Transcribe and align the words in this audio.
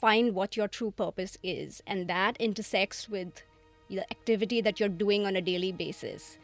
find 0.00 0.34
what 0.34 0.56
your 0.56 0.68
true 0.68 0.90
purpose 0.90 1.36
is, 1.42 1.82
and 1.86 2.08
that 2.08 2.36
intersects 2.38 3.08
with 3.08 3.42
the 3.90 4.00
activity 4.10 4.60
that 4.62 4.80
you're 4.80 4.88
doing 4.88 5.26
on 5.26 5.36
a 5.36 5.40
daily 5.42 5.72
basis, 5.72 6.38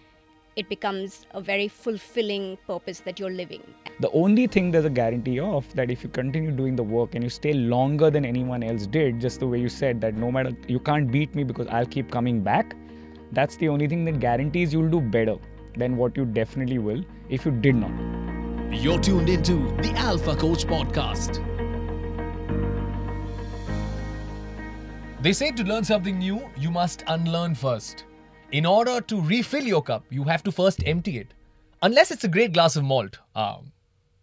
it 0.57 0.69
becomes 0.69 1.27
a 1.33 1.41
very 1.41 1.69
fulfilling 1.69 2.59
purpose 2.67 3.01
that 3.01 3.19
you're 3.21 3.31
living. 3.31 3.63
The 4.01 4.11
only 4.11 4.47
thing 4.47 4.71
there's 4.71 4.85
a 4.85 4.91
guarantee 4.91 5.39
of 5.41 5.73
that 5.75 5.91
if 5.91 6.03
you 6.03 6.09
continue 6.09 6.51
doing 6.51 6.77
the 6.77 6.83
work 6.83 7.15
and 7.15 7.25
you 7.25 7.31
stay 7.31 7.53
longer 7.55 8.11
than 8.11 8.25
anyone 8.25 8.63
else 8.63 8.87
did, 8.87 9.21
just 9.21 9.41
the 9.41 9.47
way 9.47 9.59
you 9.59 9.69
said 9.69 10.01
that 10.01 10.15
no 10.15 10.31
matter 10.31 10.53
you 10.67 10.81
can't 10.81 11.11
beat 11.11 11.35
me 11.35 11.45
because 11.45 11.67
I'll 11.69 11.87
keep 11.87 12.11
coming 12.11 12.41
back, 12.41 12.75
that's 13.33 13.57
the 13.57 13.69
only 13.69 13.87
thing 13.87 14.05
that 14.07 14.21
guarantees 14.21 14.73
you'll 14.73 14.91
do 14.91 15.01
better 15.01 15.37
than 15.77 15.97
what 15.97 16.17
you 16.17 16.25
definitely 16.25 16.79
will 16.79 17.03
if 17.29 17.45
you 17.45 17.53
did 17.53 17.75
not. 17.75 17.93
You're 18.73 18.99
tuned 18.99 19.29
into 19.29 19.77
the 19.83 19.93
Alpha 19.97 20.35
Coach 20.37 20.67
Podcast. 20.67 21.56
They 25.27 25.33
say 25.33 25.51
to 25.51 25.65
learn 25.65 25.83
something 25.83 26.21
new, 26.21 26.49
you 26.57 26.71
must 26.71 27.03
unlearn 27.09 27.57
first. 27.57 28.05
In 28.53 28.65
order 28.65 29.01
to 29.01 29.21
refill 29.21 29.65
your 29.65 29.83
cup, 29.83 30.05
you 30.09 30.23
have 30.23 30.45
to 30.45 30.53
first 30.53 30.87
empty 30.87 31.19
it. 31.19 31.35
Unless 31.83 32.13
it's 32.13 32.23
a 32.23 32.29
great 32.29 32.53
glass 32.53 32.77
of 32.77 32.85
malt. 32.85 33.19
Um, 33.35 33.73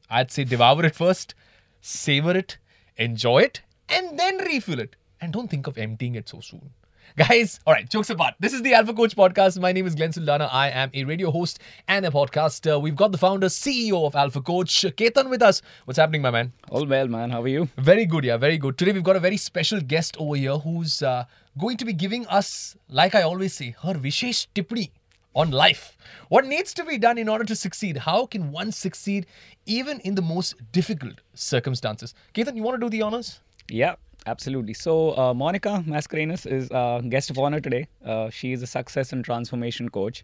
I'd 0.10 0.32
say 0.32 0.46
devour 0.46 0.86
it 0.86 0.96
first, 0.96 1.36
savor 1.82 2.38
it, 2.38 2.58
enjoy 2.96 3.40
it, 3.40 3.64
and 3.90 4.18
then 4.18 4.38
refill 4.46 4.80
it. 4.80 4.96
And 5.20 5.34
don't 5.34 5.50
think 5.50 5.68
of 5.68 5.78
emptying 5.78 6.16
it 6.16 6.30
so 6.30 6.40
soon. 6.40 6.70
Guys, 7.16 7.60
all 7.68 7.74
right, 7.74 7.88
jokes 7.88 8.10
apart. 8.10 8.34
This 8.40 8.54
is 8.54 8.64
the 8.64 8.74
Alpha 8.74 8.92
Coach 8.92 9.16
Podcast. 9.16 9.62
My 9.62 9.72
name 9.72 9.86
is 9.86 9.94
Glenn 9.94 10.12
Saldanha. 10.12 10.50
I 10.52 10.70
am 10.70 10.90
a 10.96 11.04
radio 11.04 11.30
host 11.30 11.60
and 11.88 12.08
a 12.08 12.10
podcaster. 12.10 12.82
We've 12.82 12.96
got 12.96 13.12
the 13.12 13.20
founder, 13.20 13.50
CEO 13.50 14.08
of 14.08 14.16
Alpha 14.16 14.42
Coach, 14.42 14.72
Ketan, 14.98 15.30
with 15.30 15.44
us. 15.44 15.62
What's 15.86 16.00
happening, 16.00 16.24
my 16.24 16.32
man? 16.32 16.54
All 16.70 16.88
well, 16.88 17.08
man. 17.08 17.30
How 17.30 17.44
are 17.44 17.48
you? 17.48 17.70
Very 17.78 18.08
good, 18.08 18.24
yeah, 18.24 18.38
very 18.38 18.58
good. 18.58 18.80
Today 18.80 18.94
we've 18.94 19.04
got 19.04 19.16
a 19.16 19.20
very 19.20 19.38
special 19.38 19.80
guest 19.80 20.18
over 20.18 20.36
here 20.36 20.58
who's 20.58 21.04
uh, 21.04 21.26
going 21.56 21.78
to 21.78 21.86
be 21.86 21.94
giving 21.94 22.26
us, 22.30 22.76
like 22.90 23.14
I 23.14 23.22
always 23.22 23.54
say, 23.54 23.76
her 23.84 23.94
vishesh 23.94 24.48
tipni 24.56 24.90
on 25.36 25.52
life. 25.52 25.96
What 26.30 26.48
needs 26.48 26.74
to 26.74 26.84
be 26.84 26.98
done 26.98 27.20
in 27.20 27.30
order 27.30 27.46
to 27.46 27.56
succeed? 27.56 27.98
How 27.98 28.26
can 28.26 28.52
one 28.52 28.72
succeed 28.72 29.28
even 29.68 30.00
in 30.00 30.16
the 30.16 30.24
most 30.24 30.56
difficult 30.72 31.22
circumstances? 31.36 32.16
Ketan, 32.34 32.56
you 32.56 32.64
want 32.64 32.82
to 32.82 32.84
do 32.84 32.90
the 32.90 33.04
honors? 33.04 33.40
Yeah, 33.70 33.96
absolutely. 34.26 34.74
So, 34.74 35.18
uh, 35.18 35.34
Monica 35.34 35.84
Mascarenhas 35.88 36.46
is 36.46 36.70
uh, 36.72 37.02
guest 37.10 37.30
of 37.30 37.38
honor 37.38 37.60
today. 37.60 37.88
Uh, 38.06 38.30
she 38.30 38.52
is 38.54 38.62
a 38.62 38.68
success 38.68 39.14
and 39.14 39.24
transformation 39.24 39.90
coach. 39.90 40.24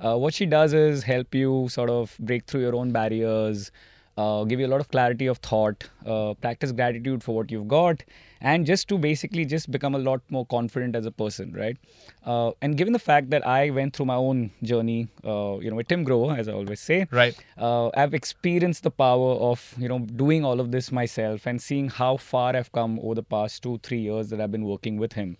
Uh, 0.00 0.16
what 0.16 0.32
she 0.34 0.46
does 0.46 0.72
is 0.72 1.02
help 1.02 1.34
you 1.34 1.68
sort 1.68 1.90
of 1.90 2.16
break 2.20 2.46
through 2.46 2.60
your 2.60 2.76
own 2.76 2.92
barriers, 2.92 3.72
uh, 4.22 4.44
give 4.52 4.60
you 4.62 4.66
a 4.66 4.72
lot 4.74 4.80
of 4.84 4.88
clarity 4.94 5.26
of 5.32 5.38
thought, 5.48 5.84
uh, 6.14 6.34
practice 6.46 6.72
gratitude 6.72 7.22
for 7.24 7.34
what 7.36 7.50
you've 7.54 7.68
got, 7.72 8.02
and 8.52 8.66
just 8.70 8.88
to 8.92 8.98
basically 9.04 9.44
just 9.52 9.70
become 9.76 9.94
a 9.98 9.98
lot 10.08 10.20
more 10.36 10.44
confident 10.54 10.96
as 11.00 11.06
a 11.10 11.10
person, 11.22 11.52
right? 11.60 11.76
Uh, 12.34 12.50
and 12.62 12.76
given 12.80 12.92
the 12.98 13.04
fact 13.04 13.30
that 13.30 13.46
I 13.46 13.70
went 13.78 13.94
through 13.98 14.06
my 14.06 14.16
own 14.16 14.50
journey, 14.72 14.98
uh, 15.24 15.58
you 15.66 15.70
know, 15.70 15.76
with 15.82 15.88
Tim 15.88 16.04
Grover, 16.10 16.34
as 16.42 16.48
I 16.48 16.52
always 16.62 16.80
say, 16.80 16.98
Right. 17.10 17.36
uh, 17.68 17.90
I've 18.04 18.14
experienced 18.22 18.82
the 18.88 18.90
power 19.04 19.32
of 19.52 19.64
you 19.78 19.88
know 19.94 20.00
doing 20.24 20.44
all 20.44 20.60
of 20.66 20.72
this 20.76 20.90
myself 21.00 21.46
and 21.46 21.62
seeing 21.68 21.88
how 21.88 22.12
far 22.16 22.54
I've 22.62 22.72
come 22.80 22.98
over 23.00 23.14
the 23.22 23.28
past 23.36 23.62
two 23.68 23.78
three 23.90 24.00
years 24.10 24.30
that 24.34 24.40
I've 24.46 24.52
been 24.58 24.68
working 24.74 24.98
with 25.06 25.18
him, 25.22 25.36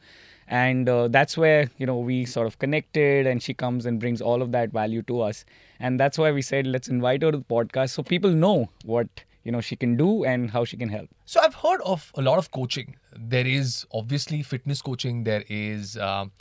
and 0.49 0.89
uh, 0.89 1.09
that's 1.09 1.37
where 1.37 1.71
you 1.79 1.87
know 1.87 1.99
we 1.99 2.25
sort 2.25 2.47
of 2.47 2.59
connected, 2.59 3.27
and 3.27 3.43
she 3.43 3.55
comes 3.55 3.87
and 3.87 4.01
brings 4.01 4.21
all 4.21 4.43
of 4.43 4.53
that 4.53 4.71
value 4.71 5.03
to 5.03 5.21
us, 5.21 5.45
and 5.79 6.01
that's 6.01 6.19
why 6.19 6.33
we 6.33 6.43
said 6.43 6.67
let's 6.67 6.89
invite 6.89 7.23
her 7.23 7.31
to 7.31 7.39
the 7.39 7.45
podcast 7.45 7.91
so 7.91 8.03
people 8.03 8.31
know 8.31 8.71
what 8.85 9.07
you 9.45 9.53
know 9.53 9.61
she 9.61 9.77
can 9.77 9.97
do 9.97 10.25
and 10.25 10.51
how 10.51 10.65
she 10.65 10.77
can 10.77 10.89
help. 10.89 11.09
So 11.25 11.41
I've 11.41 11.55
heard 11.55 11.81
of 11.83 12.11
a 12.15 12.23
lot 12.23 12.39
of 12.39 12.51
coaching. 12.51 12.97
There 13.17 13.47
is 13.47 13.87
obviously 13.93 14.43
fitness 14.43 14.81
coaching. 14.83 15.25
There 15.25 15.45
is, 15.49 15.97
um, 15.99 16.33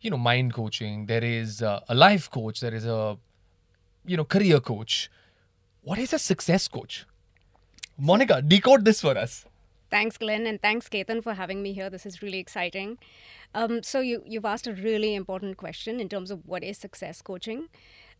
you 0.00 0.10
know, 0.10 0.16
mind 0.16 0.54
coaching. 0.54 1.06
There 1.06 1.24
is 1.24 1.62
uh, 1.62 1.80
a 1.88 1.94
life 1.94 2.30
coach. 2.30 2.60
There 2.60 2.74
is 2.74 2.86
a, 2.86 3.16
you 4.06 4.16
know, 4.16 4.24
career 4.24 4.60
coach. 4.60 5.10
What 5.82 5.98
is 5.98 6.12
a 6.12 6.18
success 6.18 6.68
coach? 6.68 7.06
Monica, 7.98 8.42
decode 8.42 8.84
this 8.84 9.00
for 9.00 9.16
us. 9.16 9.46
Thanks, 9.90 10.16
Glenn, 10.18 10.46
and 10.46 10.60
thanks, 10.60 10.88
Ketan, 10.88 11.22
for 11.22 11.34
having 11.34 11.62
me 11.62 11.72
here. 11.72 11.88
This 11.88 12.04
is 12.04 12.22
really 12.22 12.38
exciting. 12.38 12.98
Um, 13.54 13.82
so 13.82 14.00
you 14.00 14.22
you've 14.26 14.44
asked 14.44 14.66
a 14.66 14.72
really 14.72 15.14
important 15.14 15.56
question 15.56 16.00
in 16.00 16.08
terms 16.08 16.30
of 16.30 16.46
what 16.46 16.64
is 16.64 16.78
success 16.78 17.22
coaching. 17.22 17.68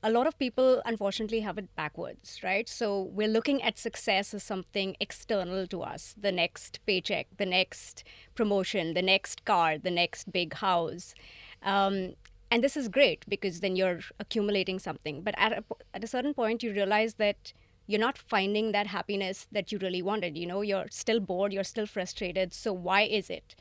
A 0.03 0.11
lot 0.11 0.27
of 0.27 0.39
people, 0.39 0.83
unfortunately, 0.85 1.41
have 1.41 1.59
it 1.59 1.75
backwards, 1.75 2.41
right? 2.45 2.69
So 2.69 3.03
we're 3.03 3.29
looking 3.29 3.63
at 3.63 3.79
success 3.79 4.35
as 4.35 4.43
something 4.45 4.97
external 5.01 5.67
to 5.69 5.83
us: 5.83 6.15
the 6.17 6.31
next 6.31 6.79
paycheck, 6.87 7.27
the 7.39 7.47
next 7.47 8.05
promotion, 8.35 8.95
the 8.95 9.03
next 9.03 9.45
car, 9.45 9.79
the 9.79 9.91
next 9.91 10.31
big 10.31 10.55
house. 10.55 11.15
Um, 11.63 12.15
and 12.51 12.63
this 12.63 12.77
is 12.77 12.89
great 12.89 13.25
because 13.29 13.61
then 13.61 13.75
you're 13.75 14.01
accumulating 14.21 14.79
something. 14.79 15.23
But 15.23 15.35
at 15.39 15.53
a, 15.53 15.65
at 15.93 16.05
a 16.05 16.07
certain 16.07 16.35
point, 16.35 16.63
you 16.63 16.73
realize 16.73 17.15
that 17.15 17.53
you're 17.87 18.01
not 18.01 18.19
finding 18.19 18.73
that 18.73 18.87
happiness 18.87 19.47
that 19.53 19.71
you 19.71 19.79
really 19.79 20.03
wanted. 20.03 20.37
You 20.37 20.47
know, 20.47 20.63
you're 20.63 20.87
still 20.91 21.21
bored, 21.21 21.53
you're 21.53 21.65
still 21.65 21.87
frustrated. 21.87 22.53
So, 22.53 22.73
why 22.73 23.03
is 23.03 23.31
it? 23.31 23.55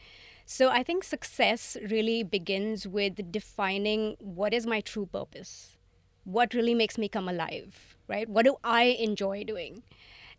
So, 0.46 0.70
I 0.70 0.84
think 0.84 1.04
success 1.04 1.78
really 1.90 2.24
begins 2.24 2.88
with 2.88 3.32
defining 3.32 4.16
what 4.20 4.54
is 4.54 4.66
my 4.66 4.82
true 4.82 5.06
purpose? 5.06 5.78
What 6.24 6.54
really 6.54 6.74
makes 6.74 6.98
me 6.98 7.10
come 7.10 7.28
alive, 7.28 7.98
right? 8.08 8.30
What 8.30 8.46
do 8.46 8.56
I 8.64 8.84
enjoy 8.84 9.44
doing? 9.44 9.84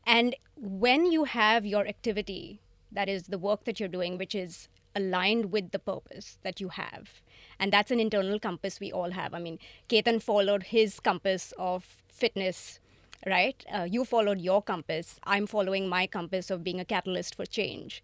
And 0.06 0.34
when 0.56 1.11
you 1.11 1.25
have 1.25 1.66
your 1.66 1.87
activity, 1.87 2.61
that 2.93 3.09
is 3.09 3.25
the 3.25 3.39
work 3.39 3.65
that 3.65 3.81
you're 3.81 3.89
doing, 3.89 4.19
which 4.19 4.34
is 4.34 4.69
aligned 4.95 5.51
with 5.51 5.72
the 5.72 5.78
purpose 5.78 6.39
that 6.43 6.61
you 6.61 6.69
have, 6.69 7.21
and 7.59 7.72
that's 7.72 7.91
an 7.91 7.99
internal 8.01 8.39
compass 8.39 8.81
we 8.81 8.93
all 8.93 9.11
have. 9.11 9.34
I 9.34 9.41
mean, 9.41 9.59
Ketan 9.89 10.22
followed 10.22 10.65
his 10.65 11.01
compass 11.01 11.53
of 11.59 11.84
fitness 12.09 12.78
right? 13.26 13.64
Uh, 13.72 13.86
you 13.90 14.04
followed 14.04 14.40
your 14.40 14.62
compass. 14.62 15.18
I'm 15.24 15.46
following 15.46 15.88
my 15.88 16.06
compass 16.06 16.50
of 16.50 16.64
being 16.64 16.80
a 16.80 16.84
catalyst 16.84 17.34
for 17.34 17.46
change. 17.46 18.02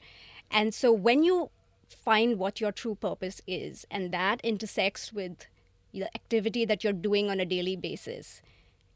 And 0.50 0.74
so 0.74 0.92
when 0.92 1.22
you 1.22 1.50
find 1.88 2.38
what 2.38 2.60
your 2.60 2.72
true 2.72 2.94
purpose 2.94 3.40
is, 3.46 3.86
and 3.90 4.12
that 4.12 4.40
intersects 4.42 5.12
with 5.12 5.46
the 5.92 6.04
activity 6.14 6.64
that 6.64 6.84
you're 6.84 6.92
doing 6.92 7.30
on 7.30 7.40
a 7.40 7.44
daily 7.44 7.76
basis, 7.76 8.42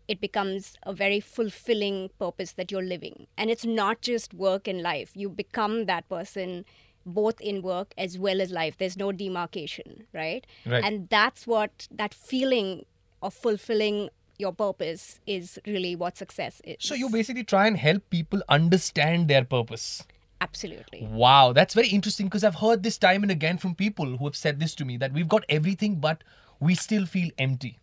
it 0.07 0.21
becomes 0.21 0.77
a 0.83 0.93
very 0.93 1.21
fulfilling 1.21 2.11
purpose 2.19 2.53
that 2.53 2.71
you're 2.71 2.83
living. 2.83 3.27
And 3.37 3.51
it's 3.51 3.65
not 3.65 4.01
just 4.01 4.35
work 4.35 4.69
and 4.69 4.83
life. 4.83 5.13
You 5.15 5.29
become 5.29 5.87
that 5.87 6.09
person 6.09 6.65
both 7.07 7.41
in 7.41 7.63
work 7.63 7.93
as 7.99 8.19
well 8.19 8.41
as 8.41 8.51
life. 8.51 8.77
There's 8.79 8.97
no 8.97 9.13
demarcation, 9.13 10.07
right? 10.13 10.47
Right. 10.67 10.85
And 10.85 11.09
that's 11.09 11.47
what 11.47 11.89
that 11.91 12.15
feeling 12.15 12.85
of 13.23 13.35
fulfilling 13.35 14.11
your 14.39 14.53
purpose 14.53 15.21
is 15.27 15.59
really 15.67 15.97
what 15.97 16.17
success 16.17 16.61
is. 16.65 16.77
So 16.81 16.95
you 16.95 17.09
basically 17.09 17.45
try 17.45 17.67
and 17.67 17.77
help 17.77 18.09
people 18.11 18.43
understand 18.49 19.29
their 19.29 19.45
purpose. 19.45 20.03
absolutely 20.41 21.07
Wow, 21.11 21.53
that's 21.53 21.75
very 21.75 21.89
interesting 21.89 22.27
because 22.27 22.45
I've 22.45 22.57
heard 22.57 22.83
this 22.83 22.99
time 22.99 23.23
and 23.23 23.31
again 23.31 23.59
from 23.59 23.75
people 23.75 24.17
who 24.17 24.25
have 24.25 24.37
said 24.37 24.61
this 24.61 24.75
to 24.77 24.85
me 24.85 24.97
that 24.99 25.13
we've 25.13 25.29
got 25.29 25.45
everything, 25.49 25.97
but 25.97 26.25
we 26.61 26.75
still 26.75 27.07
feel 27.07 27.31
empty. 27.39 27.79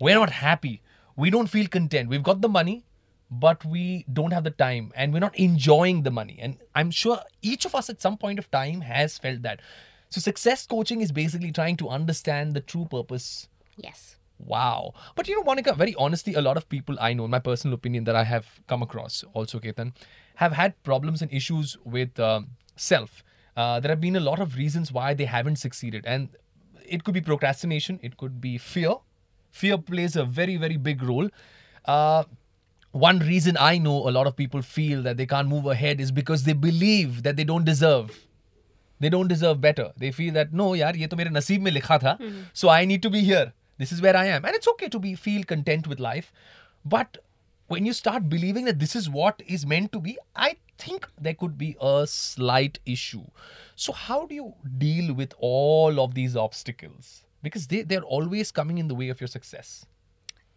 We're 0.00 0.14
not 0.14 0.30
happy. 0.30 0.82
We 1.16 1.30
don't 1.30 1.48
feel 1.48 1.66
content. 1.66 2.08
We've 2.10 2.22
got 2.22 2.42
the 2.42 2.48
money, 2.48 2.84
but 3.30 3.64
we 3.64 4.04
don't 4.12 4.32
have 4.32 4.44
the 4.44 4.50
time 4.50 4.92
and 4.94 5.12
we're 5.12 5.20
not 5.20 5.38
enjoying 5.38 6.02
the 6.02 6.10
money. 6.10 6.38
And 6.40 6.58
I'm 6.74 6.90
sure 6.90 7.20
each 7.42 7.64
of 7.64 7.74
us 7.74 7.88
at 7.90 8.02
some 8.02 8.16
point 8.16 8.38
of 8.38 8.50
time 8.50 8.82
has 8.82 9.18
felt 9.18 9.42
that. 9.42 9.60
So, 10.10 10.20
success 10.20 10.66
coaching 10.66 11.00
is 11.00 11.10
basically 11.10 11.50
trying 11.50 11.76
to 11.78 11.88
understand 11.88 12.54
the 12.54 12.60
true 12.60 12.86
purpose 12.88 13.48
yes. 13.76 14.15
Wow. 14.38 14.92
But 15.14 15.28
you 15.28 15.36
know, 15.36 15.44
Monica, 15.44 15.74
very 15.74 15.94
honestly, 15.96 16.34
a 16.34 16.40
lot 16.40 16.56
of 16.56 16.68
people 16.68 16.96
I 17.00 17.12
know, 17.12 17.24
in 17.24 17.30
my 17.30 17.38
personal 17.38 17.74
opinion, 17.74 18.04
that 18.04 18.16
I 18.16 18.24
have 18.24 18.60
come 18.66 18.82
across 18.82 19.24
also, 19.32 19.58
Ketan, 19.58 19.92
have 20.36 20.52
had 20.52 20.80
problems 20.82 21.22
and 21.22 21.32
issues 21.32 21.76
with 21.84 22.18
uh, 22.20 22.42
self. 22.76 23.22
Uh, 23.56 23.80
there 23.80 23.90
have 23.90 24.00
been 24.00 24.16
a 24.16 24.20
lot 24.20 24.38
of 24.38 24.56
reasons 24.56 24.92
why 24.92 25.14
they 25.14 25.24
haven't 25.24 25.56
succeeded. 25.56 26.04
And 26.06 26.28
it 26.84 27.04
could 27.04 27.14
be 27.14 27.20
procrastination, 27.20 27.98
it 28.02 28.16
could 28.16 28.40
be 28.40 28.58
fear. 28.58 28.96
Fear 29.50 29.78
plays 29.78 30.16
a 30.16 30.24
very, 30.24 30.56
very 30.56 30.76
big 30.76 31.02
role. 31.02 31.30
Uh, 31.86 32.24
one 32.92 33.18
reason 33.20 33.56
I 33.58 33.78
know 33.78 34.08
a 34.08 34.10
lot 34.10 34.26
of 34.26 34.36
people 34.36 34.60
feel 34.60 35.02
that 35.02 35.16
they 35.16 35.26
can't 35.26 35.48
move 35.48 35.66
ahead 35.66 36.00
is 36.00 36.12
because 36.12 36.44
they 36.44 36.52
believe 36.52 37.22
that 37.22 37.36
they 37.36 37.44
don't 37.44 37.64
deserve 37.64 38.26
they 39.00 39.08
don't 39.08 39.28
deserve 39.28 39.60
better. 39.60 39.92
They 39.96 40.10
feel 40.10 40.32
that 40.34 40.52
no, 40.52 40.70
yaar, 40.70 40.96
ye 40.96 41.06
to 41.06 41.16
mere 41.16 41.26
nasib 41.26 41.60
mein 41.60 41.74
likha 41.74 42.00
tha, 42.00 42.18
mm-hmm. 42.20 42.40
so 42.52 42.68
I 42.68 42.84
need 42.84 43.02
to 43.02 43.10
be 43.10 43.20
here. 43.20 43.52
This 43.78 43.92
is 43.92 44.00
where 44.00 44.16
I 44.16 44.26
am, 44.26 44.44
and 44.44 44.54
it's 44.54 44.68
okay 44.68 44.88
to 44.88 44.98
be 44.98 45.14
feel 45.14 45.44
content 45.44 45.86
with 45.86 46.00
life. 46.00 46.32
But 46.84 47.18
when 47.66 47.84
you 47.84 47.92
start 47.92 48.28
believing 48.28 48.64
that 48.66 48.78
this 48.78 48.94
is 48.94 49.10
what 49.10 49.42
is 49.46 49.66
meant 49.66 49.92
to 49.92 50.00
be, 50.00 50.18
I 50.34 50.56
think 50.78 51.08
there 51.20 51.34
could 51.34 51.58
be 51.58 51.76
a 51.80 52.06
slight 52.06 52.78
issue. 52.86 53.24
So 53.74 53.92
how 53.92 54.26
do 54.26 54.34
you 54.34 54.54
deal 54.78 55.12
with 55.14 55.34
all 55.38 56.00
of 56.00 56.14
these 56.14 56.36
obstacles? 56.36 57.24
Because 57.42 57.66
they 57.66 57.82
they're 57.82 58.02
always 58.02 58.50
coming 58.50 58.78
in 58.78 58.88
the 58.88 58.94
way 58.94 59.08
of 59.08 59.20
your 59.20 59.28
success. 59.28 59.86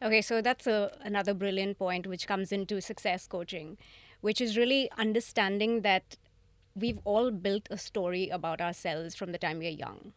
Okay, 0.01 0.21
so 0.21 0.42
that's 0.42 0.66
a, 0.66 0.98
another 1.01 1.33
brilliant 1.33 1.77
point 1.77 2.07
which 2.07 2.25
comes 2.25 2.54
into 2.54 2.80
success 2.80 3.27
coaching, 3.27 3.77
which 4.21 4.39
is 4.39 4.56
really 4.56 4.89
understanding 4.98 5.81
that 5.81 6.16
we've 6.74 7.00
all 7.04 7.31
built 7.31 7.68
a 7.69 7.77
story 7.77 8.30
about 8.30 8.62
ourselves 8.62 9.13
from 9.16 9.33
the 9.33 9.38
time 9.38 9.60
we're 9.60 9.69
young, 9.69 10.13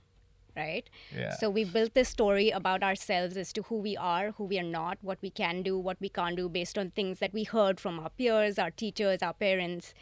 right? 0.57 0.89
Yeah. 1.17 1.35
So 1.37 1.51
we 1.51 1.65
built 1.65 1.95
this 1.95 2.09
story 2.09 2.51
about 2.51 2.83
ourselves 2.83 3.37
as 3.37 3.53
to 3.55 3.63
who 3.63 3.77
we 3.77 3.97
are, 3.97 4.33
who 4.33 4.45
we 4.45 4.59
are 4.59 4.65
not, 4.65 4.99
what 5.03 5.19
we 5.23 5.31
can 5.31 5.63
do, 5.63 5.79
what 5.79 5.97
we 6.01 6.09
can't 6.09 6.37
do 6.37 6.49
based 6.49 6.79
on 6.79 6.91
things 6.91 7.19
that 7.19 7.33
we 7.33 7.45
heard 7.45 7.81
from 7.81 7.99
our 7.99 8.11
peers, 8.11 8.59
our 8.59 8.71
teachers, 8.71 9.23
our 9.23 9.35
parents. 9.35 9.95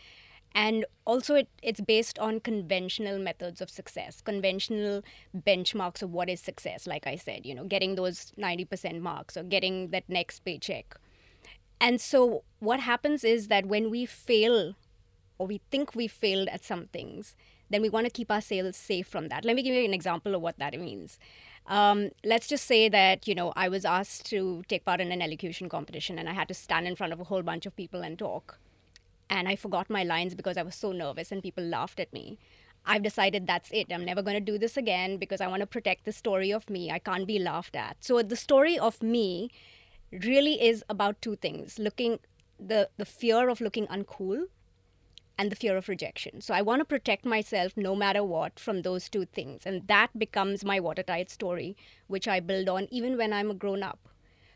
And 0.52 0.85
also, 1.05 1.37
it, 1.37 1.49
it's 1.62 1.81
based 1.81 2.19
on 2.19 2.41
conventional 2.41 3.19
methods 3.19 3.61
of 3.61 3.70
success, 3.70 4.20
conventional 4.20 5.02
benchmarks 5.37 6.02
of 6.02 6.11
what 6.11 6.29
is 6.29 6.41
success, 6.41 6.87
like 6.87 7.06
I 7.06 7.14
said, 7.14 7.47
you 7.47 7.55
know, 7.55 7.64
getting 7.64 7.94
those 7.94 8.32
90% 8.38 9.00
marks 9.00 9.37
or 9.37 9.44
getting 9.44 9.91
that 9.91 10.08
next 10.08 10.41
paycheck. 10.41 10.97
And 11.81 12.00
so, 12.00 12.43
what 12.58 12.81
happens 12.81 13.23
is 13.25 13.49
that 13.49 13.67
when 13.67 13.91
we 13.91 14.06
fail 14.06 14.75
or 15.38 15.47
we 15.47 15.61
think 15.70 15.94
we 15.94 16.06
failed 16.06 16.49
at 16.49 16.64
some 16.64 16.87
things, 16.88 17.35
then 17.70 17.82
we 17.82 17.88
want 17.88 18.06
to 18.06 18.11
keep 18.11 18.31
ourselves 18.31 18.76
safe 18.76 19.06
from 19.06 19.28
that. 19.28 19.44
Let 19.44 19.56
me 19.56 19.62
give 19.62 19.75
you 19.75 19.84
an 19.84 19.94
example 19.94 20.34
of 20.34 20.43
what 20.43 20.58
that 20.58 20.78
means. 20.78 21.19
Um, 21.67 22.11
let's 22.25 22.49
just 22.49 22.67
say 22.67 22.88
that 22.88 23.28
you 23.28 23.34
know 23.34 23.52
I 23.56 23.69
was 23.69 23.84
asked 23.84 24.26
to 24.26 24.62
take 24.69 24.84
part 24.84 25.00
in 25.00 25.12
an 25.12 25.22
elocution 25.22 25.69
competition, 25.69 26.19
and 26.19 26.28
I 26.28 26.32
had 26.32 26.49
to 26.49 26.55
stand 26.55 26.87
in 26.87 26.96
front 26.96 27.12
of 27.12 27.20
a 27.20 27.25
whole 27.25 27.43
bunch 27.43 27.67
of 27.67 27.76
people 27.76 28.02
and 28.02 28.19
talk, 28.19 28.58
and 29.28 29.49
I 29.49 29.56
forgot 29.56 29.88
my 29.88 30.02
lines 30.02 30.34
because 30.34 30.56
I 30.56 30.62
was 30.62 30.75
so 30.75 30.93
nervous, 30.93 31.31
and 31.31 31.43
people 31.43 31.64
laughed 31.64 32.00
at 32.00 32.12
me. 32.12 32.38
I've 32.87 33.02
decided 33.02 33.46
that's 33.46 33.70
it. 33.73 33.93
I'm 33.93 34.06
never 34.06 34.23
going 34.23 34.34
to 34.34 34.52
do 34.52 34.58
this 34.58 34.76
again 34.76 35.19
because 35.19 35.43
I 35.43 35.46
want 35.46 35.61
to 35.61 35.66
protect 35.66 36.06
the 36.06 36.12
story 36.12 36.50
of 36.50 36.70
me. 36.70 36.90
I 36.90 36.99
can't 36.99 37.26
be 37.26 37.38
laughed 37.38 37.76
at. 37.76 37.99
So 38.00 38.23
the 38.23 38.37
story 38.37 38.78
of 38.78 39.02
me 39.02 39.50
really 40.11 40.61
is 40.62 40.82
about 40.88 41.20
two 41.23 41.37
things: 41.37 41.78
looking 41.78 42.19
the 42.58 42.88
the 42.96 43.05
fear 43.05 43.49
of 43.49 43.61
looking 43.61 43.87
uncool 43.87 44.46
and 45.40 45.50
the 45.50 45.56
fear 45.56 45.75
of 45.75 45.88
rejection. 45.88 46.42
So 46.42 46.52
I 46.52 46.60
want 46.60 46.81
to 46.81 46.84
protect 46.84 47.25
myself 47.25 47.72
no 47.75 47.96
matter 47.96 48.22
what 48.22 48.60
from 48.60 48.82
those 48.82 49.08
two 49.08 49.25
things. 49.25 49.62
And 49.64 49.88
that 49.88 50.19
becomes 50.19 50.66
my 50.66 50.78
watertight 50.78 51.31
story, 51.31 51.78
which 52.08 52.28
I 52.28 52.40
build 52.40 52.69
on 52.69 52.88
even 52.90 53.16
when 53.16 53.32
I'm 53.32 53.50
a 53.50 53.54
grown 53.54 53.82
up. 53.82 54.00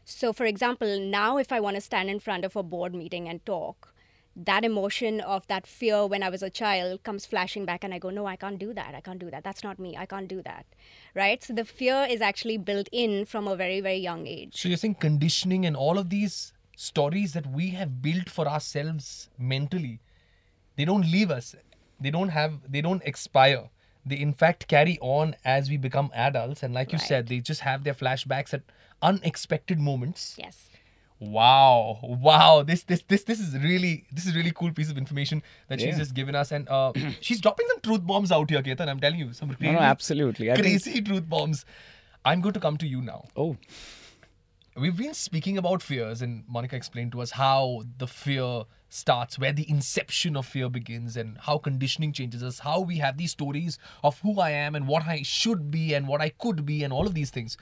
So, 0.05 0.35
for 0.35 0.45
example, 0.45 1.01
now 1.01 1.39
if 1.39 1.51
I 1.51 1.61
want 1.61 1.77
to 1.77 1.81
stand 1.81 2.11
in 2.11 2.21
front 2.21 2.45
of 2.45 2.55
a 2.55 2.63
board 2.63 2.95
meeting 2.95 3.31
and 3.31 3.45
talk, 3.47 3.95
that 4.37 4.63
emotion 4.63 5.23
of 5.23 5.47
that 5.47 5.67
fear 5.67 6.07
when 6.07 6.23
I 6.23 6.29
was 6.29 6.43
a 6.43 6.51
child 6.51 7.03
comes 7.03 7.25
flashing 7.25 7.65
back, 7.65 7.83
and 7.83 7.95
I 7.95 7.99
go, 7.99 8.11
No, 8.11 8.27
I 8.27 8.37
can't 8.37 8.59
do 8.59 8.75
that. 8.75 8.95
I 8.95 9.01
can't 9.01 9.19
do 9.19 9.31
that. 9.31 9.43
That's 9.43 9.65
not 9.65 9.79
me. 9.79 9.97
I 9.97 10.05
can't 10.05 10.29
do 10.29 10.43
that. 10.43 10.67
Right? 11.15 11.43
So, 11.43 11.55
the 11.55 11.65
fear 11.65 12.07
is 12.11 12.21
actually 12.21 12.59
built 12.59 12.91
in 12.93 13.25
from 13.25 13.49
a 13.49 13.57
very, 13.57 13.81
very 13.81 13.97
young 13.97 14.27
age. 14.27 14.61
So 14.61 14.69
you're 14.69 14.77
saying 14.77 14.97
conditioning 14.97 15.65
and 15.65 15.75
all 15.75 15.99
of 15.99 16.11
these 16.11 16.53
stories 16.77 17.33
that 17.33 17.47
we 17.47 17.71
have 17.71 18.03
built 18.03 18.29
for 18.29 18.47
ourselves 18.47 19.31
mentally, 19.39 20.01
they 20.77 20.85
don't 20.85 21.11
leave 21.11 21.31
us. 21.31 21.55
They 22.01 22.11
don't 22.11 22.31
have. 22.31 22.61
They 22.71 22.81
don't 22.81 23.03
expire. 23.05 23.71
They 24.07 24.17
in 24.17 24.33
fact 24.35 24.69
carry 24.69 24.99
on 25.01 25.35
as 25.45 25.71
we 25.71 25.77
become 25.79 26.11
adults. 26.15 26.63
And 26.63 26.75
like 26.75 26.93
you 26.93 26.99
Right. 26.99 27.07
said, 27.09 27.29
they 27.29 27.41
just 27.41 27.61
have 27.63 27.85
their 27.85 27.95
flashbacks 27.95 28.53
at 28.53 28.63
unexpected 29.01 29.79
moments. 29.79 30.35
Yes. 30.39 30.69
Wow, 31.21 32.01
wow! 32.03 32.63
This 32.65 32.83
this 32.83 33.03
this 33.09 33.23
this 33.23 33.39
is 33.41 33.55
really 33.57 34.05
this 34.13 34.27
is 34.27 34.35
really 34.37 34.51
cool 34.51 34.73
piece 34.73 34.91
of 34.91 34.99
information 34.99 35.43
that 35.69 35.81
she's 35.81 35.97
just 35.97 36.13
given 36.13 36.35
us, 36.35 36.51
and 36.53 36.69
uh, 36.69 36.93
she's 37.21 37.41
dropping 37.41 37.67
some 37.69 37.81
truth 37.81 38.05
bombs 38.07 38.31
out 38.33 38.51
here, 38.51 38.61
Ketan. 38.63 38.89
I'm 38.89 39.01
telling 39.01 39.21
you, 39.21 39.33
some 39.33 39.49
No, 39.51 39.57
really 39.61 39.75
no, 39.75 39.81
absolutely. 39.81 40.51
I 40.51 40.55
think- 40.57 40.67
crazy 40.67 41.01
truth 41.01 41.29
bombs. 41.29 41.65
I'm 42.27 42.41
going 42.41 42.53
to 42.55 42.61
come 42.61 42.77
to 42.79 42.87
you 42.87 43.01
now. 43.01 43.27
oh, 43.37 43.57
We've 44.77 44.97
been 44.97 45.15
speaking 45.15 45.57
about 45.57 45.83
fears, 45.83 46.21
and 46.21 46.43
Monica 46.49 46.75
explained 46.75 47.13
to 47.13 47.23
us 47.23 47.31
how 47.31 47.85
the 47.99 48.09
fear 48.09 48.65
starts, 48.95 49.39
where 49.39 49.53
the 49.53 49.69
inception 49.69 50.37
of 50.37 50.47
fear 50.47 50.69
begins, 50.69 51.17
and 51.17 51.37
how 51.39 51.59
conditioning 51.59 52.13
changes 52.13 52.43
us, 52.43 52.61
how 52.61 52.81
we 52.81 52.99
have 52.99 53.17
these 53.17 53.33
stories 53.33 53.79
of 54.03 54.19
who 54.21 54.41
I 54.41 54.51
am 54.51 54.75
and 54.75 54.87
what 54.87 55.07
I 55.07 55.23
should 55.23 55.71
be 55.71 55.95
and 55.95 56.07
what 56.07 56.21
I 56.21 56.29
could 56.29 56.65
be, 56.65 56.85
and 56.85 56.93
all 56.93 57.07
of 57.07 57.15
these 57.15 57.31
things. 57.31 57.57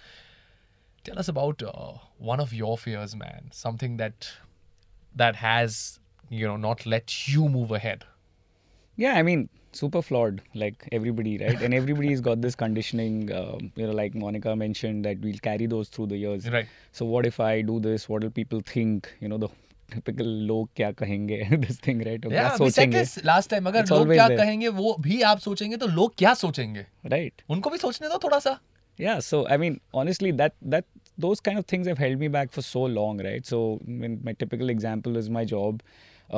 Tell 1.04 1.18
us 1.18 1.28
about 1.28 1.62
uh, 1.62 1.94
one 2.18 2.38
of 2.38 2.52
your 2.52 2.78
fears, 2.78 3.16
man. 3.16 3.48
Something 3.50 3.96
that 3.96 4.30
that 5.16 5.36
has 5.36 5.98
you 6.28 6.46
know 6.46 6.56
not 6.56 6.86
let 6.86 7.28
you 7.28 7.48
move 7.48 7.70
ahead. 7.70 8.04
Yeah, 8.96 9.14
I 9.14 9.22
mean, 9.22 9.48
super 9.72 10.02
flawed, 10.02 10.42
like 10.54 10.88
everybody, 10.92 11.38
right? 11.38 11.60
And 11.60 11.72
everybody's 11.74 12.20
got 12.20 12.40
this 12.42 12.54
conditioning, 12.54 13.32
um, 13.40 13.72
you 13.74 13.86
know, 13.86 13.92
like 13.92 14.14
Monica 14.14 14.54
mentioned, 14.54 15.04
that 15.04 15.18
we'll 15.20 15.38
carry 15.38 15.66
those 15.66 15.88
through 15.88 16.06
the 16.08 16.16
years. 16.16 16.48
Right. 16.48 16.66
So 16.92 17.06
what 17.06 17.26
if 17.26 17.40
I 17.40 17.62
do 17.62 17.80
this? 17.80 18.08
What 18.08 18.22
will 18.22 18.30
people 18.30 18.60
think? 18.64 19.12
You 19.20 19.28
know, 19.28 19.38
the 19.38 19.48
this 21.60 21.78
thing, 21.78 22.02
right? 22.04 22.24
Or 22.24 22.32
Yeah, 22.32 22.50
kya 22.50 22.60
we 22.60 22.70
said 22.70 22.92
सोचेंगे, 22.92 23.24
last 23.24 23.50
time. 23.50 23.66
अगर 23.66 23.82
It's 23.82 23.90
लोग 23.90 24.12
क्या 24.12 24.26
there. 24.28 24.38
कहेंगे 24.38 24.68
वो 24.68 24.96
भी 25.00 25.20
आप 25.30 25.38
सोचेंगे 25.38 25.76
तो 25.76 25.86
लोग 25.86 26.14
क्या 26.18 26.34
सोचेंगे 26.34 26.80
राइट 26.80 27.12
right? 27.12 27.50
उनको 27.50 27.70
भी 27.70 27.78
सोचने 27.78 28.08
दो 28.08 28.18
थोड़ा 28.24 28.38
सा 28.38 28.58
Yeah, 28.98 29.20
so 29.20 29.38
I 29.48 29.56
mean, 29.60 29.76
honestly, 30.00 30.30
that 30.38 30.54
that 30.72 30.84
those 31.18 31.40
kind 31.40 31.58
of 31.60 31.64
things 31.66 31.86
have 31.90 31.98
held 31.98 32.18
me 32.22 32.28
back 32.28 32.50
for 32.56 32.62
so 32.64 32.80
long, 32.96 33.20
right? 33.26 33.46
So, 33.46 33.80
I 33.86 33.90
mean, 34.02 34.18
my 34.22 34.34
typical 34.42 34.68
example 34.72 35.16
is 35.20 35.30
my 35.36 35.44
job. 35.52 35.80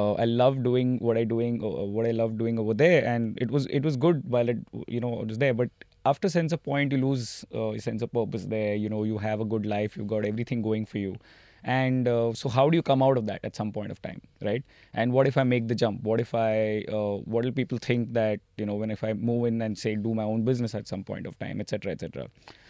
Uh, 0.02 0.12
I 0.14 0.24
love 0.24 0.62
doing 0.66 0.92
what 1.08 1.18
I 1.18 1.24
doing, 1.24 1.58
uh, 1.62 1.72
what 1.96 2.06
I 2.06 2.12
love 2.20 2.36
doing 2.38 2.58
over 2.58 2.76
there, 2.82 3.00
and 3.14 3.42
it 3.46 3.50
was 3.56 3.66
it 3.80 3.82
was 3.88 3.96
good 4.04 4.22
while 4.36 4.48
it 4.48 4.62
you 4.86 5.00
know 5.06 5.20
it 5.24 5.28
was 5.34 5.38
there. 5.38 5.52
But 5.62 5.70
after 6.12 6.28
sense 6.28 6.52
of 6.52 6.62
point, 6.62 6.92
you 6.92 6.98
lose 6.98 7.44
uh, 7.54 7.76
sense 7.78 8.02
of 8.02 8.12
purpose 8.12 8.46
there. 8.54 8.74
You 8.84 8.88
know, 8.94 9.02
you 9.10 9.18
have 9.26 9.40
a 9.40 9.44
good 9.56 9.66
life, 9.74 9.96
you've 9.96 10.08
got 10.14 10.24
everything 10.30 10.62
going 10.62 10.86
for 10.94 10.98
you, 10.98 11.16
and 11.64 12.06
uh, 12.06 12.32
so 12.34 12.48
how 12.48 12.68
do 12.68 12.76
you 12.76 12.82
come 12.82 13.02
out 13.02 13.16
of 13.16 13.26
that 13.26 13.40
at 13.42 13.56
some 13.56 13.72
point 13.72 13.90
of 13.90 14.00
time, 14.02 14.20
right? 14.42 14.62
And 14.92 15.12
what 15.12 15.26
if 15.26 15.38
I 15.38 15.44
make 15.44 15.66
the 15.66 15.74
jump? 15.74 16.02
What 16.02 16.20
if 16.20 16.34
I 16.34 16.84
uh, 16.92 17.16
what 17.24 17.44
will 17.44 17.52
people 17.52 17.78
think 17.78 18.12
that 18.12 18.40
you 18.58 18.66
know 18.66 18.74
when 18.74 18.90
if 18.90 19.02
I 19.02 19.14
move 19.14 19.46
in 19.46 19.62
and 19.62 19.76
say 19.76 19.96
do 19.96 20.14
my 20.14 20.24
own 20.24 20.44
business 20.44 20.74
at 20.74 20.86
some 20.86 21.02
point 21.04 21.26
of 21.26 21.38
time, 21.38 21.60
etc., 21.60 21.92
etc. 21.92 22.26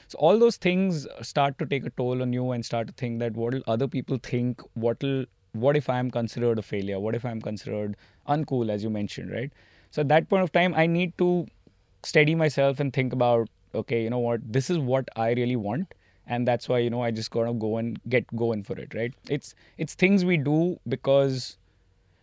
So 0.07 0.19
all 0.19 0.39
those 0.39 0.57
things 0.57 1.09
start 1.23 1.59
to 1.59 1.67
take 1.67 1.85
a 1.85 1.91
toll 1.91 2.23
on 2.23 2.33
you 2.33 2.53
and 2.53 2.65
start 2.65 2.87
to 2.87 2.93
think 2.93 3.19
that 3.19 3.35
what 3.35 3.55
will 3.55 3.63
other 3.67 3.89
people 3.89 4.19
think? 4.23 4.63
What 4.75 5.03
will 5.03 5.27
what 5.53 5.77
if 5.77 5.91
I 5.91 5.99
am 5.99 6.11
considered 6.11 6.59
a 6.59 6.63
failure? 6.63 7.01
What 7.01 7.17
if 7.17 7.25
I 7.25 7.31
am 7.31 7.41
considered 7.41 7.97
uncool, 8.29 8.71
as 8.71 8.85
you 8.85 8.91
mentioned, 8.91 9.33
right? 9.33 9.51
So 9.91 10.03
at 10.03 10.09
that 10.09 10.29
point 10.29 10.45
of 10.45 10.53
time, 10.53 10.75
I 10.75 10.87
need 10.87 11.17
to 11.19 11.47
steady 12.05 12.35
myself 12.35 12.81
and 12.81 12.93
think 12.93 13.13
about 13.13 13.49
okay, 13.75 14.03
you 14.03 14.11
know 14.11 14.19
what, 14.19 14.41
this 14.53 14.71
is 14.71 14.79
what 14.79 15.09
I 15.17 15.33
really 15.33 15.57
want, 15.57 15.95
and 16.27 16.47
that's 16.47 16.69
why 16.69 16.79
you 16.79 16.91
know 16.91 17.03
I 17.03 17.11
just 17.11 17.31
gotta 17.31 17.53
go 17.53 17.77
and 17.77 18.01
get 18.09 18.27
going 18.37 18.63
for 18.63 18.79
it, 18.79 18.95
right? 18.95 19.13
It's 19.29 19.55
it's 19.79 19.95
things 19.95 20.25
we 20.25 20.37
do 20.37 20.79
because 20.89 21.57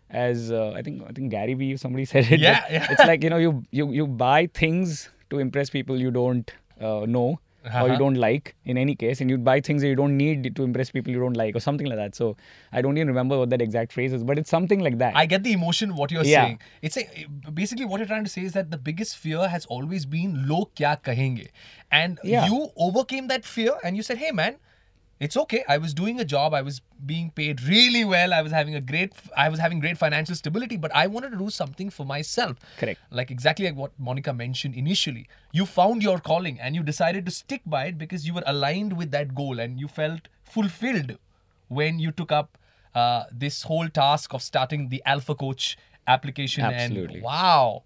as 0.09 0.51
uh, 0.51 0.71
I 0.71 0.81
think 0.81 1.03
I 1.07 1.11
think 1.11 1.31
Gary 1.31 1.53
Vee 1.53 1.77
somebody 1.77 2.05
said 2.13 2.31
it. 2.31 2.39
Yeah, 2.39 2.65
yeah. 2.69 2.87
It's 2.89 3.05
like 3.05 3.23
you 3.23 3.29
know 3.29 3.37
you 3.37 3.63
you 3.71 3.91
you 3.91 4.07
buy 4.07 4.47
things 4.53 5.09
to 5.29 5.39
impress 5.39 5.69
people 5.69 5.97
you 5.97 6.11
don't 6.11 6.51
uh, 6.79 7.05
know 7.07 7.39
or 7.63 7.69
Uh-huh. 7.69 7.85
you 7.93 7.97
don't 7.97 8.15
like 8.15 8.55
in 8.65 8.77
any 8.77 8.95
case, 8.95 9.21
and 9.21 9.29
you 9.29 9.37
buy 9.37 9.61
things 9.61 9.81
that 9.83 9.87
you 9.87 9.95
don't 9.95 10.17
need 10.17 10.55
to 10.55 10.63
impress 10.63 10.89
people 10.91 11.11
you 11.11 11.19
don't 11.19 11.37
like 11.41 11.55
or 11.55 11.59
something 11.59 11.87
like 11.87 11.97
that. 11.97 12.15
So 12.15 12.35
I 12.71 12.81
don't 12.81 12.97
even 12.97 13.07
remember 13.07 13.37
what 13.37 13.51
that 13.51 13.61
exact 13.61 13.93
phrase 13.93 14.13
is, 14.13 14.23
but 14.23 14.39
it's 14.39 14.49
something 14.49 14.79
like 14.79 14.97
that. 14.97 15.15
I 15.15 15.25
get 15.27 15.43
the 15.43 15.53
emotion 15.53 15.95
what 15.95 16.11
you're 16.11 16.23
Yeah. 16.23 16.45
saying. 16.45 16.59
It's 16.81 16.97
a, 16.97 17.05
basically 17.53 17.85
what 17.85 17.99
you're 17.99 18.07
trying 18.07 18.23
to 18.23 18.29
say 18.29 18.41
is 18.41 18.53
that 18.53 18.71
the 18.71 18.77
biggest 18.89 19.17
fear 19.17 19.47
has 19.47 19.65
always 19.67 20.05
been 20.05 20.47
log 20.47 20.73
kya 20.75 20.95
kahenge, 21.03 21.47
and 21.91 22.19
Yeah. 22.23 22.45
you 22.47 22.69
overcame 22.77 23.27
that 23.27 23.45
fear 23.45 23.77
and 23.83 23.95
you 23.95 24.03
said, 24.11 24.17
"Hey, 24.17 24.31
man." 24.31 24.55
It's 25.25 25.37
okay. 25.37 25.63
I 25.69 25.77
was 25.77 25.93
doing 25.93 26.19
a 26.19 26.25
job. 26.25 26.55
I 26.55 26.63
was 26.63 26.81
being 27.05 27.29
paid 27.29 27.61
really 27.61 28.03
well. 28.03 28.33
I 28.33 28.41
was 28.41 28.51
having 28.51 28.73
a 28.73 28.81
great. 28.81 29.13
I 29.37 29.49
was 29.49 29.59
having 29.59 29.79
great 29.79 29.97
financial 29.99 30.33
stability. 30.33 30.77
But 30.77 30.95
I 30.95 31.05
wanted 31.05 31.29
to 31.33 31.37
do 31.37 31.51
something 31.51 31.91
for 31.91 32.05
myself. 32.07 32.57
Correct. 32.79 32.99
Like 33.11 33.29
exactly 33.29 33.67
like 33.67 33.75
what 33.75 33.91
Monica 33.99 34.33
mentioned 34.33 34.73
initially. 34.73 35.27
You 35.51 35.67
found 35.67 36.01
your 36.01 36.17
calling 36.19 36.59
and 36.59 36.75
you 36.75 36.81
decided 36.81 37.27
to 37.27 37.31
stick 37.31 37.61
by 37.67 37.85
it 37.85 37.99
because 37.99 38.25
you 38.25 38.33
were 38.33 38.43
aligned 38.47 38.97
with 38.97 39.11
that 39.11 39.35
goal 39.35 39.59
and 39.59 39.79
you 39.79 39.87
felt 39.87 40.27
fulfilled 40.43 41.19
when 41.67 41.99
you 41.99 42.11
took 42.11 42.31
up 42.31 42.57
uh, 42.95 43.25
this 43.31 43.61
whole 43.61 43.89
task 43.89 44.33
of 44.33 44.41
starting 44.41 44.89
the 44.89 45.03
Alpha 45.05 45.35
Coach 45.35 45.77
application. 46.07 46.63
Absolutely. 46.63 47.17
And 47.17 47.23
wow. 47.23 47.83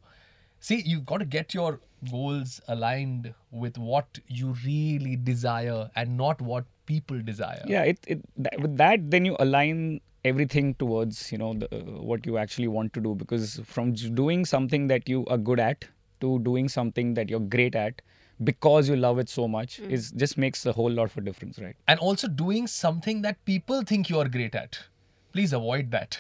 See, 0.61 0.81
you've 0.85 1.05
got 1.05 1.17
to 1.17 1.25
get 1.25 1.53
your 1.53 1.81
goals 2.09 2.61
aligned 2.69 3.33
with 3.51 3.77
what 3.77 4.19
you 4.27 4.55
really 4.65 5.17
desire 5.17 5.91
and 5.95 6.15
not 6.15 6.41
what 6.41 6.63
people 6.85 7.21
desire. 7.21 7.63
yeah 7.65 7.83
it, 7.83 7.99
it 8.07 8.21
that, 8.37 8.59
with 8.59 8.77
that 8.77 9.09
then 9.11 9.25
you 9.25 9.35
align 9.39 10.01
everything 10.23 10.73
towards 10.75 11.31
you 11.31 11.37
know 11.37 11.53
the, 11.53 11.67
uh, 11.75 11.79
what 12.11 12.25
you 12.25 12.37
actually 12.37 12.67
want 12.67 12.93
to 12.93 12.99
do 12.99 13.15
because 13.15 13.59
from 13.65 13.93
doing 13.93 14.45
something 14.45 14.87
that 14.87 15.07
you 15.07 15.25
are 15.27 15.37
good 15.37 15.59
at 15.59 15.85
to 16.21 16.39
doing 16.39 16.67
something 16.67 17.13
that 17.13 17.29
you're 17.29 17.39
great 17.39 17.75
at 17.75 18.01
because 18.43 18.89
you 18.89 18.95
love 18.95 19.19
it 19.19 19.29
so 19.29 19.47
much 19.47 19.79
is 19.79 20.11
just 20.11 20.37
makes 20.37 20.65
a 20.65 20.73
whole 20.73 20.91
lot 20.91 21.05
of 21.05 21.17
a 21.17 21.21
difference 21.21 21.59
right 21.59 21.75
And 21.87 21.99
also 21.99 22.27
doing 22.27 22.67
something 22.67 23.21
that 23.21 23.43
people 23.45 23.83
think 23.83 24.09
you 24.09 24.19
are 24.19 24.27
great 24.27 24.55
at. 24.55 24.79
Please 25.31 25.53
avoid 25.53 25.91
that. 25.91 26.19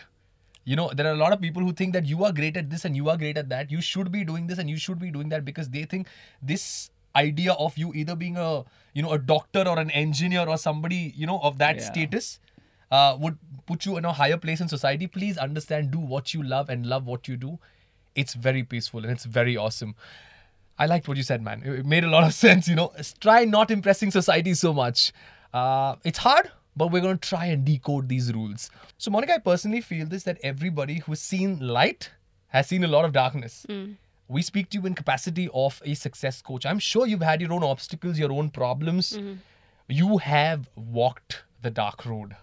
You 0.63 0.75
know, 0.75 0.91
there 0.95 1.05
are 1.07 1.11
a 1.11 1.17
lot 1.17 1.31
of 1.31 1.41
people 1.41 1.61
who 1.61 1.73
think 1.73 1.93
that 1.93 2.05
you 2.05 2.23
are 2.23 2.31
great 2.31 2.57
at 2.57 2.69
this 2.69 2.85
and 2.85 2.95
you 2.95 3.09
are 3.09 3.17
great 3.17 3.37
at 3.37 3.49
that. 3.49 3.69
You 3.69 3.81
should 3.81 4.11
be 4.11 4.23
doing 4.23 4.47
this 4.47 4.57
and 4.57 4.69
you 4.69 4.77
should 4.77 4.99
be 4.99 5.11
doing 5.11 5.29
that 5.29 5.45
because 5.45 5.69
they 5.69 5.83
think 5.83 6.07
this 6.41 6.89
idea 7.15 7.53
of 7.53 7.77
you 7.77 7.93
either 7.93 8.15
being 8.15 8.37
a 8.37 8.63
you 8.93 9.01
know 9.01 9.11
a 9.11 9.19
doctor 9.19 9.63
or 9.67 9.77
an 9.79 9.89
engineer 9.91 10.47
or 10.47 10.57
somebody 10.57 11.13
you 11.15 11.25
know 11.25 11.39
of 11.39 11.57
that 11.59 11.75
Yeah. 11.77 11.91
status 11.91 12.39
uh, 12.91 13.17
would 13.19 13.37
put 13.65 13.85
you 13.85 13.97
in 13.97 14.05
a 14.05 14.13
higher 14.13 14.37
place 14.37 14.61
in 14.61 14.67
society 14.67 15.07
please 15.07 15.37
understand 15.37 15.91
do 15.91 15.99
what 15.99 16.33
you 16.33 16.43
love 16.43 16.69
and 16.69 16.85
love 16.85 17.05
what 17.05 17.27
you 17.27 17.37
do 17.37 17.57
It's 18.21 18.33
very 18.33 18.63
peaceful 18.63 19.01
and 19.03 19.11
it's 19.11 19.25
very 19.25 19.53
awesome. 19.61 19.95
I 20.83 20.85
liked 20.91 21.07
what 21.09 21.17
you 21.17 21.23
said, 21.29 21.41
man. 21.47 21.63
It 21.71 21.85
made 21.85 22.05
a 22.05 22.09
lot 22.11 22.23
of 22.27 22.33
sense. 22.45 22.67
You 22.69 22.75
know, 22.75 22.91
try 23.25 23.43
not 23.45 23.71
impressing 23.71 24.11
society 24.11 24.53
so 24.53 24.71
much. 24.77 25.01
Uh, 25.61 25.95
it's 26.11 26.19
hard, 26.27 26.49
but 26.81 26.91
we're 26.93 27.01
going 27.07 27.17
to 27.17 27.29
try 27.29 27.45
and 27.55 27.65
decode 27.69 28.07
these 28.13 28.31
rules. 28.37 28.69
So, 28.97 29.11
Monica, 29.11 29.35
I 29.35 29.39
personally 29.49 29.81
feel 29.89 30.05
this 30.15 30.23
that 30.29 30.39
everybody 30.51 30.99
who's 31.05 31.19
seen 31.21 31.59
light 31.75 32.09
has 32.57 32.67
seen 32.73 32.83
a 32.89 32.91
lot 32.95 33.03
of 33.09 33.13
darkness. 33.19 33.65
We 34.27 34.41
speak 34.41 34.69
to 34.71 34.79
you 34.79 34.85
in 34.85 34.95
capacity 34.95 35.49
of 35.53 35.81
a 35.85 35.93
success 35.93 36.41
coach. 36.41 36.65
I'm 36.65 36.79
sure 36.79 37.05
you've 37.05 37.21
had 37.21 37.41
your 37.41 37.53
own 37.53 37.63
obstacles, 37.63 38.17
your 38.17 38.31
own 38.31 38.49
problems. 38.49 39.13
Mm-hmm. 39.13 39.33
You 39.87 40.17
have 40.17 40.69
walked 40.75 41.43
the 41.61 41.69
dark 41.69 42.05
road, 42.05 42.35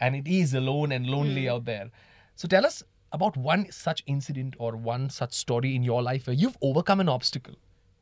and 0.00 0.16
it 0.16 0.26
is 0.26 0.54
alone 0.54 0.90
and 0.90 1.06
lonely 1.06 1.44
mm. 1.44 1.52
out 1.52 1.64
there. 1.64 1.90
So, 2.34 2.48
tell 2.48 2.66
us 2.66 2.82
about 3.12 3.36
one 3.36 3.70
such 3.70 4.02
incident 4.06 4.54
or 4.58 4.76
one 4.76 5.10
such 5.10 5.32
story 5.32 5.74
in 5.76 5.82
your 5.82 6.02
life 6.02 6.26
where 6.26 6.34
you've 6.34 6.58
overcome 6.62 7.00
an 7.00 7.08
obstacle 7.08 7.54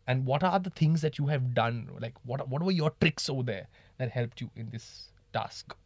and 0.06 0.24
what 0.24 0.42
are 0.42 0.58
the 0.58 0.70
things 0.70 1.02
that 1.02 1.18
you 1.18 1.26
have 1.26 1.54
done 1.54 1.88
like 2.00 2.14
what 2.24 2.48
what 2.48 2.62
were 2.62 2.72
your 2.72 2.90
tricks 3.00 3.28
over 3.28 3.42
there 3.42 3.68
that 3.98 4.10
helped 4.10 4.40
you 4.40 4.50
in 4.56 4.70
this 4.70 5.10
task 5.32 5.76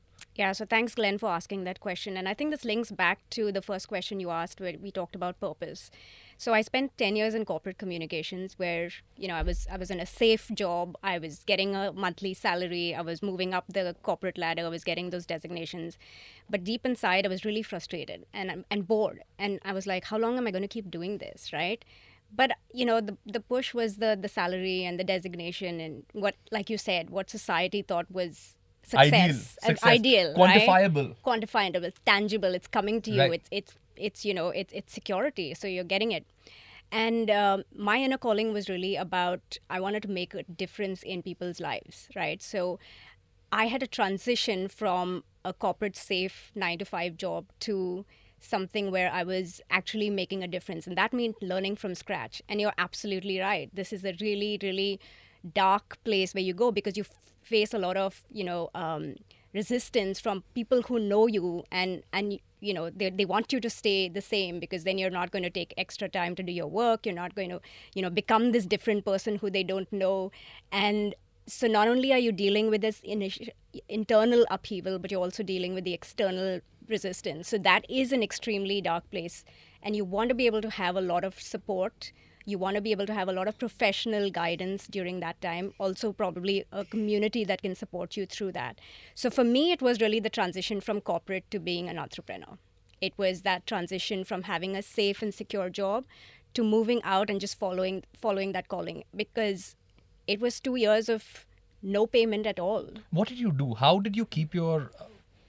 Yeah, 0.40 0.52
so 0.56 0.64
thanks, 0.64 0.94
Glenn, 0.94 1.18
for 1.18 1.28
asking 1.30 1.64
that 1.64 1.78
question. 1.80 2.16
And 2.18 2.28
I 2.28 2.34
think 2.34 2.52
this 2.52 2.64
links 2.64 2.90
back 2.98 3.18
to 3.30 3.52
the 3.56 3.60
first 3.60 3.88
question 3.88 4.20
you 4.20 4.30
asked 4.30 4.62
where 4.64 4.76
we 4.84 4.90
talked 4.98 5.16
about 5.18 5.40
purpose. 5.40 5.90
So 6.42 6.52
I 6.52 6.62
spent 6.62 6.98
10 6.98 7.14
years 7.14 7.34
in 7.34 7.44
corporate 7.44 7.78
communications 7.78 8.58
where, 8.58 8.90
you 9.16 9.28
know, 9.28 9.36
I 9.36 9.42
was 9.42 9.68
I 9.70 9.76
was 9.76 9.92
in 9.92 10.00
a 10.00 10.06
safe 10.06 10.50
job. 10.52 10.96
I 11.00 11.18
was 11.24 11.44
getting 11.50 11.76
a 11.76 11.92
monthly 11.92 12.34
salary. 12.34 12.96
I 12.96 13.02
was 13.02 13.22
moving 13.22 13.54
up 13.54 13.66
the 13.68 13.94
corporate 14.02 14.36
ladder. 14.36 14.64
I 14.64 14.68
was 14.68 14.82
getting 14.82 15.10
those 15.10 15.24
designations. 15.24 15.98
But 16.50 16.64
deep 16.64 16.84
inside, 16.84 17.26
I 17.26 17.28
was 17.28 17.44
really 17.44 17.62
frustrated 17.62 18.26
and 18.34 18.64
and 18.72 18.88
bored. 18.88 19.20
And 19.38 19.60
I 19.64 19.72
was 19.72 19.86
like, 19.86 20.06
how 20.06 20.18
long 20.18 20.36
am 20.36 20.48
I 20.48 20.50
going 20.50 20.68
to 20.70 20.74
keep 20.76 20.90
doing 20.90 21.18
this, 21.18 21.52
right? 21.52 21.84
But 22.40 22.56
you 22.72 22.86
know, 22.86 23.00
the 23.00 23.16
the 23.24 23.42
push 23.52 23.72
was 23.72 23.98
the 23.98 24.18
the 24.20 24.32
salary 24.40 24.82
and 24.84 24.98
the 24.98 25.04
designation 25.04 25.78
and 25.78 26.02
what 26.24 26.34
like 26.50 26.68
you 26.74 26.78
said, 26.88 27.10
what 27.10 27.30
society 27.30 27.82
thought 27.82 28.10
was 28.10 28.58
success, 28.82 29.12
Ideal, 29.12 29.36
and 29.62 29.78
success, 29.78 29.84
ideal, 29.84 30.34
right? 30.36 30.68
quantifiable. 30.68 31.14
quantifiable, 31.24 31.92
tangible, 32.04 32.52
it's 32.54 32.66
coming 32.66 33.00
to 33.02 33.10
you. 33.12 33.20
Right. 33.20 33.34
It's 33.34 33.48
it's 33.52 33.74
it's 33.96 34.24
you 34.24 34.34
know 34.34 34.48
it's 34.48 34.72
it's 34.72 34.92
security, 34.92 35.54
so 35.54 35.66
you're 35.66 35.84
getting 35.84 36.12
it. 36.12 36.26
And 36.90 37.30
um, 37.30 37.64
my 37.74 37.96
inner 37.98 38.18
calling 38.18 38.52
was 38.52 38.68
really 38.68 38.96
about 38.96 39.58
I 39.70 39.80
wanted 39.80 40.02
to 40.02 40.10
make 40.10 40.34
a 40.34 40.42
difference 40.42 41.02
in 41.02 41.22
people's 41.22 41.60
lives, 41.60 42.08
right? 42.14 42.42
So 42.42 42.78
I 43.50 43.66
had 43.66 43.82
a 43.82 43.86
transition 43.86 44.68
from 44.68 45.24
a 45.44 45.52
corporate 45.52 45.96
safe 45.96 46.52
nine 46.54 46.78
to 46.78 46.84
five 46.84 47.16
job 47.16 47.46
to 47.60 48.04
something 48.40 48.90
where 48.90 49.10
I 49.10 49.22
was 49.22 49.60
actually 49.70 50.10
making 50.10 50.42
a 50.42 50.48
difference. 50.48 50.86
And 50.86 50.96
that 50.96 51.12
meant 51.12 51.42
learning 51.42 51.76
from 51.76 51.94
scratch. 51.94 52.42
And 52.48 52.60
you're 52.60 52.72
absolutely 52.76 53.38
right. 53.38 53.70
This 53.72 53.92
is 53.92 54.04
a 54.04 54.14
really, 54.20 54.58
really 54.62 55.00
dark 55.54 55.98
place 56.04 56.34
where 56.34 56.42
you 56.42 56.54
go 56.54 56.72
because 56.72 56.96
you 56.96 57.04
f- 57.04 57.32
face 57.42 57.72
a 57.72 57.78
lot 57.78 57.96
of, 57.96 58.24
you 58.30 58.44
know, 58.44 58.70
um, 58.74 59.14
resistance 59.54 60.20
from 60.20 60.44
people 60.54 60.82
who 60.82 60.98
know 60.98 61.26
you 61.26 61.64
and, 61.70 62.02
and 62.12 62.38
you 62.60 62.72
know, 62.72 62.90
they, 62.90 63.10
they 63.10 63.24
want 63.24 63.52
you 63.52 63.60
to 63.60 63.68
stay 63.68 64.08
the 64.08 64.20
same 64.20 64.60
because 64.60 64.84
then 64.84 64.96
you're 64.96 65.10
not 65.10 65.32
going 65.32 65.42
to 65.42 65.50
take 65.50 65.74
extra 65.76 66.08
time 66.08 66.34
to 66.36 66.42
do 66.42 66.52
your 66.52 66.68
work. 66.68 67.04
You're 67.04 67.14
not 67.14 67.34
going 67.34 67.50
to, 67.50 67.60
you 67.94 68.02
know, 68.02 68.10
become 68.10 68.52
this 68.52 68.64
different 68.64 69.04
person 69.04 69.36
who 69.36 69.50
they 69.50 69.64
don't 69.64 69.92
know. 69.92 70.30
And 70.70 71.14
so 71.46 71.66
not 71.66 71.88
only 71.88 72.12
are 72.12 72.18
you 72.18 72.30
dealing 72.30 72.70
with 72.70 72.80
this 72.80 73.02
internal 73.88 74.46
upheaval, 74.48 75.00
but 75.00 75.10
you're 75.10 75.20
also 75.20 75.42
dealing 75.42 75.74
with 75.74 75.84
the 75.84 75.92
external 75.92 76.60
resistance. 76.88 77.48
So 77.48 77.58
that 77.58 77.84
is 77.90 78.12
an 78.12 78.22
extremely 78.22 78.80
dark 78.80 79.10
place. 79.10 79.44
And 79.82 79.96
you 79.96 80.04
want 80.04 80.28
to 80.28 80.34
be 80.34 80.46
able 80.46 80.62
to 80.62 80.70
have 80.70 80.94
a 80.94 81.00
lot 81.00 81.24
of 81.24 81.40
support. 81.40 82.12
You 82.44 82.58
want 82.58 82.74
to 82.76 82.80
be 82.80 82.90
able 82.92 83.06
to 83.06 83.14
have 83.14 83.28
a 83.28 83.32
lot 83.32 83.48
of 83.48 83.58
professional 83.58 84.30
guidance 84.30 84.86
during 84.86 85.20
that 85.20 85.40
time. 85.40 85.72
Also, 85.78 86.12
probably 86.12 86.64
a 86.72 86.84
community 86.84 87.44
that 87.44 87.62
can 87.62 87.74
support 87.74 88.16
you 88.16 88.26
through 88.26 88.52
that. 88.52 88.80
So, 89.14 89.30
for 89.30 89.44
me, 89.44 89.72
it 89.72 89.80
was 89.82 90.00
really 90.00 90.20
the 90.20 90.30
transition 90.30 90.80
from 90.80 91.00
corporate 91.00 91.50
to 91.50 91.58
being 91.58 91.88
an 91.88 91.98
entrepreneur. 91.98 92.58
It 93.00 93.12
was 93.16 93.42
that 93.42 93.66
transition 93.66 94.24
from 94.24 94.42
having 94.42 94.76
a 94.76 94.82
safe 94.82 95.22
and 95.22 95.34
secure 95.34 95.70
job 95.70 96.04
to 96.54 96.62
moving 96.62 97.00
out 97.02 97.30
and 97.30 97.40
just 97.40 97.58
following 97.58 98.02
following 98.16 98.52
that 98.52 98.68
calling 98.68 99.04
because 99.16 99.74
it 100.26 100.40
was 100.40 100.60
two 100.60 100.76
years 100.76 101.08
of 101.08 101.46
no 101.82 102.06
payment 102.06 102.46
at 102.46 102.60
all. 102.60 102.84
what 103.10 103.28
did 103.28 103.38
you 103.38 103.50
do 103.52 103.74
how 103.74 103.98
did 103.98 104.16
you 104.16 104.24
keep 104.26 104.54
your 104.54 104.90
uh, 105.00 105.04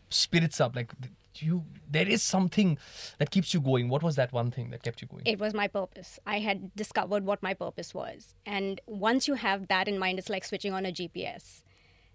spirits 0.09 0.61
up 0.61 0.75
like 0.75 0.93
you 1.41 1.63
there 1.89 2.07
is 2.07 2.21
something 2.21 2.77
that 3.17 3.31
keeps 3.31 3.53
you 3.53 3.59
going 3.61 3.89
what 3.89 4.03
was 4.03 4.15
that 4.15 4.31
one 4.33 4.51
thing 4.51 4.69
that 4.71 4.83
kept 4.83 5.01
you 5.01 5.07
going 5.07 5.23
It 5.25 5.39
was 5.39 5.53
my 5.53 5.67
purpose. 5.67 6.19
I 6.25 6.39
had 6.39 6.75
discovered 6.75 7.25
what 7.25 7.41
my 7.41 7.53
purpose 7.53 7.93
was. 7.93 8.35
And 8.45 8.79
once 8.87 9.27
you 9.27 9.35
have 9.35 9.67
that 9.67 9.87
in 9.87 9.97
mind, 9.97 10.19
it's 10.19 10.29
like 10.29 10.43
switching 10.45 10.73
on 10.73 10.85
a 10.85 10.91
GPS. 10.91 11.61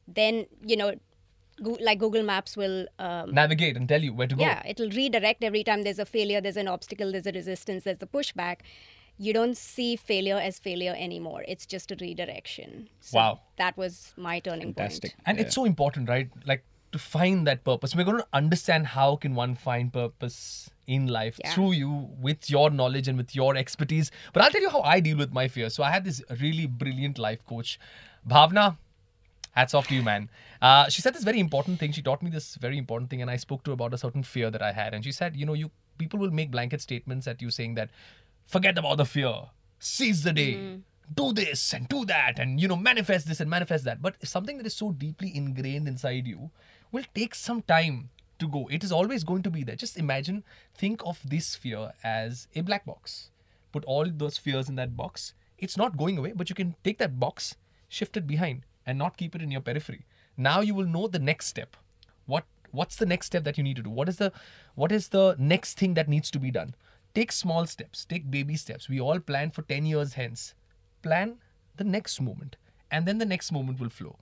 Then, 0.06 0.46
you 0.64 0.76
know, 0.76 0.94
Goo- 1.62 1.78
like 1.80 1.98
Google 1.98 2.22
Maps 2.22 2.56
will 2.56 2.86
um, 3.00 3.34
navigate 3.34 3.76
and 3.76 3.88
tell 3.88 4.00
you 4.02 4.12
where 4.14 4.28
to 4.28 4.36
go 4.36 4.42
Yeah, 4.42 4.62
it'll 4.64 4.90
redirect 4.90 5.42
every 5.42 5.64
time 5.64 5.82
there's 5.82 5.98
a 5.98 6.06
failure, 6.06 6.40
there's 6.40 6.56
an 6.56 6.68
obstacle, 6.68 7.10
there's 7.12 7.26
a 7.26 7.32
resistance, 7.32 7.82
there's 7.84 7.98
the 7.98 8.06
pushback. 8.06 8.58
You 9.20 9.32
don't 9.32 9.56
see 9.56 9.96
failure 9.96 10.36
as 10.38 10.60
failure 10.60 10.94
anymore. 10.96 11.44
It's 11.48 11.66
just 11.66 11.90
a 11.90 11.96
redirection. 12.00 12.88
So 13.00 13.16
Wow. 13.16 13.40
That 13.56 13.76
was 13.76 14.14
my 14.16 14.38
turning 14.38 14.72
Fantastic. 14.72 15.16
point. 15.16 15.22
and 15.26 15.40
it's 15.40 15.54
so 15.56 15.64
important 15.64 16.08
right 16.08 16.30
like 16.46 16.62
to 16.92 16.98
find 16.98 17.46
that 17.46 17.64
purpose. 17.64 17.94
We're 17.94 18.04
going 18.04 18.18
to 18.18 18.26
understand 18.32 18.86
how 18.88 19.16
can 19.16 19.34
one 19.34 19.54
find 19.54 19.92
purpose 19.92 20.70
in 20.86 21.06
life 21.06 21.38
Yeah. 21.44 21.52
through 21.52 21.72
you 21.72 22.08
with 22.18 22.48
your 22.48 22.70
knowledge 22.70 23.08
and 23.08 23.18
with 23.18 23.34
your 23.36 23.56
expertise. 23.56 24.10
But 24.32 24.42
i'll 24.42 24.50
tell 24.50 24.62
you 24.62 24.70
how 24.70 24.80
i 24.80 25.00
deal 25.00 25.18
with 25.18 25.32
my 25.32 25.46
fears. 25.48 25.74
So 25.74 25.82
i 25.82 25.90
had 25.90 26.04
this 26.04 26.22
really 26.40 26.66
brilliant 26.66 27.18
life 27.18 27.44
coach 27.46 27.78
bhavna. 28.26 28.78
Hats 29.52 29.74
off 29.74 29.88
to 29.88 29.94
you 29.94 30.02
man. 30.02 30.30
Uh, 30.62 30.88
she 30.88 31.02
said 31.02 31.14
this 31.14 31.24
very 31.24 31.40
important 31.40 31.78
thing. 31.78 31.92
She 31.92 32.00
taught 32.00 32.22
me 32.22 32.30
this 32.30 32.54
very 32.54 32.78
important 32.78 33.10
thing 33.10 33.20
and 33.20 33.30
i 33.30 33.36
spoke 33.36 33.64
to 33.64 33.70
her 33.70 33.74
about 33.74 33.92
a 33.92 33.98
certain 33.98 34.22
fear 34.22 34.50
that 34.50 34.62
i 34.62 34.72
had. 34.72 34.94
And 34.94 35.04
she 35.04 35.12
said 35.12 35.36
you 35.36 35.44
know 35.44 35.52
you 35.54 35.70
people 35.98 36.18
will 36.18 36.30
make 36.30 36.50
blanket 36.50 36.80
statements 36.80 37.26
at 37.26 37.42
you 37.42 37.50
saying 37.50 37.74
that 37.74 37.90
forget 38.46 38.78
about 38.78 38.96
the 38.96 39.04
fear. 39.04 39.34
Seize 39.78 40.22
the 40.22 40.32
day. 40.32 40.78
Do 41.14 41.32
this 41.32 41.72
and 41.74 41.88
do 41.88 42.04
that 42.06 42.38
and 42.38 42.60
you 42.60 42.68
know 42.68 42.76
manifest 42.76 43.26
this 43.28 43.40
and 43.40 43.50
manifest 43.50 43.84
that. 43.84 44.00
But 44.00 44.16
something 44.26 44.56
that 44.58 44.66
is 44.66 44.74
so 44.74 44.92
deeply 44.92 45.36
ingrained 45.36 45.86
inside 45.88 46.26
you 46.26 46.50
will 46.92 47.04
take 47.14 47.34
some 47.34 47.62
time 47.62 48.10
to 48.38 48.48
go. 48.48 48.68
It 48.70 48.84
is 48.84 48.92
always 48.92 49.24
going 49.24 49.42
to 49.42 49.50
be 49.50 49.62
there. 49.64 49.76
Just 49.76 49.98
imagine 49.98 50.44
think 50.74 51.02
of 51.04 51.20
this 51.28 51.54
fear 51.54 51.92
as 52.02 52.48
a 52.54 52.60
black 52.60 52.86
box. 52.86 53.30
Put 53.72 53.84
all 53.84 54.06
those 54.08 54.38
fears 54.38 54.68
in 54.68 54.76
that 54.76 54.96
box. 54.96 55.34
It's 55.58 55.76
not 55.76 55.96
going 55.96 56.18
away 56.18 56.32
but 56.34 56.48
you 56.48 56.54
can 56.54 56.74
take 56.84 56.98
that 56.98 57.18
box 57.18 57.56
shift 57.88 58.16
it 58.16 58.26
behind 58.26 58.62
and 58.86 58.98
not 58.98 59.16
keep 59.16 59.34
it 59.34 59.42
in 59.42 59.50
your 59.50 59.60
periphery. 59.60 60.04
Now 60.36 60.60
you 60.60 60.74
will 60.74 60.86
know 60.86 61.08
the 61.08 61.18
next 61.18 61.46
step. 61.46 61.76
What 62.26 62.44
what's 62.70 62.96
the 62.96 63.06
next 63.06 63.26
step 63.26 63.44
that 63.44 63.58
you 63.58 63.64
need 63.64 63.76
to 63.76 63.82
do? 63.82 63.90
What 63.90 64.08
is 64.08 64.16
the 64.16 64.32
what 64.74 64.92
is 64.92 65.08
the 65.08 65.34
next 65.38 65.78
thing 65.78 65.94
that 65.94 66.08
needs 66.08 66.30
to 66.30 66.38
be 66.38 66.50
done? 66.50 66.74
Take 67.14 67.32
small 67.32 67.66
steps. 67.66 68.04
Take 68.04 68.30
baby 68.30 68.56
steps. 68.56 68.88
We 68.88 69.00
all 69.00 69.18
plan 69.18 69.50
for 69.50 69.62
10 69.62 69.86
years 69.86 70.12
hence. 70.14 70.54
Plan 71.02 71.38
the 71.76 71.84
next 71.84 72.20
moment 72.20 72.56
and 72.90 73.06
then 73.06 73.18
the 73.18 73.24
next 73.24 73.52
moment 73.52 73.80
will 73.80 73.90
flow 73.90 74.16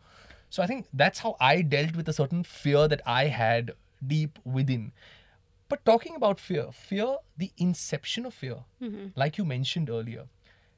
so 0.51 0.63
i 0.63 0.67
think 0.67 0.87
that's 0.93 1.21
how 1.21 1.37
i 1.41 1.63
dealt 1.63 1.97
with 1.97 2.09
a 2.09 2.13
certain 2.13 2.43
fear 2.43 2.89
that 2.89 3.03
i 3.07 3.27
had 3.27 3.73
deep 4.07 4.39
within. 4.45 4.93
But 5.69 5.85
talking 5.85 6.15
about 6.15 6.39
fear 6.39 6.67
fear 6.73 7.17
the 7.37 7.51
inception 7.59 8.27
of 8.27 8.35
fear 8.35 8.59
mm-hmm. 8.81 9.07
like 9.17 9.39
you 9.39 9.45
mentioned 9.45 9.91
earlier 9.91 10.27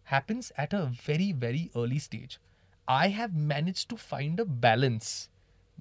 happens 0.04 0.50
at 0.56 0.72
a 0.72 0.86
very 0.86 1.32
very 1.32 1.70
early 1.76 1.98
stage. 1.98 2.38
I 2.86 3.08
have 3.08 3.34
managed 3.34 3.90
to 3.90 3.98
find 3.98 4.40
a 4.40 4.46
balance 4.46 5.28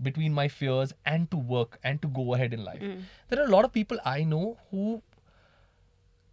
between 0.02 0.34
my 0.34 0.48
fears 0.50 0.94
and 1.06 1.32
to 1.32 1.38
work 1.38 1.80
and 1.84 2.02
to 2.02 2.10
go 2.10 2.34
ahead 2.34 2.54
in 2.54 2.66
life. 2.66 2.82
Mm. 2.82 3.04
There 3.30 3.42
are 3.42 3.46
a 3.46 3.50
lot 3.50 3.64
of 3.66 3.72
people 3.72 3.98
i 4.04 4.24
know 4.24 4.58
who 4.72 5.02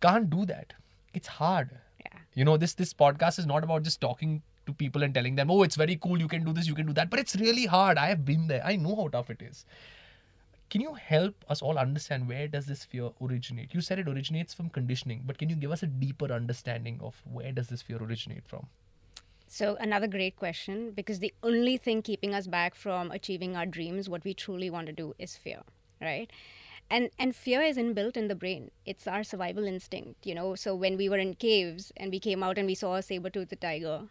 can't 0.00 0.28
do 0.28 0.44
that. 0.46 0.74
It's 1.12 1.28
hard. 1.28 1.78
Yeah. 2.00 2.18
you 2.34 2.44
know 2.44 2.56
this 2.56 2.74
this 2.74 2.92
podcast 2.92 3.38
is 3.38 3.46
not 3.46 3.62
about 3.62 3.84
just 3.84 4.00
talking 4.00 4.42
to 4.66 4.72
people 4.72 5.02
and 5.02 5.14
telling 5.14 5.34
them 5.34 5.50
oh 5.50 5.62
it's 5.62 5.76
very 5.76 5.96
cool 5.96 6.18
you 6.18 6.28
can 6.28 6.44
do 6.44 6.52
this 6.52 6.66
you 6.66 6.74
can 6.74 6.86
do 6.86 6.92
that 6.92 7.10
but 7.10 7.20
it's 7.20 7.36
really 7.36 7.66
hard 7.66 7.98
i 7.98 8.06
have 8.06 8.24
been 8.24 8.46
there 8.46 8.64
i 8.64 8.76
know 8.76 8.96
how 8.96 9.08
tough 9.08 9.30
it 9.30 9.42
is 9.42 9.64
can 10.70 10.80
you 10.80 10.94
help 10.94 11.44
us 11.48 11.62
all 11.62 11.78
understand 11.78 12.28
where 12.28 12.48
does 12.48 12.66
this 12.66 12.84
fear 12.84 13.10
originate 13.22 13.74
you 13.74 13.80
said 13.80 13.98
it 13.98 14.08
originates 14.08 14.54
from 14.54 14.68
conditioning 14.68 15.22
but 15.26 15.38
can 15.38 15.48
you 15.48 15.56
give 15.56 15.70
us 15.70 15.82
a 15.82 15.86
deeper 15.86 16.32
understanding 16.32 16.98
of 17.02 17.20
where 17.24 17.52
does 17.52 17.68
this 17.68 17.82
fear 17.82 17.98
originate 18.02 18.46
from 18.46 18.66
So 19.46 19.76
another 19.80 20.06
great 20.08 20.36
question 20.36 20.90
because 20.92 21.18
the 21.20 21.32
only 21.42 21.76
thing 21.76 22.02
keeping 22.02 22.34
us 22.34 22.46
back 22.46 22.74
from 22.74 23.10
achieving 23.10 23.56
our 23.56 23.66
dreams, 23.66 24.08
what 24.08 24.24
we 24.24 24.34
truly 24.34 24.68
want 24.70 24.86
to 24.88 24.92
do, 24.92 25.14
is 25.18 25.36
fear, 25.36 25.60
right? 26.00 26.30
And 26.90 27.10
and 27.18 27.36
fear 27.36 27.62
is 27.62 27.76
inbuilt 27.76 28.16
in 28.16 28.28
the 28.28 28.34
brain. 28.34 28.70
It's 28.84 29.06
our 29.06 29.22
survival 29.22 29.64
instinct, 29.64 30.26
you 30.26 30.34
know. 30.34 30.54
So 30.54 30.74
when 30.74 30.96
we 30.96 31.08
were 31.08 31.18
in 31.18 31.34
caves 31.34 31.92
and 31.96 32.10
we 32.10 32.20
came 32.20 32.42
out 32.42 32.58
and 32.58 32.66
we 32.66 32.74
saw 32.74 32.96
a 32.96 33.02
saber-toothed 33.02 33.60
tiger, 33.60 34.08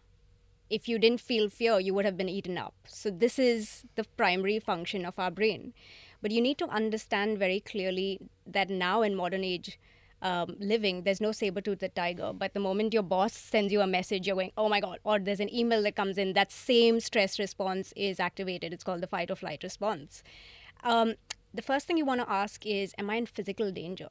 if 0.74 0.90
you 0.90 0.98
didn't 0.98 1.22
feel 1.22 1.50
fear, 1.50 1.80
you 1.80 1.94
would 1.94 2.06
have 2.10 2.18
been 2.18 2.30
eaten 2.38 2.58
up. 2.58 2.74
So 2.88 3.10
this 3.24 3.38
is 3.38 3.84
the 3.96 4.06
primary 4.22 4.60
function 4.60 5.06
of 5.06 5.20
our 5.20 5.32
brain. 5.40 5.74
But 6.22 6.32
you 6.32 6.42
need 6.42 6.58
to 6.60 6.68
understand 6.80 7.38
very 7.38 7.60
clearly 7.60 8.20
that 8.48 8.70
now 8.70 9.02
in 9.08 9.16
modern 9.16 9.44
age, 9.44 9.78
um, 10.22 10.56
living, 10.60 11.04
there's 11.04 11.20
no 11.20 11.32
saber-toothed 11.32 11.96
tiger. 11.96 12.32
But 12.34 12.54
the 12.54 12.62
moment 12.62 12.94
your 12.94 13.04
boss 13.04 13.34
sends 13.34 13.74
you 13.74 13.82
a 13.82 13.88
message, 13.88 14.26
you're 14.26 14.38
going, 14.38 14.54
oh 14.58 14.70
my 14.70 14.80
God, 14.80 15.00
or 15.04 15.20
there's 15.20 15.42
an 15.42 15.54
email 15.54 15.84
that 15.84 15.98
comes 15.98 16.18
in, 16.18 16.32
that 16.34 16.52
same 16.52 17.02
stress 17.02 17.38
response 17.40 17.94
is 17.96 18.22
activated. 18.30 18.74
It's 18.74 18.86
called 18.86 19.02
the 19.02 19.08
fight 19.08 19.30
or 19.30 19.36
flight 19.36 19.64
response. 19.64 20.24
Um, 20.84 21.16
the 21.54 21.62
first 21.62 21.88
thing 21.88 21.98
you 21.98 22.06
want 22.06 22.22
to 22.22 22.32
ask 22.44 22.66
is, 22.66 22.96
am 22.98 23.10
I 23.10 23.16
in 23.16 23.26
physical 23.26 23.70
danger? 23.72 24.08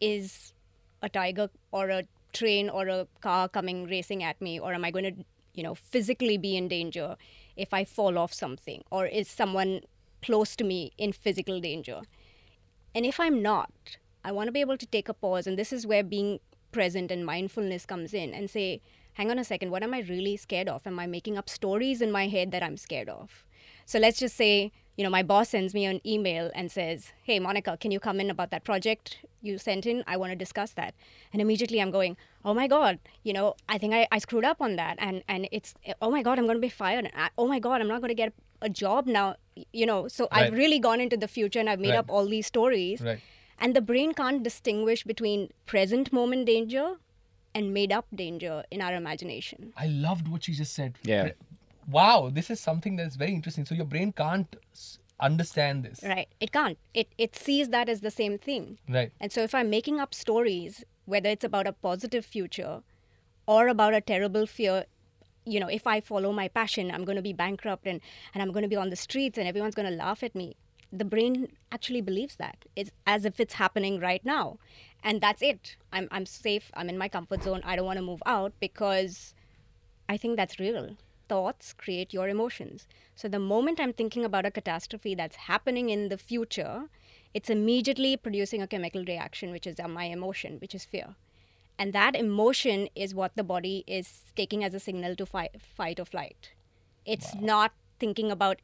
Is 0.00 0.54
a 1.02 1.08
tiger 1.08 1.50
or 1.70 1.90
a 1.90 2.04
train 2.32 2.70
or 2.70 2.86
a 2.88 3.08
car 3.20 3.48
coming 3.48 3.84
racing 3.86 4.22
at 4.22 4.40
me, 4.40 4.58
or 4.60 4.72
am 4.72 4.84
I 4.84 4.92
going 4.92 5.08
to, 5.10 5.24
you 5.54 5.62
know, 5.62 5.74
physically 5.74 6.38
be 6.38 6.56
in 6.56 6.68
danger 6.68 7.16
if 7.56 7.74
I 7.74 7.84
fall 7.84 8.18
off 8.18 8.32
something, 8.32 8.82
or 8.90 9.06
is 9.06 9.28
someone 9.28 9.82
close 10.22 10.54
to 10.56 10.64
me 10.64 10.92
in 10.98 11.12
physical 11.12 11.60
danger? 11.60 12.00
And 12.94 13.06
if 13.06 13.20
I'm 13.20 13.42
not, 13.42 13.70
I 14.24 14.32
want 14.32 14.48
to 14.48 14.52
be 14.52 14.60
able 14.60 14.76
to 14.76 14.86
take 14.86 15.08
a 15.08 15.14
pause. 15.14 15.46
And 15.46 15.58
this 15.58 15.72
is 15.72 15.86
where 15.86 16.02
being 16.02 16.40
present 16.72 17.10
and 17.10 17.24
mindfulness 17.24 17.86
comes 17.86 18.14
in 18.14 18.34
and 18.34 18.50
say, 18.50 18.80
hang 19.14 19.30
on 19.30 19.38
a 19.38 19.44
second, 19.44 19.70
what 19.70 19.82
am 19.82 19.94
I 19.94 20.00
really 20.00 20.36
scared 20.36 20.68
of? 20.68 20.86
Am 20.86 20.98
I 20.98 21.06
making 21.06 21.36
up 21.36 21.48
stories 21.48 22.00
in 22.00 22.12
my 22.12 22.28
head 22.28 22.50
that 22.52 22.62
I'm 22.62 22.76
scared 22.76 23.08
of? 23.08 23.44
So 23.86 23.98
let's 23.98 24.18
just 24.18 24.36
say, 24.36 24.72
you 25.00 25.04
know, 25.04 25.08
my 25.08 25.22
boss 25.22 25.48
sends 25.48 25.72
me 25.72 25.86
an 25.86 25.98
email 26.04 26.50
and 26.54 26.70
says, 26.70 27.12
hey, 27.22 27.38
Monica, 27.38 27.78
can 27.78 27.90
you 27.90 27.98
come 27.98 28.20
in 28.20 28.28
about 28.28 28.50
that 28.50 28.64
project 28.64 29.16
you 29.40 29.56
sent 29.56 29.86
in? 29.86 30.04
I 30.06 30.18
want 30.18 30.30
to 30.30 30.36
discuss 30.36 30.72
that. 30.72 30.92
And 31.32 31.40
immediately 31.40 31.80
I'm 31.80 31.90
going, 31.90 32.18
oh 32.44 32.52
my 32.52 32.66
God, 32.66 32.98
you 33.22 33.32
know, 33.32 33.54
I 33.66 33.78
think 33.78 33.94
I, 33.94 34.06
I 34.12 34.18
screwed 34.18 34.44
up 34.44 34.60
on 34.60 34.76
that. 34.76 34.96
And, 34.98 35.22
and 35.26 35.48
it's, 35.52 35.72
oh 36.02 36.10
my 36.10 36.22
God, 36.22 36.38
I'm 36.38 36.44
going 36.44 36.58
to 36.58 36.60
be 36.60 36.68
fired. 36.68 37.10
I, 37.16 37.30
oh 37.38 37.48
my 37.48 37.58
God, 37.60 37.80
I'm 37.80 37.88
not 37.88 38.02
going 38.02 38.10
to 38.10 38.14
get 38.14 38.34
a 38.60 38.68
job 38.68 39.06
now. 39.06 39.36
You 39.72 39.86
know, 39.86 40.06
so 40.06 40.28
Right. 40.30 40.44
I've 40.48 40.52
really 40.52 40.78
gone 40.78 41.00
into 41.00 41.16
the 41.16 41.28
future 41.28 41.60
and 41.60 41.70
I've 41.70 41.80
made 41.80 41.90
Right. 41.96 41.98
up 42.00 42.10
all 42.10 42.26
these 42.26 42.46
stories. 42.46 43.00
Right. 43.00 43.20
And 43.58 43.74
the 43.74 43.80
brain 43.80 44.12
can't 44.12 44.42
distinguish 44.42 45.04
between 45.04 45.48
present 45.64 46.12
moment 46.12 46.44
danger 46.44 46.96
and 47.54 47.72
made 47.72 47.90
up 47.90 48.06
danger 48.14 48.64
in 48.70 48.82
our 48.82 48.94
imagination. 48.94 49.72
I 49.78 49.86
loved 49.86 50.28
what 50.28 50.46
you 50.46 50.54
just 50.54 50.74
said. 50.74 50.98
Yeah. 51.04 51.30
Wow, 51.90 52.30
this 52.32 52.50
is 52.50 52.60
something 52.60 52.96
that's 52.96 53.16
very 53.16 53.34
interesting. 53.34 53.64
So 53.64 53.74
your 53.74 53.84
brain 53.84 54.12
can't 54.12 54.54
understand 55.18 55.84
this. 55.84 56.00
Right. 56.02 56.28
It 56.40 56.52
can't. 56.52 56.78
It 56.94 57.08
it 57.18 57.36
sees 57.36 57.68
that 57.70 57.88
as 57.88 58.00
the 58.00 58.10
same 58.10 58.38
thing. 58.38 58.78
Right. 58.88 59.12
And 59.20 59.32
so 59.32 59.42
if 59.42 59.54
I'm 59.54 59.70
making 59.70 60.00
up 60.00 60.14
stories, 60.14 60.84
whether 61.04 61.28
it's 61.28 61.44
about 61.44 61.66
a 61.66 61.72
positive 61.72 62.24
future 62.24 62.82
or 63.46 63.68
about 63.68 63.94
a 63.94 64.00
terrible 64.00 64.46
fear, 64.46 64.84
you 65.44 65.60
know, 65.60 65.68
if 65.68 65.86
I 65.86 66.00
follow 66.00 66.32
my 66.32 66.48
passion, 66.48 66.90
I'm 66.90 67.04
going 67.04 67.16
to 67.16 67.22
be 67.22 67.32
bankrupt 67.32 67.86
and, 67.86 68.00
and 68.34 68.42
I'm 68.42 68.52
going 68.52 68.62
to 68.62 68.68
be 68.68 68.76
on 68.76 68.90
the 68.90 68.96
streets 68.96 69.38
and 69.38 69.48
everyone's 69.48 69.74
going 69.74 69.88
to 69.90 69.96
laugh 69.96 70.22
at 70.22 70.34
me. 70.34 70.56
The 70.92 71.04
brain 71.04 71.48
actually 71.72 72.00
believes 72.00 72.36
that. 72.36 72.64
It's 72.76 72.90
as 73.06 73.24
if 73.24 73.40
it's 73.40 73.54
happening 73.54 74.00
right 74.00 74.24
now. 74.24 74.58
And 75.02 75.20
that's 75.20 75.40
it. 75.40 75.76
I'm, 75.92 76.08
I'm 76.10 76.26
safe. 76.26 76.70
I'm 76.74 76.88
in 76.88 76.98
my 76.98 77.08
comfort 77.08 77.42
zone. 77.42 77.62
I 77.64 77.76
don't 77.76 77.86
want 77.86 77.98
to 77.98 78.04
move 78.04 78.22
out 78.26 78.52
because 78.60 79.34
I 80.08 80.16
think 80.16 80.36
that's 80.36 80.58
real. 80.58 80.96
Thoughts 81.30 81.72
create 81.84 82.12
your 82.18 82.28
emotions. 82.28 82.86
So 83.14 83.28
the 83.28 83.38
moment 83.38 83.80
I'm 83.80 83.92
thinking 83.92 84.24
about 84.28 84.46
a 84.46 84.50
catastrophe 84.50 85.14
that's 85.14 85.36
happening 85.36 85.90
in 85.96 86.08
the 86.12 86.18
future, 86.18 86.74
it's 87.32 87.50
immediately 87.56 88.16
producing 88.16 88.62
a 88.62 88.66
chemical 88.66 89.04
reaction, 89.04 89.52
which 89.52 89.66
is 89.66 89.78
uh, 89.78 89.88
my 89.88 90.04
emotion, 90.04 90.58
which 90.60 90.74
is 90.74 90.84
fear. 90.84 91.14
And 91.78 91.92
that 91.92 92.16
emotion 92.16 92.88
is 92.94 93.14
what 93.14 93.36
the 93.36 93.44
body 93.44 93.84
is 93.86 94.32
taking 94.36 94.64
as 94.64 94.74
a 94.74 94.80
signal 94.80 95.16
to 95.16 95.24
fight, 95.24 95.60
fight 95.80 96.00
or 96.00 96.04
flight. 96.04 96.50
It's 97.06 97.34
not 97.34 97.72
thinking 97.98 98.30
about 98.30 98.60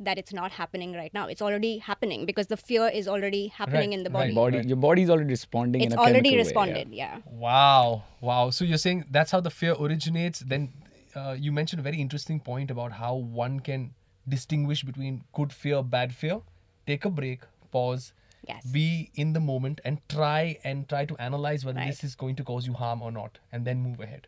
that 0.00 0.18
it's 0.18 0.32
not 0.32 0.52
happening 0.52 0.92
right 0.92 1.12
now. 1.14 1.26
It's 1.26 1.42
already 1.42 1.78
happening 1.78 2.26
because 2.26 2.48
the 2.48 2.56
fear 2.56 2.88
is 2.88 3.08
already 3.08 3.48
happening 3.48 3.90
Right, 3.90 3.98
in 3.98 4.04
the 4.04 4.10
right. 4.10 4.34
body. 4.34 4.56
Body, 4.56 4.68
your 4.68 4.76
body's 4.76 5.10
already 5.10 5.30
responding. 5.30 5.82
It's 5.82 5.94
in 5.94 5.98
a 5.98 6.02
already 6.02 6.30
chemical 6.30 6.30
way, 6.30 6.36
yeah. 6.36 6.44
responded, 6.44 6.88
yeah. 6.92 7.18
Wow, 7.26 8.02
wow. 8.20 8.50
So 8.50 8.64
you're 8.64 8.78
saying 8.78 9.04
that's 9.10 9.30
how 9.30 9.40
the 9.40 9.50
fear 9.50 9.74
originates. 9.80 10.40
Then 10.40 10.72
uh, 11.16 11.36
you 11.38 11.52
mentioned 11.52 11.80
a 11.80 11.82
very 11.82 12.00
interesting 12.00 12.40
point 12.40 12.70
about 12.70 12.92
how 12.92 13.14
one 13.14 13.60
can 13.60 13.94
distinguish 14.28 14.82
between 14.82 15.24
good 15.32 15.52
fear, 15.52 15.82
bad 15.82 16.14
fear. 16.14 16.40
Take 16.86 17.04
a 17.04 17.10
break, 17.10 17.42
pause, 17.70 18.12
Yes. 18.46 18.64
be 18.66 19.10
in 19.14 19.32
the 19.32 19.40
moment, 19.40 19.80
and 19.84 20.00
try 20.08 20.58
and 20.64 20.88
try 20.88 21.04
to 21.06 21.16
analyze 21.18 21.64
whether 21.64 21.78
Right. 21.78 21.86
this 21.88 22.04
is 22.04 22.14
going 22.14 22.36
to 22.36 22.44
cause 22.44 22.66
you 22.66 22.74
harm 22.74 23.00
or 23.02 23.10
not, 23.10 23.38
and 23.52 23.64
then 23.64 23.80
move 23.80 24.00
ahead. 24.00 24.26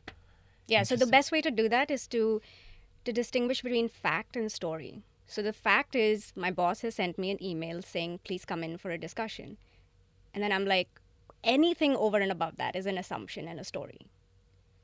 Yeah, 0.66 0.82
so 0.82 0.96
the 0.96 1.06
best 1.06 1.30
way 1.32 1.40
to 1.42 1.50
do 1.50 1.68
that 1.68 1.90
is 1.90 2.06
to 2.08 2.40
to 3.04 3.12
distinguish 3.12 3.62
between 3.62 3.88
fact 3.88 4.36
and 4.36 4.50
story. 4.50 5.02
So 5.26 5.42
the 5.42 5.52
fact 5.52 5.94
is 5.94 6.32
my 6.34 6.50
boss 6.50 6.80
has 6.80 6.96
sent 6.96 7.18
me 7.18 7.30
an 7.30 7.40
email 7.42 7.82
saying 7.82 8.18
please 8.24 8.44
come 8.44 8.64
in 8.64 8.78
for 8.78 8.90
a 8.90 8.98
discussion. 8.98 9.58
And 10.34 10.42
then 10.42 10.50
I'm 10.50 10.64
like 10.64 10.88
anything 11.44 11.94
over 11.94 12.18
and 12.18 12.32
above 12.32 12.56
that 12.56 12.74
is 12.74 12.86
an 12.86 12.98
assumption 12.98 13.46
and 13.46 13.60
a 13.60 13.64
story. 13.64 14.00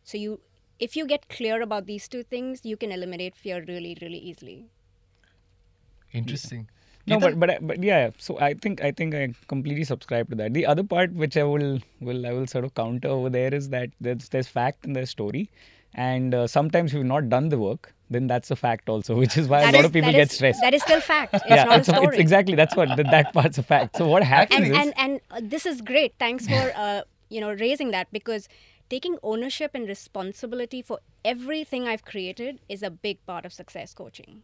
So 0.05 0.19
you 0.19 0.41
if 0.79 0.97
you 0.97 1.07
get 1.07 1.29
clear 1.29 1.63
about 1.63 1.87
these 1.87 2.09
two 2.09 2.23
things, 2.23 2.61
you 2.65 2.77
can 2.77 2.93
eliminate 2.93 3.35
fear 3.37 3.65
really 3.67 3.97
really 4.01 4.19
easily. 4.19 4.67
Interesting. 6.13 6.69
No, 7.07 7.19
but 7.19 7.39
but 7.41 7.67
but 7.67 7.83
yeah. 7.83 8.11
So 8.19 8.39
I 8.39 8.55
think 8.55 8.83
I 8.83 8.93
think 8.93 9.15
I 9.15 9.35
completely 9.49 9.85
subscribe 9.85 10.29
to 10.31 10.37
that. 10.37 10.55
The 10.55 10.67
other 10.67 10.85
part 10.85 11.13
which 11.13 11.37
I 11.37 11.43
will 11.43 11.81
will 12.01 12.27
I 12.27 12.33
will 12.33 12.47
sort 12.47 12.65
of 12.65 12.75
counter 12.75 13.09
over 13.09 13.29
there 13.31 13.53
is 13.53 13.71
that 13.71 13.91
there's 14.01 14.29
there's 14.29 14.47
fact 14.47 14.85
and 14.87 14.95
there's 14.95 15.11
story, 15.11 15.51
and 15.95 16.33
uh, 16.35 16.47
sometimes 16.47 16.95
we've 16.95 17.05
not 17.05 17.29
done 17.29 17.49
the 17.49 17.59
work. 17.59 17.93
Then 18.09 18.27
that's 18.29 18.51
a 18.53 18.57
fact 18.57 18.89
also, 18.91 19.17
which 19.17 19.37
is 19.39 19.49
why 19.49 19.61
That 19.63 19.73
a 19.75 19.77
lot 19.79 19.81
is- 19.81 19.87
of 19.87 19.93
people 19.95 20.13
get 20.13 20.31
is- 20.31 20.33
stressed. 20.37 20.61
That 20.61 20.75
is 20.75 20.83
still 20.83 21.01
fact. 21.01 21.35
It's 21.35 21.45
yeah, 21.49 21.65
not 21.65 21.79
it's, 21.79 21.89
a 21.89 21.93
story. 21.95 22.07
it's 22.09 22.19
exactly 22.19 22.55
that's 22.55 22.77
what 22.77 22.95
that, 22.97 23.11
that 23.11 23.33
part's 23.33 23.59
a 23.59 23.63
fact. 23.65 23.97
So 23.97 24.07
what 24.07 24.23
happens 24.23 24.61
and 24.61 24.71
is 24.73 24.79
and 24.79 24.93
and 24.97 25.21
uh, 25.33 25.41
this 25.43 25.67
is 25.67 25.81
great 25.81 26.15
thanks 26.21 26.47
for 26.47 26.73
uh, 26.77 27.03
you 27.31 27.41
know 27.41 27.53
raising 27.55 27.91
that 27.93 28.13
because 28.13 28.49
taking 28.93 29.17
ownership 29.23 29.71
and 29.73 29.89
responsibility 29.89 30.83
for 30.89 30.99
everything 31.25 31.89
i've 31.89 32.05
created 32.09 32.59
is 32.69 32.83
a 32.83 32.91
big 33.05 33.25
part 33.25 33.47
of 33.47 33.53
success 33.53 33.95
coaching. 33.95 34.43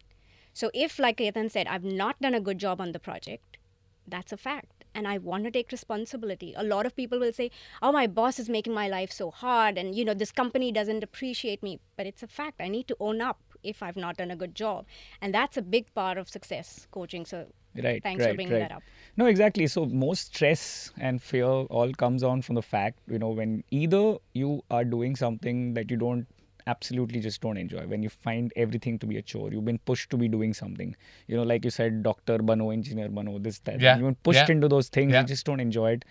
So 0.55 0.71
if 0.73 0.99
like 0.99 1.19
Ketan 1.19 1.51
said 1.51 1.67
i've 1.67 1.85
not 1.85 2.23
done 2.23 2.35
a 2.39 2.41
good 2.47 2.57
job 2.57 2.81
on 2.81 2.93
the 2.93 2.99
project 3.09 3.59
that's 4.07 4.33
a 4.33 4.39
fact. 4.39 4.85
And 4.95 5.07
i 5.07 5.19
want 5.19 5.45
to 5.45 5.51
take 5.51 5.71
responsibility. 5.71 6.55
A 6.57 6.65
lot 6.65 6.87
of 6.87 6.97
people 6.97 7.21
will 7.21 7.35
say 7.35 7.51
oh 7.83 7.93
my 7.93 8.07
boss 8.07 8.39
is 8.39 8.49
making 8.49 8.73
my 8.73 8.89
life 8.89 9.13
so 9.13 9.31
hard 9.31 9.77
and 9.77 9.95
you 9.95 10.07
know 10.07 10.15
this 10.15 10.33
company 10.33 10.73
doesn't 10.73 11.05
appreciate 11.05 11.63
me. 11.63 11.79
But 11.99 12.07
it's 12.07 12.23
a 12.23 12.35
fact. 12.41 12.63
I 12.69 12.69
need 12.69 12.89
to 12.89 12.97
own 12.99 13.21
up 13.21 13.39
if 13.63 13.83
i've 13.83 13.97
not 13.97 14.17
done 14.17 14.31
a 14.31 14.37
good 14.37 14.55
job. 14.55 14.87
And 15.21 15.35
that's 15.35 15.57
a 15.57 15.63
big 15.63 15.93
part 15.95 16.19
of 16.19 16.29
success 16.29 16.87
coaching. 16.91 17.25
So 17.27 17.47
right 17.83 18.03
thanks 18.03 18.25
right, 18.25 18.31
for 18.31 18.35
bringing 18.35 18.55
right. 18.55 18.69
that 18.69 18.73
up. 18.73 18.83
No 19.17 19.27
exactly. 19.27 19.67
So 19.67 19.87
most 19.87 20.35
stress 20.35 20.93
and 20.99 21.23
fear 21.23 21.45
all 21.45 21.93
comes 21.93 22.23
on 22.23 22.43
from 22.43 22.55
the 22.55 22.63
fact 22.63 22.99
you 23.09 23.19
know 23.19 23.31
when 23.31 23.65
either 23.71 24.17
you 24.33 24.63
are 24.71 24.85
doing 24.85 25.17
something 25.17 25.75
that 25.75 25.91
you 25.91 25.97
don't 25.97 26.27
absolutely 26.67 27.19
just 27.19 27.41
don't 27.41 27.57
enjoy 27.57 27.87
when 27.87 28.03
you 28.03 28.11
find 28.11 28.53
everything 28.55 28.99
to 28.99 29.07
be 29.07 29.17
a 29.17 29.23
chore 29.23 29.51
you've 29.51 29.65
been 29.65 29.79
pushed 29.79 30.11
to 30.11 30.17
be 30.17 30.29
doing 30.29 30.55
something. 30.55 30.95
You 31.27 31.37
know 31.37 31.43
like 31.43 31.65
you 31.65 31.71
said 31.71 32.03
doctor 32.03 32.39
bano 32.39 32.71
engineer 32.71 33.09
bano 33.09 33.39
this 33.39 33.61
that. 33.61 33.81
Yeah, 33.81 33.97
you've 33.97 34.05
been 34.05 34.15
pushed 34.17 34.49
yeah, 34.49 34.57
into 34.57 34.69
those 34.69 34.89
things 34.89 35.13
yeah. 35.13 35.21
you 35.21 35.27
just 35.27 35.47
don't 35.47 35.61
enjoy 35.61 35.93
it. 35.93 36.05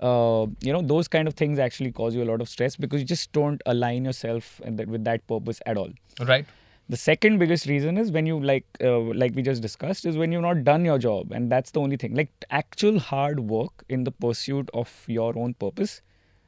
Uh, 0.00 0.46
you 0.60 0.72
know 0.72 0.82
those 0.82 1.08
kind 1.08 1.26
of 1.26 1.32
things 1.34 1.58
actually 1.58 1.90
cause 1.90 2.14
you 2.14 2.22
a 2.22 2.28
lot 2.30 2.42
of 2.42 2.48
stress 2.48 2.76
because 2.76 3.00
you 3.00 3.06
just 3.06 3.32
don't 3.32 3.62
align 3.64 4.04
yourself 4.04 4.60
and 4.62 4.78
that, 4.78 4.86
with 4.88 5.04
that 5.04 5.26
purpose 5.26 5.60
at 5.64 5.78
all. 5.78 5.88
Right? 6.20 6.44
The 6.88 6.96
second 6.96 7.38
biggest 7.38 7.66
reason 7.66 7.98
is 7.98 8.12
when 8.12 8.26
you 8.26 8.38
like 8.38 8.64
uh, 8.82 8.98
like 8.98 9.34
we 9.34 9.42
just 9.42 9.60
discussed 9.60 10.06
is 10.06 10.16
when 10.16 10.30
you've 10.32 10.42
not 10.42 10.62
done 10.64 10.84
your 10.84 10.98
job 10.98 11.32
and 11.32 11.50
that's 11.50 11.72
the 11.72 11.80
only 11.80 11.96
thing. 11.96 12.14
Like 12.14 12.30
actual 12.50 12.98
hard 12.98 13.40
work 13.40 13.84
in 13.88 14.04
the 14.04 14.12
pursuit 14.12 14.70
of 14.72 15.04
your 15.06 15.36
own 15.36 15.54
purpose 15.54 16.02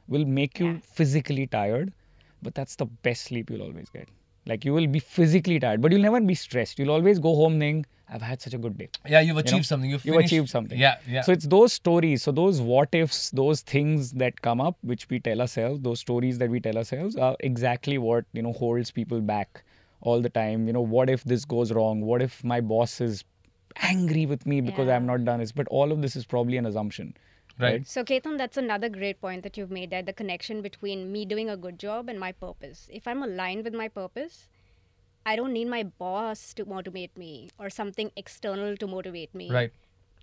will 0.07 0.25
make 0.25 0.59
you 0.59 0.81
physically 0.93 1.45
tired 1.47 1.93
but 2.41 2.55
that's 2.55 2.77
the 2.77 2.85
best 2.85 3.23
sleep 3.23 3.49
you'll 3.49 3.61
always 3.61 3.89
get. 3.89 4.07
Like 4.45 4.63
you 4.63 4.73
will 4.73 4.87
be 4.87 4.99
physically 4.99 5.59
tired 5.59 5.81
but 5.81 5.91
you'll 5.91 6.01
never 6.01 6.21
be 6.21 6.35
stressed. 6.35 6.79
You'll 6.79 6.91
always 6.91 7.19
go 7.19 7.35
home 7.35 7.59
saying 7.59 7.85
i've 8.11 8.21
had 8.21 8.41
such 8.41 8.53
a 8.53 8.57
good 8.57 8.77
day. 8.77 8.89
Yeah, 9.07 9.19
you've 9.19 9.35
you 9.35 9.39
achieved 9.39 9.55
know, 9.57 9.61
something. 9.63 9.89
You've, 9.89 10.05
you've 10.05 10.15
achieved 10.15 10.49
something. 10.49 10.79
Yeah, 10.79 10.97
yeah. 11.07 11.21
so 11.21 11.31
it's 11.33 11.45
those 11.45 11.73
stories 11.73 12.23
so 12.23 12.31
those 12.31 12.61
what 12.61 12.89
ifs 12.93 13.29
those 13.31 13.61
things 13.61 14.13
that 14.13 14.41
come 14.41 14.61
up 14.61 14.77
which 14.81 15.09
we 15.09 15.19
tell 15.19 15.41
ourselves 15.41 15.81
those 15.81 15.99
stories 15.99 16.37
that 16.37 16.49
we 16.49 16.59
tell 16.61 16.77
ourselves 16.77 17.17
are 17.17 17.35
exactly 17.41 17.97
what 17.97 18.25
you 18.33 18.41
know 18.41 18.53
holds 18.53 18.89
people 18.89 19.21
back 19.21 19.63
all 20.01 20.21
the 20.21 20.29
time 20.29 20.67
you 20.67 20.73
know 20.73 20.81
what 20.97 21.09
if 21.09 21.23
this 21.23 21.45
goes 21.45 21.71
wrong 21.71 22.01
what 22.01 22.21
if 22.21 22.43
my 22.43 22.59
boss 22.61 22.99
is 23.01 23.23
angry 23.89 24.25
with 24.25 24.45
me 24.45 24.61
because 24.61 24.87
Yeah. 24.87 24.95
i've 24.95 25.03
not 25.03 25.25
done 25.25 25.39
this 25.39 25.51
but 25.51 25.67
all 25.69 25.91
of 25.91 26.01
this 26.01 26.15
is 26.15 26.25
probably 26.25 26.57
an 26.57 26.65
assumption 26.65 27.13
Right. 27.61 27.85
So, 27.85 28.05
Ketan, 28.05 28.37
that's 28.37 28.55
another 28.55 28.87
great 28.87 29.19
point 29.19 29.43
that 29.43 29.57
you've 29.57 29.69
made 29.77 29.89
there 29.89 30.01
the 30.01 30.13
connection 30.13 30.61
between 30.61 31.11
me 31.11 31.25
doing 31.25 31.49
a 31.49 31.57
good 31.57 31.77
job 31.77 32.07
and 32.07 32.17
my 32.17 32.31
purpose. 32.31 32.87
If 32.99 33.05
I'm 33.05 33.21
aligned 33.21 33.65
with 33.65 33.73
my 33.73 33.89
purpose, 33.89 34.47
I 35.25 35.35
don't 35.35 35.51
need 35.51 35.67
my 35.67 35.83
boss 35.83 36.53
to 36.53 36.63
motivate 36.63 37.17
me 37.17 37.49
or 37.59 37.69
something 37.69 38.11
external 38.15 38.77
to 38.77 38.87
motivate 38.87 39.35
me 39.35 39.51
Right. 39.51 39.73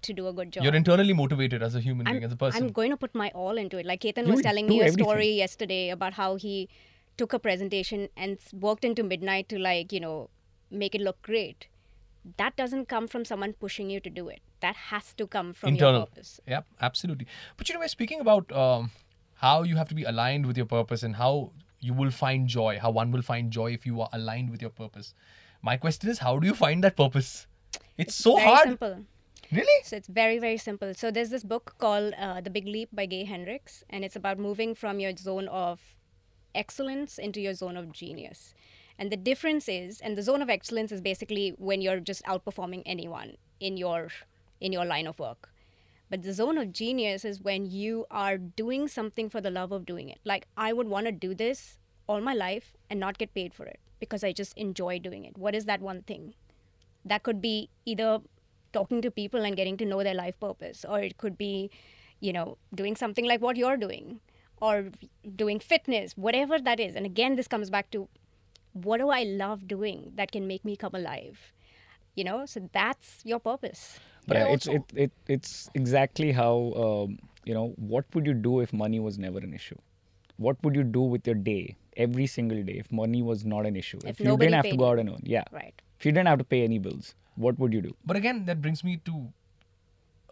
to 0.09 0.15
do 0.15 0.29
a 0.29 0.33
good 0.33 0.51
job. 0.51 0.65
You're 0.65 0.75
internally 0.75 1.13
motivated 1.13 1.63
as 1.63 1.75
a 1.75 1.81
human 1.81 2.07
I'm, 2.07 2.15
being, 2.15 2.25
as 2.25 2.33
a 2.33 2.37
person. 2.37 2.63
I'm 2.63 2.73
going 2.73 2.91
to 2.91 2.97
put 2.97 3.15
my 3.15 3.31
all 3.35 3.59
into 3.59 3.77
it. 3.77 3.85
Like 3.85 4.01
Ketan 4.01 4.25
You 4.25 4.33
was 4.33 4.41
telling 4.41 4.67
me 4.67 4.81
a 4.81 4.85
everything. 4.85 5.05
story 5.05 5.29
yesterday 5.29 5.91
about 5.91 6.15
how 6.15 6.37
he 6.37 6.71
took 7.17 7.33
a 7.33 7.39
presentation 7.39 8.09
and 8.17 8.39
worked 8.53 8.85
into 8.85 9.03
midnight 9.03 9.49
to 9.51 9.59
like, 9.59 9.93
you 9.93 10.01
know, 10.01 10.31
make 10.71 10.95
it 10.95 11.01
look 11.01 11.21
great. 11.23 11.67
That 12.39 12.57
doesn't 12.57 12.87
come 12.89 13.07
from 13.09 13.25
someone 13.25 13.53
pushing 13.55 13.89
you 13.91 14.01
to 14.01 14.11
do 14.11 14.29
it. 14.29 14.41
that 14.61 14.77
has 14.77 15.13
to 15.15 15.27
come 15.27 15.53
from 15.53 15.71
internal. 15.71 16.01
your 16.01 16.07
purpose. 16.07 16.41
Yep, 16.49 16.67
absolutely. 16.81 17.27
But 17.57 17.69
you 17.69 17.75
know, 17.75 17.81
we're 17.81 17.89
speaking 17.89 18.21
about 18.21 18.51
um, 18.53 18.91
how 19.35 19.63
you 19.63 19.77
have 19.77 19.89
to 19.89 19.95
be 19.95 20.05
aligned 20.05 20.47
with 20.47 20.57
your 20.57 20.67
purpose 20.67 21.03
and 21.03 21.17
how 21.17 21.53
you 21.81 21.93
will 21.93 22.11
find 22.11 22.49
joy, 22.49 22.79
how 22.81 22.91
one 22.91 23.11
will 23.13 23.23
find 23.23 23.51
joy 23.51 23.73
if 23.73 23.87
you 23.87 24.01
are 24.01 24.09
aligned 24.13 24.51
with 24.51 24.63
your 24.63 24.71
purpose. 24.71 25.15
My 25.63 25.77
question 25.77 26.09
is, 26.11 26.19
how 26.19 26.39
do 26.39 26.47
you 26.47 26.55
find 26.55 26.83
that 26.85 26.97
purpose? 26.97 27.47
It's, 27.99 28.15
so 28.15 28.37
Very 28.37 28.49
hard. 28.49 28.69
simple. 28.69 29.05
Really? 29.53 29.83
So 29.85 29.97
it's 29.97 30.09
very, 30.09 30.39
very 30.39 30.57
simple. 30.57 30.95
So 30.95 31.11
there's 31.11 31.31
this 31.31 31.45
book 31.45 31.75
called 31.79 32.15
uh, 32.19 32.41
The 32.41 32.51
Big 32.51 32.67
Leap 32.67 32.89
by 32.93 33.07
Gay 33.07 33.25
Hendricks, 33.25 33.85
and 33.91 34.05
it's 34.05 34.17
about 34.17 34.39
moving 34.39 34.75
from 34.75 34.99
your 34.99 35.15
zone 35.17 35.49
of 35.49 35.81
excellence 36.57 37.19
into 37.19 37.41
your 37.41 37.55
zone 37.55 37.77
of 37.77 37.93
genius. 37.93 38.55
And 38.99 39.13
the 39.13 39.17
difference 39.17 39.69
is, 39.69 40.01
and 40.01 40.17
the 40.17 40.23
zone 40.23 40.43
of 40.43 40.49
excellence 40.49 40.91
is 40.91 41.01
basically 41.01 41.55
when 41.59 41.83
you're 41.83 42.01
just 42.01 42.25
outperforming 42.25 42.83
anyone 42.87 43.37
in 43.61 43.77
your 43.77 44.09
in 44.61 44.73
your 44.73 44.85
line 44.85 45.07
of 45.07 45.19
work. 45.19 45.51
But 46.09 46.23
the 46.23 46.33
zone 46.33 46.57
of 46.57 46.73
genius 46.73 47.25
is 47.25 47.43
when 47.43 47.67
you 47.67 48.07
are 48.11 48.39
doing 48.39 48.89
something 48.89 49.29
for 49.29 49.41
the 49.41 49.51
love 49.51 49.73
of 49.73 49.85
doing 49.85 50.09
it. 50.09 50.21
Like 50.25 50.47
I 50.57 50.73
would 50.73 50.89
want 50.89 51.07
to 51.07 51.13
do 51.13 51.35
this 51.35 51.79
all 52.07 52.21
my 52.21 52.33
life 52.33 52.77
and 52.89 53.01
not 53.01 53.19
get 53.19 53.35
paid 53.35 53.53
for 53.53 53.67
it 53.67 53.81
because 53.99 54.25
I 54.25 54.33
just 54.33 54.57
enjoy 54.57 54.99
doing 54.99 55.25
it. 55.25 55.37
What 55.37 55.55
is 55.55 55.65
that 55.67 55.81
one 55.81 56.03
thing? 56.03 56.35
That 57.05 57.23
could 57.23 57.41
be 57.41 57.71
either 57.85 58.21
talking 58.73 59.03
to 59.03 59.11
people 59.11 59.45
and 59.45 59.57
getting 59.57 59.77
to 59.79 59.85
know 59.85 60.03
their 60.03 60.15
life 60.15 60.39
purpose, 60.39 60.85
or 60.89 61.01
it 61.01 61.19
could 61.19 61.37
be, 61.39 61.71
you 62.21 62.33
know, 62.33 62.59
doing 62.75 62.97
something 62.97 63.25
like 63.25 63.41
what 63.41 63.57
you're 63.57 63.77
doing, 63.77 64.21
or 64.61 64.87
doing 65.37 65.59
fitness, 65.61 66.13
whatever 66.17 66.59
that 66.59 66.81
is. 66.81 66.97
And 66.97 67.07
again, 67.07 67.37
this 67.37 67.49
comes 67.49 67.71
back 67.71 67.91
to 67.93 68.09
what 68.73 68.99
do 68.99 69.09
I 69.11 69.23
love 69.25 69.67
doing 69.69 70.13
that 70.17 70.33
can 70.33 70.47
make 70.47 70.65
me 70.65 70.77
come 70.77 70.95
alive? 70.95 71.53
You 72.15 72.25
know, 72.25 72.47
so 72.47 72.69
that's 72.73 73.21
your 73.25 73.39
purpose. 73.41 73.99
But 74.27 74.39
yeah, 74.39 74.47
it's 74.49 74.67
it, 74.67 74.83
it 74.95 75.13
it's 75.29 75.71
exactly 75.75 76.33
how 76.33 76.73
um, 76.77 77.19
you 77.45 77.55
know 77.55 77.75
what 77.77 78.05
would 78.15 78.27
you 78.27 78.35
do 78.35 78.61
if 78.61 78.73
money 78.73 78.99
was 79.01 79.19
never 79.19 79.39
an 79.39 79.55
issue 79.55 79.77
what 80.37 80.57
would 80.63 80.75
you 80.75 80.83
do 80.85 81.01
with 81.01 81.27
your 81.27 81.35
day 81.37 81.77
every 81.97 82.27
single 82.27 82.63
day 82.63 82.75
if 82.75 82.91
money 82.93 83.23
was 83.23 83.45
not 83.45 83.67
an 83.67 83.77
issue 83.77 83.99
If 84.05 84.21
you 84.21 84.37
didn't 84.37 84.53
have 84.55 84.69
to 84.69 84.77
go 84.77 84.89
out 84.89 84.99
and 84.99 85.09
earn 85.09 85.21
yeah 85.23 85.45
Right. 85.53 85.81
if 85.99 86.05
you 86.05 86.13
didn't 86.13 86.29
have 86.29 86.39
to 86.39 86.45
pay 86.45 86.63
any 86.65 86.79
bills 86.79 87.15
what 87.37 87.59
would 87.59 87.73
you 87.73 87.81
do 87.81 87.95
But 88.05 88.17
again, 88.17 88.45
that 88.47 88.61
brings 88.61 88.83
me 88.85 89.01
to 89.05 89.33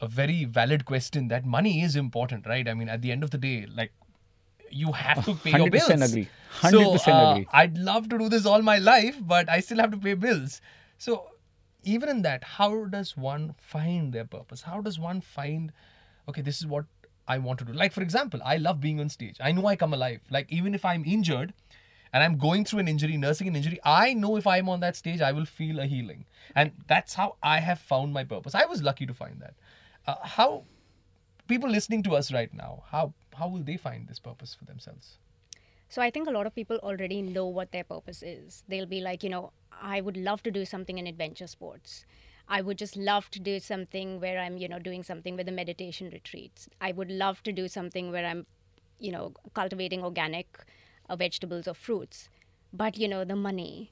a 0.01 0.09
very 0.09 0.45
valid 0.45 0.85
question 0.85 1.29
that 1.29 1.45
money 1.47 1.83
is 1.83 1.97
important, 1.97 2.47
right? 2.47 2.69
I 2.69 2.75
mean, 2.75 2.89
at 2.89 3.01
the 3.03 3.13
end 3.13 3.23
of 3.23 3.31
the 3.31 3.39
day, 3.39 3.67
like 3.67 3.93
you 4.75 4.93
have 4.93 5.25
to 5.25 5.35
pay 5.35 5.51
your 5.51 5.69
100% 5.69 5.71
bills. 5.71 6.03
agree. 6.03 6.29
100% 6.61 7.09
uh, 7.09 7.31
agree. 7.33 7.49
I'd 7.53 7.79
love 7.79 8.09
to 8.09 8.19
do 8.19 8.29
this 8.29 8.47
all 8.47 8.63
my 8.63 8.79
life, 8.79 9.17
but 9.21 9.49
I 9.49 9.61
still 9.61 9.79
have 9.79 9.91
to 9.93 9.97
pay 9.97 10.15
bills. 10.15 10.61
So 10.99 11.27
even 11.85 12.09
in 12.09 12.23
that, 12.23 12.45
how 12.45 12.85
does 12.87 13.17
one 13.17 13.55
find 13.59 14.13
their 14.13 14.25
purpose? 14.25 14.63
How 14.63 14.81
does 14.81 14.99
one 14.99 15.21
find, 15.21 15.73
okay, 16.29 16.43
this 16.43 16.59
is 16.61 16.67
what 16.67 16.87
I 17.29 17.39
want 17.39 17.59
to 17.61 17.65
do? 17.65 17.73
Like 17.73 17.93
for 17.93 18.03
example, 18.03 18.41
I 18.45 18.57
love 18.57 18.81
being 18.81 19.01
on 19.01 19.09
stage. 19.09 19.37
I 19.41 19.53
know 19.53 19.67
I 19.67 19.77
come 19.77 19.95
alive. 19.95 20.21
Like 20.31 20.51
even 20.51 20.75
if 20.75 20.85
I'm 20.85 21.05
injured, 21.05 21.55
and 22.13 22.23
I'm 22.23 22.39
going 22.39 22.65
through 22.65 22.79
an 22.79 22.87
injury, 22.87 23.17
nursing 23.17 23.49
an 23.49 23.57
injury, 23.57 23.81
I 23.85 24.15
know 24.15 24.37
if 24.37 24.47
I'm 24.47 24.69
on 24.69 24.79
that 24.81 24.95
stage, 24.95 25.21
I 25.21 25.33
will 25.33 25.45
feel 25.45 25.81
a 25.81 25.87
healing. 25.87 26.27
And 26.55 26.71
that's 26.87 27.15
how 27.15 27.37
I 27.43 27.59
have 27.59 27.81
found 27.81 28.13
my 28.13 28.23
purpose. 28.23 28.55
I 28.55 28.67
was 28.67 28.83
lucky 28.83 29.05
to 29.05 29.13
find 29.13 29.41
that. 29.41 29.55
Uh, 30.07 30.15
how 30.23 30.65
people 31.49 31.71
listening 31.71 32.03
to 32.05 32.17
us 32.17 32.33
right 32.33 32.53
now, 32.53 32.85
how 32.91 33.13
how 33.35 33.49
will 33.49 33.63
they 33.63 33.77
find 33.77 34.09
this 34.09 34.19
purpose 34.19 34.55
for 34.55 34.65
themselves? 34.65 35.19
So 35.89 36.03
I 36.03 36.11
think 36.11 36.29
a 36.29 36.33
lot 36.33 36.47
of 36.47 36.55
people 36.55 36.79
already 36.79 37.23
know 37.23 37.47
what 37.47 37.73
their 37.73 37.85
purpose 37.85 38.23
is. 38.23 38.65
They'll 38.69 38.87
be 38.87 39.01
like, 39.01 39.23
you 39.23 39.31
know, 39.31 39.53
I 39.81 40.01
would 40.01 40.17
love 40.17 40.43
to 40.45 40.51
do 40.51 40.65
something 40.65 40.99
in 40.99 41.07
adventure 41.07 41.47
sports. 41.47 42.05
I 42.49 42.61
would 42.61 42.79
just 42.79 42.97
love 42.97 43.31
to 43.31 43.41
do 43.41 43.59
something 43.61 44.21
where 44.21 44.39
I'm, 44.39 44.59
you 44.59 44.69
know, 44.69 44.79
doing 44.79 45.03
something 45.03 45.37
with 45.37 45.47
the 45.47 45.53
meditation 45.53 46.11
retreats. 46.11 46.69
I 46.81 46.93
would 46.93 47.11
love 47.11 47.43
to 47.45 47.53
do 47.53 47.69
something 47.69 48.11
where 48.13 48.27
I'm, 48.27 48.47
you 48.99 49.13
know, 49.13 49.33
cultivating 49.55 50.03
organic 50.03 50.59
uh, 51.09 51.17
vegetables 51.17 51.69
or 51.69 51.75
fruits. 51.75 52.29
But, 52.73 52.99
you 52.99 53.09
know, 53.09 53.25
the 53.25 53.37
money. 53.37 53.91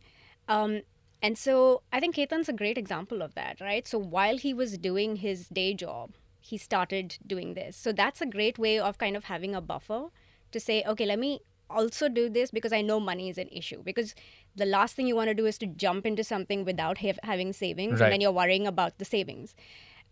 Um, 0.48 0.82
and 1.22 1.38
so 1.38 1.82
I 1.92 2.00
think 2.00 2.16
Ketan's 2.16 2.48
a 2.48 2.52
great 2.52 2.76
example 2.76 3.22
of 3.22 3.34
that, 3.34 3.60
right? 3.60 3.86
So 3.86 3.98
while 3.98 4.38
he 4.38 4.52
was 4.52 4.76
doing 4.76 5.16
his 5.16 5.48
day 5.48 5.72
job, 5.72 6.10
he 6.42 6.58
started 6.58 7.16
doing 7.26 7.54
this. 7.54 7.76
So 7.76 7.92
that's 7.92 8.20
a 8.20 8.26
great 8.26 8.58
way 8.58 8.78
of 8.78 8.98
kind 8.98 9.16
of 9.16 9.24
having 9.24 9.54
a 9.54 9.60
buffer 9.60 10.06
to 10.50 10.60
say, 10.60 10.82
okay, 10.86 11.06
let 11.06 11.18
me 11.18 11.40
also 11.70 12.08
do 12.08 12.28
this 12.28 12.50
because 12.50 12.72
I 12.72 12.82
know 12.82 12.98
money 13.00 13.28
is 13.30 13.38
an 13.38 13.48
issue. 13.50 13.82
Because 13.82 14.14
the 14.54 14.66
last 14.66 14.94
thing 14.96 15.06
you 15.06 15.16
want 15.16 15.28
to 15.28 15.34
do 15.34 15.46
is 15.46 15.56
to 15.58 15.66
jump 15.66 16.04
into 16.04 16.24
something 16.24 16.64
without 16.64 16.98
have, 16.98 17.18
having 17.22 17.52
savings, 17.52 18.00
Right. 18.00 18.06
and 18.06 18.12
then 18.12 18.20
you're 18.20 18.32
worrying 18.32 18.66
about 18.66 18.98
the 18.98 19.04
savings. 19.04 19.54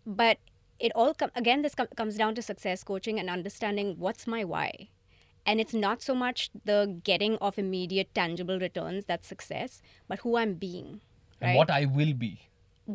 But 0.06 0.38
it 0.78 0.92
all 0.94 1.12
com- 1.14 1.32
again, 1.34 1.60
this 1.62 1.74
com- 1.74 1.88
comes 1.96 2.16
down 2.16 2.34
to 2.36 2.42
success 2.42 2.82
coaching 2.84 3.18
and 3.20 3.28
understanding 3.28 3.96
what's 3.98 4.26
my 4.26 4.44
why. 4.44 4.88
And 5.44 5.60
it's 5.60 5.74
not 5.74 6.00
so 6.02 6.14
much 6.14 6.50
the 6.64 7.00
getting 7.04 7.36
of 7.38 7.58
immediate 7.58 8.14
tangible 8.14 8.58
returns 8.58 9.04
that's 9.06 9.26
success, 9.28 9.82
but 10.08 10.20
who 10.20 10.36
I'm 10.36 10.54
being. 10.54 11.00
And 11.40 11.50
Right? 11.50 11.56
what 11.56 11.70
I 11.70 11.84
will 11.86 12.14
be. 12.14 12.32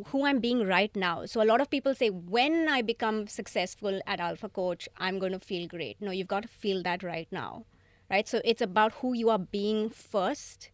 Who 0.07 0.25
I'm 0.25 0.39
being 0.39 0.65
right 0.65 0.95
now. 0.95 1.25
So 1.25 1.41
a 1.41 1.45
lot 1.45 1.61
of 1.61 1.69
people 1.69 1.95
say 1.95 2.09
when 2.09 2.67
I 2.67 2.81
become 2.81 3.27
successful 3.27 4.01
at 4.05 4.19
Alpha 4.19 4.49
Coach, 4.49 4.87
I'm 4.97 5.19
going 5.19 5.31
to 5.31 5.39
feel 5.39 5.67
great. 5.67 6.01
No, 6.01 6.11
you've 6.11 6.27
got 6.27 6.43
to 6.43 6.47
feel 6.47 6.83
that 6.83 7.03
right 7.03 7.27
now. 7.31 7.65
Right? 8.09 8.27
So 8.27 8.41
it's 8.45 8.61
about 8.61 8.93
who 8.93 9.13
you 9.13 9.29
are 9.29 9.39
being 9.39 9.89
first 9.89 10.69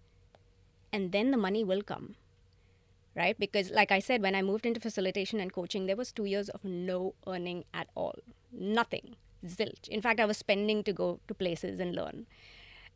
and 0.91 1.11
then 1.11 1.31
the 1.31 1.37
money 1.37 1.63
will 1.63 1.81
come. 1.81 2.15
Right? 3.15 3.37
Because 3.37 3.71
like 3.71 3.91
I 3.91 3.99
said 3.99 4.21
when 4.21 4.35
I 4.35 4.41
moved 4.41 4.65
into 4.65 4.79
facilitation 4.79 5.39
and 5.39 5.51
coaching 5.51 5.85
there 5.85 5.95
was 5.95 6.11
2 6.11 6.25
years 6.25 6.49
of 6.49 6.63
no 6.63 7.13
earning 7.27 7.65
at 7.73 7.87
all. 7.95 8.15
Nothing. 8.51 9.15
Zilch. 9.45 9.87
In 9.87 10.01
fact, 10.01 10.19
I 10.19 10.25
was 10.25 10.37
spending 10.37 10.83
to 10.83 10.93
go 10.93 11.19
to 11.27 11.33
places 11.33 11.79
and 11.79 11.95
learn. 11.95 12.27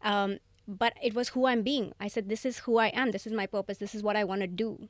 Um, 0.04 0.38
but 0.68 0.94
it 1.02 1.14
was 1.14 1.30
who 1.30 1.46
I'm 1.46 1.64
being. 1.64 1.94
I 2.00 2.08
said, 2.08 2.30
this 2.30 2.46
is 2.46 2.60
who 2.60 2.78
I 2.78 2.88
am. 2.88 3.12
This 3.12 3.28
is 3.28 3.34
my 3.34 3.46
purpose. 3.46 3.78
This 3.78 3.96
is 3.96 4.04
what 4.04 4.16
I 4.16 4.24
want 4.24 4.42
to 4.42 4.48
do. 4.48 4.90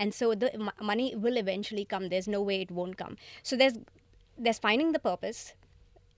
And 0.00 0.12
so 0.18 0.34
the 0.34 0.52
m- 0.54 0.70
money 0.90 1.14
will 1.14 1.36
eventually 1.36 1.84
come. 1.94 2.08
There's 2.08 2.26
no 2.36 2.42
way 2.50 2.60
it 2.66 2.70
won't 2.82 2.96
come. 3.06 3.16
So 3.42 3.56
there's 3.62 3.74
there's 4.46 4.58
finding 4.68 4.92
the 4.92 4.98
purpose, 5.10 5.40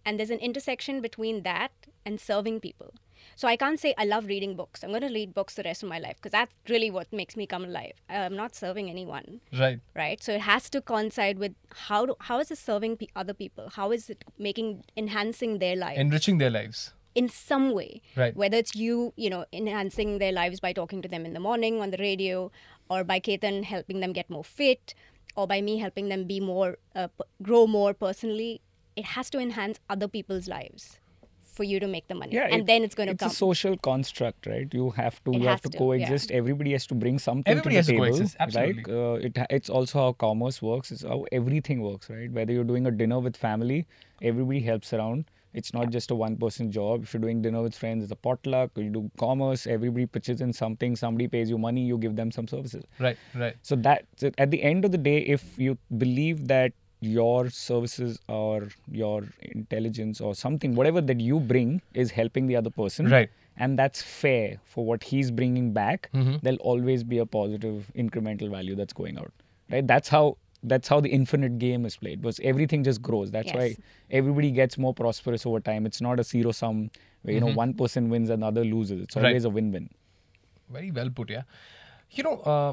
and 0.06 0.18
there's 0.18 0.30
an 0.30 0.38
intersection 0.50 1.00
between 1.06 1.42
that 1.42 1.72
and 2.06 2.20
serving 2.20 2.60
people. 2.60 2.94
So 3.40 3.48
I 3.48 3.56
can't 3.56 3.80
say 3.80 3.94
I 3.96 4.04
love 4.12 4.26
reading 4.26 4.54
books. 4.60 4.82
I'm 4.84 4.90
going 4.94 5.02
to 5.08 5.12
read 5.18 5.34
books 5.34 5.54
the 5.58 5.62
rest 5.66 5.82
of 5.82 5.88
my 5.88 5.98
life 6.06 6.16
because 6.16 6.32
that's 6.38 6.52
really 6.68 6.90
what 6.90 7.12
makes 7.12 7.36
me 7.36 7.46
come 7.56 7.64
alive. 7.64 7.92
Uh, 8.10 8.14
I'm 8.14 8.36
not 8.36 8.54
serving 8.62 8.88
anyone 8.90 9.40
Right. 9.64 9.78
right 9.94 10.22
so 10.22 10.32
it 10.38 10.40
has 10.52 10.68
to 10.70 10.80
coincide 10.80 11.38
with 11.44 11.54
how 11.88 12.00
do, 12.06 12.16
how 12.30 12.40
is 12.40 12.50
it 12.50 12.58
serving 12.58 12.96
pe- 13.02 13.06
other 13.22 13.32
people 13.42 13.68
how 13.76 13.92
is 13.98 14.10
it 14.14 14.24
making 14.48 14.84
enhancing 14.96 15.58
their 15.60 15.76
lives 15.84 15.98
Enriching 16.06 16.38
their 16.38 16.50
lives. 16.58 16.80
in 17.20 17.28
some 17.28 17.66
way 17.78 17.90
Right. 18.22 18.34
whether 18.42 18.56
it's 18.64 18.74
you 18.82 18.96
you 19.24 19.30
know 19.36 19.44
enhancing 19.52 20.18
their 20.24 20.32
lives 20.40 20.58
by 20.66 20.72
talking 20.80 21.00
to 21.06 21.08
them 21.14 21.24
in 21.30 21.32
the 21.38 21.44
morning 21.48 21.80
on 21.86 21.90
the 21.94 22.02
radio 22.08 22.50
or 22.88 23.04
by 23.04 23.20
Ketan 23.20 23.64
helping 23.64 24.00
them 24.00 24.12
get 24.12 24.28
more 24.30 24.44
fit 24.44 24.94
or 25.36 25.46
by 25.46 25.60
me 25.60 25.78
helping 25.78 26.08
them 26.08 26.24
be 26.24 26.40
more 26.40 26.78
uh, 26.94 27.08
p- 27.08 27.24
grow 27.42 27.66
more 27.66 27.94
personally 27.94 28.60
it 28.96 29.04
has 29.06 29.30
to 29.30 29.38
enhance 29.38 29.78
other 29.88 30.06
people's 30.08 30.46
lives 30.48 30.98
for 31.54 31.64
you 31.64 31.78
to 31.80 31.86
make 31.86 32.06
the 32.08 32.14
money. 32.14 32.32
Yeah 32.34 32.48
and 32.50 32.62
it- 32.62 32.66
then 32.66 32.82
it's 32.82 32.94
going 32.94 33.06
to 33.08 33.12
it's 33.12 33.20
come. 33.22 33.30
a 33.30 33.34
social 33.34 33.76
construct 33.76 34.46
right? 34.46 34.68
You 34.72 34.90
have 34.90 35.22
to 35.24 35.32
It 35.32 35.40
you 35.42 35.48
have 35.48 35.60
to 35.62 35.68
to, 35.70 35.78
coexist. 35.78 36.30
everybody 36.30 36.72
has 36.72 36.86
to 36.86 36.94
bring 36.94 37.18
something 37.18 37.50
Everybody 37.50 37.74
to 37.74 37.78
has 37.78 37.86
the 37.86 37.92
to 37.92 37.98
table 37.98 38.06
coexist, 38.16 38.36
absolutely. 38.40 38.94
right 38.94 39.02
uh, 39.02 39.26
it, 39.26 39.46
it's 39.50 39.68
also 39.70 39.98
how 39.98 40.12
commerce 40.12 40.62
works. 40.62 40.90
It's 40.92 41.02
how 41.02 41.24
everything 41.30 41.82
works 41.82 42.08
right? 42.10 42.30
Whether 42.30 42.52
you're 42.54 42.64
doing 42.72 42.86
a 42.86 42.90
dinner 42.90 43.20
with 43.20 43.36
family 43.36 43.86
everybody 44.22 44.60
helps 44.60 44.92
around 44.94 45.24
it's 45.54 45.72
not 45.74 45.90
just 45.90 46.10
a 46.10 46.14
one 46.14 46.36
person 46.36 46.70
job 46.76 47.02
if 47.02 47.12
you're 47.14 47.20
doing 47.20 47.42
dinner 47.42 47.62
with 47.62 47.74
friends 47.74 48.02
it's 48.04 48.12
a 48.12 48.16
potluck 48.26 48.70
you 48.76 48.90
do 48.90 49.10
commerce 49.22 49.66
everybody 49.66 50.06
pitches 50.06 50.40
in 50.40 50.52
something 50.52 50.96
somebody 50.96 51.26
pays 51.28 51.50
you 51.54 51.58
money 51.58 51.82
you 51.84 51.98
give 51.98 52.16
them 52.16 52.30
some 52.30 52.48
services 52.48 52.84
Right. 52.98 53.16
Right. 53.34 53.56
so 53.62 53.76
that 53.76 54.06
at 54.38 54.50
the 54.50 54.62
end 54.62 54.84
of 54.84 54.92
the 54.92 54.98
day 54.98 55.18
if 55.18 55.58
you 55.58 55.76
believe 56.04 56.48
that 56.48 56.72
your 57.00 57.50
services 57.50 58.18
or 58.28 58.68
your 58.90 59.24
intelligence 59.56 60.20
or 60.20 60.34
something 60.34 60.74
whatever 60.74 61.00
that 61.00 61.20
you 61.20 61.40
bring 61.40 61.80
is 61.94 62.10
helping 62.12 62.46
the 62.46 62.56
other 62.56 62.70
person 62.70 63.08
Right. 63.10 63.30
and 63.56 63.78
that's 63.78 64.02
fair 64.02 64.58
for 64.64 64.84
what 64.84 65.02
he's 65.12 65.30
bringing 65.40 65.72
back 65.72 66.08
Mhm. 66.14 66.40
there'll 66.42 66.58
always 66.74 67.02
be 67.14 67.18
a 67.18 67.26
positive 67.26 67.90
incremental 68.04 68.50
value 68.50 68.74
that's 68.82 68.92
going 69.02 69.18
out 69.18 69.32
right 69.70 69.86
that's 69.86 70.08
how 70.08 70.24
that's 70.64 70.88
how 70.88 71.01
the 71.01 71.09
infinite 71.09 71.59
game 71.59 71.85
is 71.85 71.96
played 71.96 72.20
because 72.22 72.38
everything 72.44 72.85
just 72.85 73.03
grows 73.03 73.31
that's 73.31 73.53
why 73.53 73.75
everybody 74.11 74.51
gets 74.51 74.79
more 74.79 74.94
prosperous 74.94 75.44
over 75.44 75.59
time 75.61 75.87
it's 75.87 76.01
not 76.01 76.20
a 76.20 76.25
zero 76.25 76.53
sum 76.53 76.90
where 77.22 77.35
you 77.35 77.40
know 77.40 77.53
one 77.53 77.75
person 77.75 78.09
wins 78.09 78.31
and 78.31 78.42
the 78.42 78.46
other 78.46 78.64
loses 78.64 79.01
it's 79.03 79.14
Mm-hmm. 79.14 79.25
Right. 79.25 79.31
always 79.31 79.44
a 79.44 79.51
win-win 79.51 79.90
Very 80.70 80.90
well 80.90 81.11
put, 81.11 81.31
yeah. 81.31 81.42
You 82.11 82.22
know, 82.25 82.37
uh, 82.53 82.72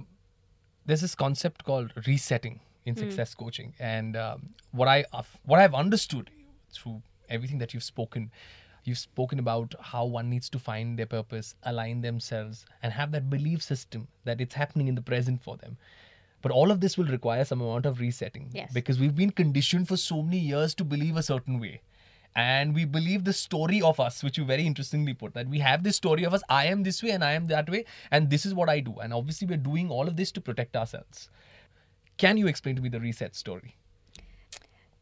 there's 0.86 1.02
this 1.02 1.16
concept 1.16 1.64
called 1.66 1.92
resetting 2.08 2.60
in 2.86 2.96
success 2.96 3.34
coaching, 3.34 3.74
and 3.80 4.16
um, 4.16 4.50
what 4.72 4.88
I 4.88 5.06
what 5.46 5.60
I've 5.60 5.74
understood 5.74 6.30
through 6.74 7.02
everything 7.30 7.58
that 7.60 7.74
you've 7.74 7.84
spoken, 7.84 8.32
you've 8.86 8.98
spoken 9.00 9.40
about 9.40 9.76
how 9.82 10.06
one 10.06 10.30
needs 10.30 10.50
to 10.52 10.60
find 10.60 10.98
their 10.98 11.06
purpose, 11.06 11.56
align 11.64 12.02
themselves, 12.02 12.66
and 12.82 12.94
have 12.94 13.12
that 13.12 13.30
belief 13.30 13.62
system 13.62 14.08
that 14.24 14.40
it's 14.42 14.56
happening 14.56 14.88
in 14.88 14.96
the 14.96 15.02
present 15.02 15.42
for 15.44 15.58
them. 15.58 15.78
But 16.42 16.52
all 16.52 16.72
of 16.72 16.80
this 16.80 16.98
will 16.98 17.06
require 17.06 17.44
some 17.46 17.62
amount 17.62 17.86
of 17.86 18.00
resetting. 18.00 18.50
Yes. 18.54 18.72
Because 18.74 19.00
we've 19.00 19.16
been 19.16 19.32
conditioned 19.32 19.88
for 19.88 19.98
so 19.98 20.22
many 20.22 20.40
years 20.40 20.74
to 20.76 20.84
believe 20.84 21.18
a 21.18 21.24
certain 21.24 21.60
way. 21.60 21.82
And 22.36 22.76
we 22.76 22.86
believe 22.86 23.24
the 23.24 23.34
story 23.34 23.82
of 23.82 24.00
us, 24.00 24.24
which 24.24 24.38
you 24.38 24.46
very 24.46 24.66
interestingly 24.66 25.14
put, 25.14 25.34
that 25.34 25.48
we 25.48 25.60
have 25.60 25.84
this 25.84 25.96
story 25.96 26.24
of 26.24 26.34
us, 26.34 26.42
I 26.48 26.68
am 26.68 26.84
this 26.84 27.02
way 27.02 27.10
and 27.10 27.24
I 27.24 27.34
am 27.34 27.48
that 27.48 27.70
way, 27.70 27.86
and 28.12 28.30
this 28.30 28.46
is 28.46 28.54
what 28.54 28.70
I 28.70 28.80
do. 28.80 28.96
And 29.02 29.14
obviously, 29.14 29.48
we're 29.48 29.58
doing 29.58 29.90
all 29.90 30.08
of 30.08 30.16
this 30.16 30.32
to 30.34 30.42
protect 30.42 30.76
ourselves. 30.76 31.30
Can 32.18 32.38
you 32.38 32.48
explain 32.48 32.76
to 32.76 32.82
me 32.82 32.90
the 32.90 33.00
reset 33.00 33.36
story? 33.36 33.76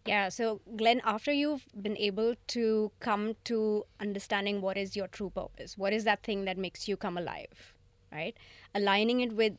Yeah, 0.06 0.30
so 0.30 0.62
Glenn, 0.78 1.02
after 1.04 1.34
you've 1.34 1.66
been 1.82 1.98
able 1.98 2.36
to 2.48 2.92
come 3.02 3.36
to 3.44 3.86
understanding 4.00 4.62
what 4.62 4.78
is 4.78 4.96
your 4.96 5.08
true 5.08 5.30
purpose, 5.30 5.78
what 5.78 5.92
is 5.92 6.06
that 6.06 6.24
thing 6.24 6.46
that 6.46 6.58
makes 6.58 6.88
you 6.88 6.96
come 6.96 7.18
alive, 7.18 7.74
right? 8.10 8.38
Aligning 8.74 9.20
it 9.20 9.34
with 9.34 9.54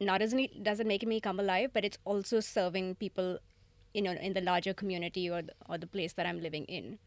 not 0.00 0.20
doesn't 0.20 0.38
it 0.38 0.62
doesn't 0.64 0.88
make 0.88 1.06
me 1.06 1.20
come 1.20 1.40
alive, 1.40 1.70
but 1.72 1.84
it's 1.84 1.98
also 2.04 2.40
serving 2.40 2.96
people, 2.96 3.38
you 3.92 4.02
know, 4.02 4.12
in 4.12 4.32
the 4.32 4.40
larger 4.40 4.74
community 4.74 5.30
or 5.30 5.42
the, 5.42 5.52
or 5.68 5.78
the 5.78 5.86
place 5.86 6.12
that 6.14 6.26
I'm 6.26 6.40
living 6.40 6.64
in. 6.64 6.98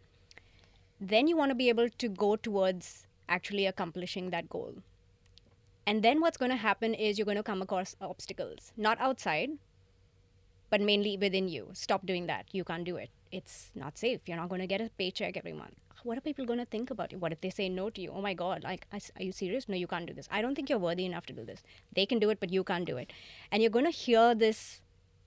Then 1.00 1.28
you 1.28 1.38
want 1.38 1.52
to 1.52 1.56
be 1.56 1.70
able 1.70 1.90
to 1.90 2.10
go 2.10 2.36
towards 2.36 3.06
actually 3.30 3.66
accomplishing 3.66 4.30
that 4.32 4.50
goal. 4.50 4.74
And 5.86 6.04
then 6.04 6.20
what's 6.20 6.38
going 6.38 6.52
to 6.52 6.58
happen 6.58 6.94
is 6.94 7.18
you're 7.18 7.26
going 7.26 7.38
to 7.38 7.44
come 7.44 7.62
across 7.62 7.96
obstacles, 8.02 8.74
not 8.76 9.00
outside, 9.00 9.52
but 10.70 10.82
mainly 10.82 11.18
within 11.18 11.48
you. 11.48 11.70
Stop 11.74 12.06
doing 12.06 12.28
that. 12.28 12.46
You 12.52 12.64
can't 12.64 12.84
do 12.84 12.98
it. 12.98 13.10
It's 13.32 13.72
not 13.76 13.98
safe. 13.98 14.22
You're 14.26 14.38
not 14.38 14.50
going 14.50 14.62
to 14.62 14.68
get 14.68 14.82
a 14.82 14.90
paycheck 14.98 15.38
every 15.38 15.54
month. 15.54 15.76
What 16.04 16.18
are 16.18 16.22
people 16.22 16.46
going 16.46 16.60
to 16.60 16.66
think 16.66 16.92
about 16.92 17.12
you? 17.12 17.18
What 17.18 17.32
if 17.32 17.42
they 17.42 17.50
say 17.50 17.70
no 17.70 17.90
to 17.90 18.02
you? 18.02 18.12
Oh 18.14 18.22
my 18.22 18.34
God, 18.34 18.64
like, 18.64 18.86
are 18.92 19.24
you 19.24 19.32
serious? 19.32 19.68
No, 19.68 19.76
you 19.76 19.88
can't 19.88 20.06
do 20.06 20.14
this. 20.14 20.28
I 20.32 20.42
don't 20.42 20.56
think 20.56 20.70
you're 20.70 20.80
worthy 20.80 21.06
enough 21.06 21.26
to 21.28 21.34
do 21.34 21.44
this. 21.44 21.64
They 21.94 22.06
can 22.06 22.20
do 22.20 22.30
it, 22.30 22.40
but 22.40 22.52
you 22.52 22.64
can't 22.64 22.86
do 22.86 22.98
it. 22.98 23.12
And 23.52 23.62
you're 23.62 23.72
going 23.72 23.86
to 23.86 23.92
hear 23.92 24.36
this 24.36 24.82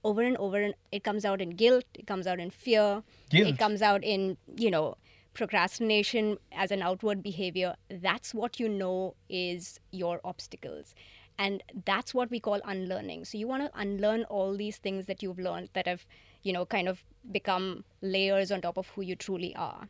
over 0.04 0.22
and 0.22 0.36
over. 0.36 0.60
And 0.60 0.74
it 0.92 1.04
comes 1.04 1.24
out 1.24 1.40
in 1.40 1.50
guilt, 1.50 1.84
it 1.94 2.06
comes 2.06 2.26
out 2.26 2.38
in 2.38 2.50
fear, 2.50 3.02
Guilt. 3.30 3.48
it 3.48 3.58
comes 3.58 3.82
out 3.82 4.04
in, 4.04 4.36
you 4.56 4.70
know, 4.70 4.96
procrastination 5.34 6.38
as 6.52 6.70
an 6.70 6.82
outward 6.82 7.22
behavior. 7.22 7.74
That's 7.90 8.32
what 8.34 8.60
you 8.60 8.68
know 8.68 9.14
is 9.28 9.80
your 9.90 10.20
obstacles. 10.24 10.94
And 11.38 11.62
that's 11.86 12.12
what 12.12 12.30
we 12.30 12.38
call 12.38 12.60
unlearning. 12.64 13.24
So 13.24 13.38
you 13.38 13.48
want 13.48 13.62
to 13.62 13.80
unlearn 13.80 14.24
all 14.24 14.56
these 14.56 14.76
things 14.76 15.06
that 15.06 15.22
you've 15.22 15.38
learned 15.38 15.70
that 15.72 15.86
have, 15.86 16.06
you 16.42 16.52
know, 16.52 16.66
kind 16.66 16.86
of 16.86 17.02
become 17.32 17.84
layers 18.02 18.52
on 18.52 18.60
top 18.60 18.76
of 18.76 18.88
who 18.88 19.02
you 19.02 19.16
truly 19.16 19.54
are 19.56 19.88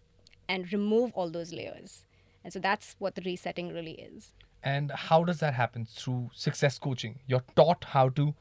and 0.53 0.73
remove 0.77 1.13
all 1.15 1.31
those 1.39 1.53
layers. 1.59 2.05
And 2.45 2.53
so 2.55 2.61
that's 2.69 2.95
what 2.99 3.15
the 3.17 3.23
resetting 3.31 3.69
really 3.79 3.97
is. 4.11 4.33
And 4.75 4.93
how 5.09 5.25
does 5.31 5.41
that 5.41 5.55
happen? 5.63 5.87
Through 5.99 6.31
success 6.45 6.79
coaching. 6.87 7.19
You're 7.33 7.45
taught 7.61 7.85
how 7.97 8.07
to 8.21 8.35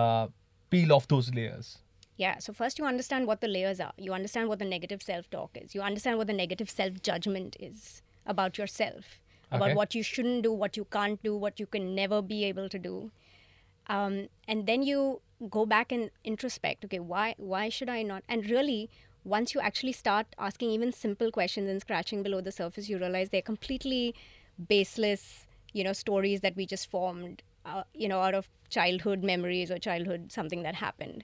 uh, 0.00 0.26
peel 0.74 0.92
off 0.96 1.08
those 1.14 1.32
layers. 1.38 1.78
Yeah. 2.16 2.38
So 2.44 2.52
first 2.60 2.78
you 2.78 2.86
understand 2.92 3.26
what 3.26 3.40
the 3.44 3.48
layers 3.56 3.80
are. 3.86 3.92
You 4.06 4.12
understand 4.20 4.48
what 4.52 4.58
the 4.62 4.70
negative 4.76 5.02
self-talk 5.02 5.58
is. 5.62 5.74
You 5.74 5.82
understand 5.90 6.18
what 6.22 6.26
the 6.32 6.38
negative 6.42 6.70
self-judgment 6.80 7.56
is 7.68 8.02
about 8.34 8.58
yourself, 8.62 9.20
about 9.50 9.70
Okay. 9.70 9.78
what 9.80 9.94
you 9.98 10.02
shouldn't 10.10 10.42
do, 10.48 10.52
what 10.64 10.76
you 10.80 10.86
can't 10.98 11.22
do, 11.28 11.34
what 11.46 11.64
you 11.64 11.66
can 11.76 11.94
never 12.02 12.20
be 12.34 12.44
able 12.50 12.68
to 12.76 12.80
do. 12.88 12.96
Um, 13.96 14.28
and 14.46 14.66
then 14.72 14.82
you 14.90 15.00
go 15.58 15.66
back 15.74 15.94
and 15.98 16.10
introspect. 16.32 16.84
Okay, 16.88 17.00
why 17.12 17.34
why 17.52 17.62
should 17.76 17.92
I 17.94 18.02
not? 18.10 18.28
And 18.34 18.50
really, 18.56 18.80
once 19.24 19.54
you 19.54 19.60
actually 19.60 19.92
start 19.92 20.26
asking 20.38 20.70
even 20.70 20.92
simple 20.92 21.30
questions 21.30 21.68
and 21.68 21.80
scratching 21.80 22.22
below 22.22 22.40
the 22.40 22.52
surface, 22.52 22.88
you 22.88 22.98
realize 22.98 23.30
they're 23.30 23.42
completely 23.42 24.14
baseless. 24.68 25.46
You 25.72 25.84
know, 25.84 25.92
stories 25.92 26.40
that 26.40 26.56
we 26.56 26.66
just 26.66 26.90
formed. 26.90 27.42
Uh, 27.64 27.82
you 27.94 28.08
know, 28.08 28.20
out 28.20 28.34
of 28.34 28.48
childhood 28.70 29.22
memories 29.22 29.70
or 29.70 29.78
childhood 29.78 30.32
something 30.32 30.62
that 30.62 30.74
happened. 30.76 31.22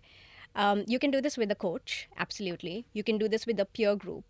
Um, 0.55 0.85
you 0.87 0.99
can 0.99 1.11
do 1.11 1.21
this 1.21 1.37
with 1.37 1.51
a 1.51 1.55
coach, 1.55 2.09
absolutely. 2.17 2.87
You 2.93 3.03
can 3.03 3.19
do 3.19 3.29
this 3.29 3.47
with 3.47 3.59
a 3.59 3.65
peer 3.65 3.97
group. 3.97 4.25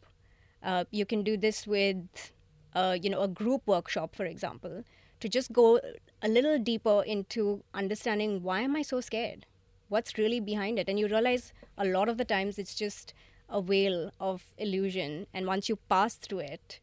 Uh, 0.63 0.85
you 0.91 1.05
can 1.07 1.23
do 1.23 1.37
this 1.37 1.67
with, 1.67 2.33
uh, 2.75 2.97
you 3.01 3.11
know, 3.11 3.23
a 3.23 3.29
group 3.29 3.63
workshop, 3.67 4.15
for 4.15 4.25
example, 4.25 4.85
to 5.21 5.29
just 5.29 5.53
go 5.53 5.81
a 6.23 6.29
little 6.29 6.59
deeper 6.59 7.03
into 7.07 7.63
understanding 7.75 8.43
why 8.43 8.61
am 8.61 8.77
I 8.77 8.83
so 8.83 9.01
scared? 9.01 9.47
What's 9.89 10.19
really 10.19 10.41
behind 10.41 10.79
it? 10.79 10.89
And 10.89 10.99
you 10.99 11.07
realize 11.07 11.53
a 11.79 11.85
lot 11.85 12.09
of 12.09 12.19
the 12.19 12.25
times 12.25 12.59
it's 12.59 12.75
just 12.75 13.15
a 13.49 13.61
veil 13.63 14.11
of 14.21 14.45
illusion. 14.59 15.27
And 15.35 15.47
once 15.47 15.69
you 15.69 15.77
pass 15.89 16.15
through 16.15 16.41
it, 16.41 16.81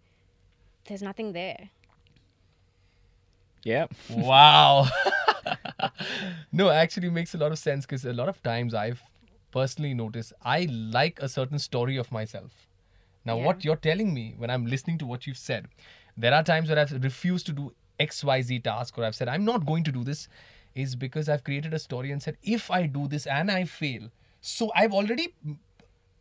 there's 0.86 1.02
nothing 1.02 1.34
there. 1.34 1.70
Yeah. 3.64 3.88
Wow. 4.10 4.88
no, 6.52 6.70
actually 6.70 7.10
makes 7.10 7.34
a 7.34 7.38
lot 7.38 7.52
of 7.52 7.60
sense 7.60 7.86
because 7.86 8.04
a 8.06 8.14
lot 8.14 8.30
of 8.30 8.42
times 8.44 8.74
I've 8.74 9.02
personally 9.52 9.94
noticed 9.94 10.34
I 10.44 10.68
like 10.70 11.20
a 11.22 11.30
certain 11.30 11.60
story 11.60 11.98
of 11.98 12.12
myself. 12.12 12.68
Now, 13.26 13.38
Yeah. 13.38 13.46
what 13.46 13.64
you're 13.64 13.78
telling 13.78 14.14
me 14.14 14.36
when 14.38 14.50
I'm 14.50 14.66
listening 14.66 14.98
to 15.00 15.06
what 15.06 15.26
you've 15.28 15.38
said, 15.38 15.68
there 16.18 16.34
are 16.34 16.44
times 16.44 16.70
where 16.70 16.78
I've 16.80 16.92
refused 17.04 17.46
to 17.48 17.54
do 17.54 17.74
XYZ 18.00 18.64
task 18.64 18.98
or 18.98 19.06
I've 19.06 19.16
said, 19.16 19.30
I'm 19.30 19.46
not 19.46 19.66
going 19.66 19.84
to 19.86 19.92
do 19.92 20.04
this, 20.04 20.28
is 20.76 20.96
because 20.96 21.30
I've 21.30 21.44
created 21.44 21.74
a 21.74 21.80
story 21.80 22.12
and 22.12 22.22
said, 22.22 22.38
if 22.44 22.70
I 22.70 22.86
do 22.88 23.08
this 23.08 23.26
and 23.28 23.50
I 23.50 23.64
fail, 23.64 24.10
so 24.42 24.72
I've 24.76 24.92
already, 24.92 25.34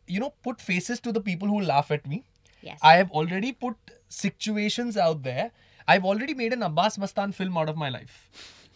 you 0.06 0.20
know, 0.20 0.34
put 0.42 0.60
faces 0.60 1.00
to 1.00 1.12
the 1.12 1.20
people 1.20 1.48
who 1.48 1.60
laugh 1.60 1.90
at 1.90 2.06
me. 2.06 2.24
Yes. 2.62 2.78
I 2.82 2.94
have 2.94 3.10
already 3.10 3.52
put 3.52 3.76
situations 4.08 4.96
out 4.96 5.22
there. 5.22 5.50
I've 5.88 6.04
already 6.04 6.34
made 6.34 6.52
an 6.52 6.62
Abbas 6.62 6.96
Mastan 6.96 7.34
film 7.34 7.56
out 7.56 7.68
of 7.68 7.76
my 7.76 7.88
life 7.88 8.28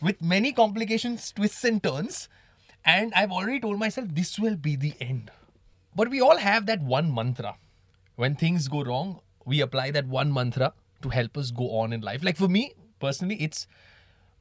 with 0.02 0.20
many 0.20 0.52
complications, 0.52 1.30
twists, 1.32 1.64
and 1.64 1.82
turns. 1.82 2.28
And 2.84 3.12
I've 3.14 3.32
already 3.32 3.60
told 3.60 3.78
myself 3.78 4.08
this 4.10 4.38
will 4.38 4.56
be 4.56 4.76
the 4.76 4.94
end. 5.00 5.30
But 5.94 6.10
we 6.10 6.20
all 6.20 6.36
have 6.36 6.66
that 6.66 6.82
one 6.82 7.14
mantra. 7.14 7.56
When 8.16 8.34
things 8.34 8.68
go 8.68 8.82
wrong, 8.82 9.20
we 9.44 9.60
apply 9.60 9.90
that 9.92 10.06
one 10.06 10.32
mantra 10.32 10.72
to 11.02 11.08
help 11.08 11.36
us 11.36 11.50
go 11.50 11.78
on 11.78 11.92
in 11.92 12.00
life. 12.00 12.24
Like 12.24 12.36
for 12.36 12.48
me, 12.48 12.74
personally, 13.00 13.36
it's 13.36 13.66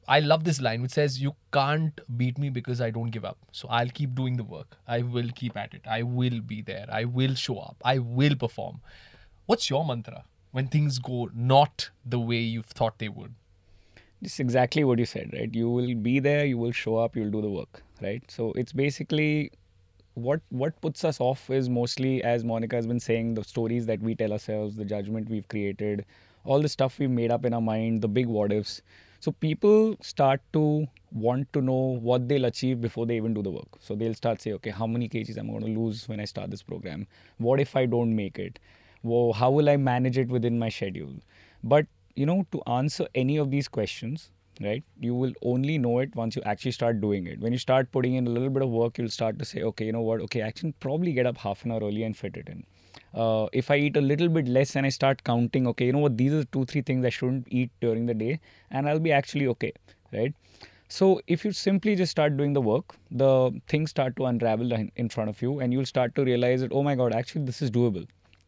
I 0.08 0.20
love 0.20 0.44
this 0.44 0.60
line 0.60 0.82
which 0.82 0.92
says, 0.92 1.20
You 1.20 1.34
can't 1.52 2.00
beat 2.16 2.38
me 2.38 2.50
because 2.50 2.80
I 2.80 2.90
don't 2.90 3.10
give 3.10 3.24
up. 3.24 3.38
So 3.52 3.68
I'll 3.68 3.88
keep 3.88 4.14
doing 4.14 4.36
the 4.36 4.44
work. 4.44 4.76
I 4.86 5.02
will 5.02 5.30
keep 5.34 5.56
at 5.56 5.74
it. 5.74 5.82
I 5.86 6.02
will 6.02 6.40
be 6.40 6.62
there. 6.62 6.86
I 6.90 7.04
will 7.04 7.34
show 7.34 7.58
up. 7.58 7.76
I 7.84 7.98
will 7.98 8.36
perform. 8.36 8.80
What's 9.46 9.68
your 9.70 9.84
mantra 9.84 10.24
when 10.52 10.68
things 10.68 10.98
go 10.98 11.30
not 11.34 11.90
the 12.04 12.20
way 12.20 12.38
you've 12.38 12.66
thought 12.66 12.98
they 12.98 13.08
would? 13.08 13.34
Just 14.22 14.40
exactly 14.40 14.82
what 14.84 14.98
you 14.98 15.04
said, 15.04 15.30
right? 15.32 15.52
You 15.54 15.68
will 15.68 15.94
be 15.94 16.20
there, 16.20 16.46
you 16.46 16.56
will 16.56 16.72
show 16.72 16.96
up, 16.96 17.14
you'll 17.16 17.30
do 17.30 17.42
the 17.42 17.50
work, 17.50 17.82
right? 18.00 18.22
So 18.30 18.52
it's 18.52 18.72
basically 18.72 19.52
what 20.14 20.40
what 20.48 20.80
puts 20.80 21.04
us 21.04 21.20
off 21.20 21.50
is 21.50 21.68
mostly, 21.68 22.22
as 22.24 22.42
Monica 22.42 22.76
has 22.76 22.86
been 22.86 22.98
saying, 23.00 23.34
the 23.34 23.44
stories 23.44 23.84
that 23.86 24.00
we 24.00 24.14
tell 24.14 24.32
ourselves, 24.32 24.76
the 24.76 24.84
judgment 24.84 25.28
we've 25.28 25.46
created, 25.48 26.06
all 26.44 26.62
the 26.62 26.68
stuff 26.68 26.98
we've 26.98 27.10
made 27.10 27.30
up 27.30 27.44
in 27.44 27.52
our 27.52 27.60
mind, 27.60 28.00
the 28.00 28.08
big 28.08 28.26
what 28.26 28.52
ifs. 28.52 28.80
So 29.26 29.32
people 29.32 29.96
start 30.02 30.40
to 30.52 30.86
want 31.10 31.52
to 31.52 31.60
know 31.60 31.98
what 32.00 32.28
they'll 32.28 32.44
achieve 32.44 32.80
before 32.80 33.06
they 33.06 33.16
even 33.16 33.34
do 33.34 33.42
the 33.42 33.50
work. 33.50 33.66
So 33.80 33.96
they'll 33.96 34.14
start 34.14 34.40
say, 34.40 34.52
okay, 34.52 34.70
how 34.70 34.86
many 34.86 35.08
kgs 35.08 35.36
I'm 35.36 35.50
going 35.50 35.64
to 35.64 35.80
lose 35.80 36.08
when 36.08 36.20
I 36.20 36.26
start 36.26 36.52
this 36.52 36.62
program? 36.62 37.08
What 37.38 37.58
if 37.58 37.74
I 37.74 37.86
don't 37.86 38.14
make 38.14 38.38
it? 38.38 38.60
How 39.02 39.50
will 39.50 39.68
I 39.68 39.78
manage 39.78 40.16
it 40.16 40.28
within 40.28 40.60
my 40.60 40.68
schedule? 40.68 41.16
But 41.64 41.86
you 42.14 42.24
know, 42.24 42.46
to 42.52 42.62
answer 42.68 43.08
any 43.16 43.36
of 43.36 43.50
these 43.50 43.66
questions, 43.66 44.30
right, 44.60 44.84
you 45.00 45.16
will 45.16 45.32
only 45.42 45.76
know 45.76 45.98
it 45.98 46.14
once 46.14 46.36
you 46.36 46.42
actually 46.42 46.70
start 46.70 47.00
doing 47.00 47.26
it. 47.26 47.40
When 47.40 47.50
you 47.50 47.58
start 47.58 47.90
putting 47.90 48.14
in 48.14 48.28
a 48.28 48.30
little 48.30 48.50
bit 48.50 48.62
of 48.62 48.68
work, 48.68 48.96
you'll 48.96 49.08
start 49.08 49.40
to 49.40 49.44
say, 49.44 49.62
okay, 49.62 49.86
you 49.86 49.92
know 49.92 50.02
what, 50.02 50.20
okay, 50.20 50.44
I 50.44 50.52
can 50.52 50.72
probably 50.74 51.12
get 51.12 51.26
up 51.26 51.38
half 51.38 51.64
an 51.64 51.72
hour 51.72 51.80
early 51.80 52.04
and 52.04 52.16
fit 52.16 52.36
it 52.36 52.48
in. 52.48 52.64
Uh, 53.14 53.46
if 53.52 53.70
I 53.70 53.76
eat 53.76 53.96
a 53.96 54.00
little 54.00 54.28
bit 54.28 54.46
less 54.48 54.76
and 54.76 54.86
I 54.86 54.90
start 54.90 55.24
counting, 55.24 55.66
okay, 55.68 55.86
you 55.86 55.92
know 55.92 55.98
what, 55.98 56.16
these 56.16 56.32
are 56.32 56.44
two, 56.44 56.64
three 56.64 56.82
things 56.82 57.04
I 57.04 57.10
shouldn't 57.10 57.46
eat 57.50 57.70
during 57.80 58.06
the 58.06 58.14
day, 58.14 58.40
and 58.70 58.88
I'll 58.88 58.98
be 59.00 59.12
actually 59.12 59.46
okay, 59.48 59.72
right? 60.12 60.34
So 60.88 61.20
if 61.26 61.44
you 61.44 61.52
simply 61.52 61.96
just 61.96 62.10
start 62.12 62.36
doing 62.36 62.52
the 62.52 62.60
work, 62.60 62.94
the 63.10 63.60
things 63.68 63.90
start 63.90 64.16
to 64.16 64.26
unravel 64.26 64.72
in- 64.72 65.08
front 65.08 65.30
of 65.30 65.42
you, 65.42 65.60
and 65.60 65.72
you'll 65.72 65.86
start 65.86 66.14
to 66.14 66.24
realize 66.24 66.60
that, 66.60 66.72
oh 66.72 66.82
my 66.82 66.94
God, 66.94 67.12
actually, 67.12 67.44
this 67.44 67.60
is 67.62 67.70
doable. 67.70 68.06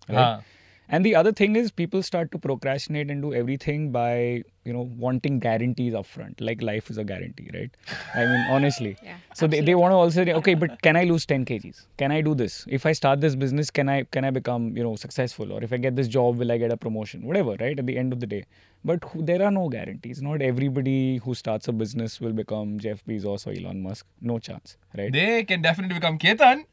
Right? 0.08 0.18
Ah. 0.18 0.40
And 0.88 1.04
the 1.04 1.14
other 1.14 1.32
thing 1.32 1.56
is 1.56 1.70
people 1.70 2.02
start 2.02 2.32
to 2.32 2.38
procrastinate 2.38 3.10
and 3.10 3.20
do 3.20 3.34
everything 3.34 3.92
by, 3.92 4.42
you 4.64 4.72
know, 4.72 4.90
wanting 4.96 5.38
guarantees 5.38 5.92
upfront. 5.92 6.40
Like 6.40 6.62
life 6.62 6.88
is 6.88 6.96
a 6.96 7.04
guarantee, 7.04 7.50
right? 7.52 7.70
I 8.14 8.24
mean, 8.24 8.46
honestly. 8.50 8.96
Yeah, 9.02 9.16
so 9.34 9.46
they, 9.46 9.60
they 9.60 9.74
want 9.74 9.92
to 9.92 9.96
also 9.96 10.24
say, 10.24 10.32
okay, 10.32 10.54
but 10.54 10.80
can 10.80 10.96
I 10.96 11.04
lose 11.04 11.26
10 11.26 11.44
kgs? 11.44 11.86
Can 11.98 12.10
I 12.10 12.22
do 12.22 12.34
this? 12.34 12.64
If 12.68 12.86
I 12.86 12.92
start 12.92 13.20
this 13.20 13.36
business, 13.36 13.70
can 13.70 13.88
I 13.88 14.04
can 14.04 14.24
I 14.24 14.30
become, 14.30 14.76
you 14.76 14.82
know, 14.82 14.96
successful? 14.96 15.52
Or 15.52 15.62
if 15.62 15.72
I 15.72 15.76
get 15.76 15.94
this 15.94 16.08
job, 16.08 16.38
will 16.38 16.50
I 16.50 16.56
get 16.56 16.72
a 16.72 16.76
promotion? 16.76 17.22
Whatever, 17.22 17.56
right? 17.60 17.78
At 17.78 17.86
the 17.86 17.98
end 17.98 18.14
of 18.14 18.20
the 18.20 18.26
day. 18.26 18.44
But 18.84 19.04
who, 19.04 19.22
there 19.22 19.42
are 19.42 19.50
no 19.50 19.68
guarantees. 19.68 20.22
Not 20.22 20.40
everybody 20.40 21.18
who 21.18 21.34
starts 21.34 21.68
a 21.68 21.72
business 21.72 22.20
will 22.20 22.32
become 22.32 22.78
Jeff 22.78 23.04
Bezos 23.04 23.46
or 23.46 23.52
Elon 23.52 23.82
Musk. 23.82 24.06
No 24.20 24.38
chance, 24.38 24.76
right? 24.96 25.12
They 25.12 25.44
can 25.44 25.60
definitely 25.60 25.94
become 25.96 26.18
Ketan. 26.18 26.64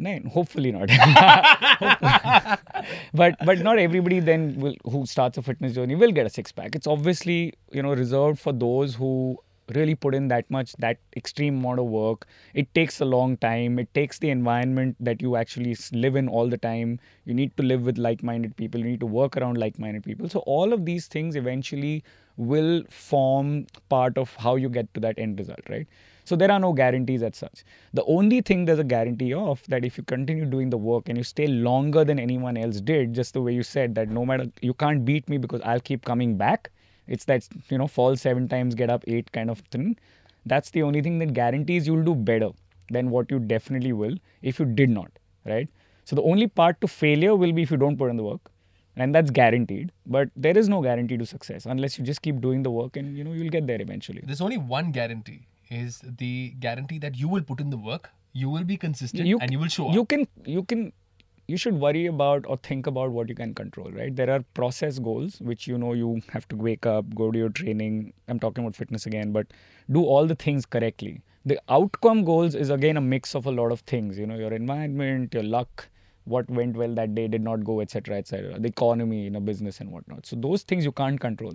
No, 0.00 0.20
hopefully 0.32 0.70
not. 0.70 0.88
but 3.12 3.34
but 3.44 3.58
not 3.58 3.78
everybody 3.78 4.20
then 4.20 4.54
will 4.60 4.74
who 4.84 5.04
starts 5.06 5.38
a 5.38 5.42
fitness 5.42 5.74
journey 5.74 5.96
will 5.96 6.12
get 6.12 6.24
a 6.26 6.30
six 6.30 6.52
pack. 6.52 6.76
It's 6.76 6.86
obviously 6.86 7.54
you 7.72 7.82
know 7.82 7.94
reserved 7.94 8.38
for 8.38 8.52
those 8.52 8.94
who 8.94 9.38
really 9.74 9.94
put 9.94 10.14
in 10.14 10.28
that 10.28 10.50
much, 10.50 10.72
that 10.78 10.98
extreme 11.16 11.58
amount 11.58 11.80
of 11.80 11.86
work. 11.86 12.26
It 12.54 12.72
takes 12.74 13.00
a 13.00 13.04
long 13.04 13.36
time. 13.36 13.78
It 13.78 13.92
takes 13.92 14.18
the 14.18 14.30
environment 14.30 14.96
that 15.00 15.20
you 15.20 15.36
actually 15.36 15.76
live 15.92 16.16
in 16.16 16.28
all 16.28 16.48
the 16.48 16.56
time. 16.56 17.00
You 17.24 17.34
need 17.34 17.54
to 17.58 17.62
live 17.62 17.82
with 17.82 17.98
like 17.98 18.22
minded 18.22 18.56
people. 18.56 18.80
You 18.80 18.86
need 18.86 19.00
to 19.00 19.06
work 19.06 19.36
around 19.36 19.58
like 19.58 19.78
minded 19.78 20.04
people. 20.04 20.28
So, 20.28 20.38
all 20.40 20.72
of 20.72 20.84
these 20.86 21.06
things 21.08 21.34
eventually 21.36 22.04
will 22.36 22.84
form 22.88 23.66
part 23.88 24.16
of 24.16 24.34
how 24.36 24.54
you 24.56 24.68
get 24.68 24.94
to 24.94 25.00
that 25.00 25.18
end 25.18 25.38
result, 25.40 25.60
right? 25.68 25.86
So, 26.28 26.36
there 26.36 26.50
are 26.50 26.60
no 26.60 26.72
guarantees 26.72 27.22
as 27.22 27.36
such. 27.36 27.64
The 27.92 28.04
only 28.04 28.40
thing 28.40 28.64
there's 28.64 28.78
a 28.78 28.84
guarantee 28.84 29.32
of 29.34 29.62
that 29.68 29.84
if 29.84 29.98
you 29.98 30.04
continue 30.04 30.44
doing 30.44 30.70
the 30.70 30.76
work 30.76 31.08
and 31.08 31.18
you 31.18 31.24
stay 31.24 31.46
longer 31.46 32.04
than 32.04 32.18
anyone 32.18 32.56
else 32.56 32.80
did, 32.80 33.14
just 33.14 33.32
the 33.34 33.42
way 33.42 33.52
you 33.52 33.62
said 33.62 33.94
that 33.94 34.08
no 34.08 34.24
matter 34.24 34.46
you 34.60 34.74
can't 34.74 35.04
beat 35.04 35.28
me 35.28 35.38
because 35.38 35.62
I'll 35.62 35.80
keep 35.80 36.04
coming 36.04 36.36
back 36.36 36.70
it's 37.08 37.24
that 37.24 37.48
you 37.70 37.78
know 37.78 37.88
fall 37.88 38.16
seven 38.16 38.48
times, 38.48 38.74
get 38.74 38.90
up 38.90 39.04
eight 39.06 39.32
kind 39.32 39.50
of 39.50 39.60
thing. 39.76 39.96
That's 40.46 40.70
the 40.70 40.82
only 40.82 41.00
thing 41.00 41.18
that 41.18 41.32
guarantees 41.32 41.86
you'll 41.86 42.04
do 42.04 42.14
better 42.14 42.50
than 42.90 43.10
what 43.10 43.30
you 43.30 43.38
definitely 43.38 43.92
will 43.92 44.16
if 44.42 44.58
you 44.58 44.66
did 44.66 44.90
not, 44.90 45.10
right? 45.44 45.68
So 46.04 46.16
the 46.16 46.22
only 46.22 46.46
part 46.46 46.80
to 46.82 46.88
failure 46.88 47.34
will 47.36 47.52
be 47.52 47.62
if 47.62 47.70
you 47.70 47.76
don't 47.76 47.96
put 47.96 48.10
in 48.10 48.16
the 48.16 48.22
work, 48.22 48.50
and 48.96 49.14
that's 49.14 49.30
guaranteed. 49.30 49.92
But 50.06 50.30
there 50.36 50.56
is 50.56 50.68
no 50.68 50.80
guarantee 50.82 51.16
to 51.18 51.26
success 51.26 51.66
unless 51.66 51.98
you 51.98 52.04
just 52.04 52.22
keep 52.22 52.40
doing 52.40 52.62
the 52.62 52.70
work, 52.70 52.96
and 52.96 53.16
you 53.16 53.24
know 53.24 53.32
you'll 53.32 53.50
get 53.50 53.66
there 53.66 53.80
eventually. 53.80 54.22
There's 54.24 54.42
only 54.42 54.58
one 54.58 54.92
guarantee 54.92 55.40
is 55.70 56.00
the 56.04 56.54
guarantee 56.60 56.98
that 56.98 57.16
you 57.16 57.28
will 57.28 57.42
put 57.42 57.60
in 57.60 57.70
the 57.70 57.76
work, 57.76 58.10
you 58.32 58.48
will 58.50 58.64
be 58.64 58.76
consistent, 58.76 59.28
and 59.40 59.52
you 59.52 59.58
will 59.58 59.68
show 59.68 59.88
up. 59.88 59.94
you 59.94 60.04
can 60.04 60.26
you 60.44 60.62
can 60.62 60.92
you 61.46 61.56
should 61.56 61.74
worry 61.80 62.04
about 62.04 62.44
or 62.46 62.58
think 62.58 62.86
about 62.86 63.10
what 63.10 63.28
you 63.28 63.34
can 63.34 63.54
control 63.54 63.90
right? 63.90 64.14
There 64.14 64.30
are 64.30 64.44
process 64.54 64.98
goals 64.98 65.40
which 65.40 65.66
you 65.66 65.78
know 65.78 65.94
you 65.94 66.20
have 66.30 66.46
to 66.48 66.56
wake 66.56 66.86
up 66.86 67.14
go 67.14 67.30
to 67.30 67.38
your 67.38 67.48
training. 67.48 68.12
I'm 68.28 68.38
talking 68.38 68.64
about 68.64 68.76
fitness 68.76 69.06
again 69.06 69.32
but 69.32 69.46
do 69.90 70.04
all 70.04 70.26
the 70.26 70.34
things 70.34 70.66
correctly. 70.66 71.22
The 71.46 71.58
outcome 71.68 72.24
goals 72.24 72.54
is 72.54 72.68
again 72.70 72.98
a 72.98 73.00
mix 73.00 73.34
of 73.34 73.46
a 73.46 73.50
lot 73.50 73.72
of 73.72 73.80
things 73.80 74.18
you 74.18 74.26
know 74.26 74.36
your 74.36 74.52
environment 74.52 75.32
your 75.32 75.42
luck 75.42 75.88
what 76.24 76.50
went 76.50 76.76
well 76.76 76.94
that 76.94 77.14
day 77.14 77.26
did 77.26 77.42
not 77.42 77.64
go 77.64 77.80
etc 77.80 78.18
etc 78.18 78.58
the 78.58 78.68
economy 78.68 79.26
in 79.26 79.36
a 79.36 79.40
business 79.40 79.80
and 79.80 79.90
whatnot. 79.90 80.26
So 80.26 80.36
those 80.36 80.62
things 80.62 80.84
you 80.84 80.92
can't 80.92 81.18
control. 81.18 81.54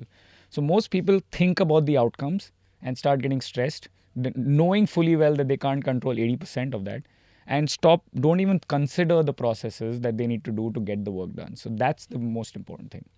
So 0.49 0.61
most 0.61 0.89
people 0.89 1.19
think 1.31 1.59
about 1.59 1.85
the 1.85 1.97
outcomes 1.97 2.51
and 2.81 2.97
start 2.97 3.21
getting 3.21 3.41
stressed 3.41 3.89
knowing 4.16 4.86
fully 4.86 5.14
well 5.16 5.34
that 5.36 5.48
they 5.48 5.56
can't 5.56 5.84
control 5.84 6.14
80% 6.14 6.74
of 6.74 6.84
that 6.84 7.02
and 7.46 7.70
stop 7.70 8.02
don't 8.24 8.40
even 8.40 8.58
consider 8.68 9.22
the 9.22 9.32
processes 9.32 10.00
that 10.00 10.18
they 10.18 10.26
need 10.26 10.44
to 10.44 10.52
do 10.52 10.70
to 10.72 10.80
get 10.80 11.04
the 11.04 11.10
work 11.10 11.32
done 11.34 11.56
so 11.56 11.70
that's 11.82 12.06
the 12.06 12.18
most 12.38 12.56
important 12.62 12.90
thing 12.96 13.08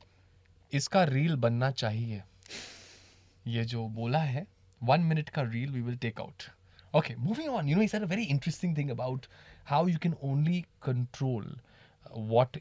इसका 0.79 1.03
reel 1.05 1.35
बनना 1.43 1.71
चाहिए 1.71 2.23
ये 3.55 3.65
जो 3.73 3.87
बोला 3.95 4.19
है 4.19 4.47
one 4.91 5.01
minute 5.05 5.29
का 5.29 5.43
reel 5.43 5.71
we 5.71 5.81
will 5.81 5.97
take 6.05 6.21
out 6.21 6.43
okay 6.97 7.15
moving 7.25 7.49
on 7.55 7.69
you 7.69 7.77
know 7.77 7.83
is 7.83 7.95
a 7.95 7.99
very 8.13 8.23
interesting 8.35 8.77
thing 8.77 8.91
about 8.91 9.27
how 9.71 9.89
you 9.89 9.99
can 10.03 10.15
only 10.31 10.61
control 10.83 11.57
what 12.31 12.57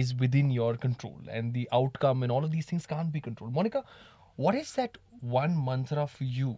is 0.00 0.10
within 0.14 0.50
your 0.50 0.76
control 0.76 1.30
and 1.36 1.54
the 1.54 1.68
outcome 1.78 2.22
and 2.22 2.32
all 2.32 2.44
of 2.44 2.50
these 2.50 2.66
things 2.66 2.84
can't 2.86 3.12
be 3.12 3.20
controlled 3.20 3.54
monica 3.54 3.80
what 4.36 4.54
is 4.54 4.68
that 4.74 4.98
one 5.20 5.56
mantra 5.68 6.04
for 6.06 6.24
you 6.24 6.52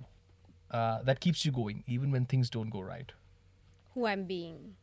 uh, 0.72 1.02
that 1.04 1.20
keeps 1.20 1.46
you 1.46 1.52
going 1.52 1.84
even 1.88 2.12
when 2.12 2.26
things 2.26 2.50
don't 2.50 2.70
go 2.70 2.82
right 2.82 3.12
who 3.98 4.06
I'm 4.06 4.26
being. 4.26 4.76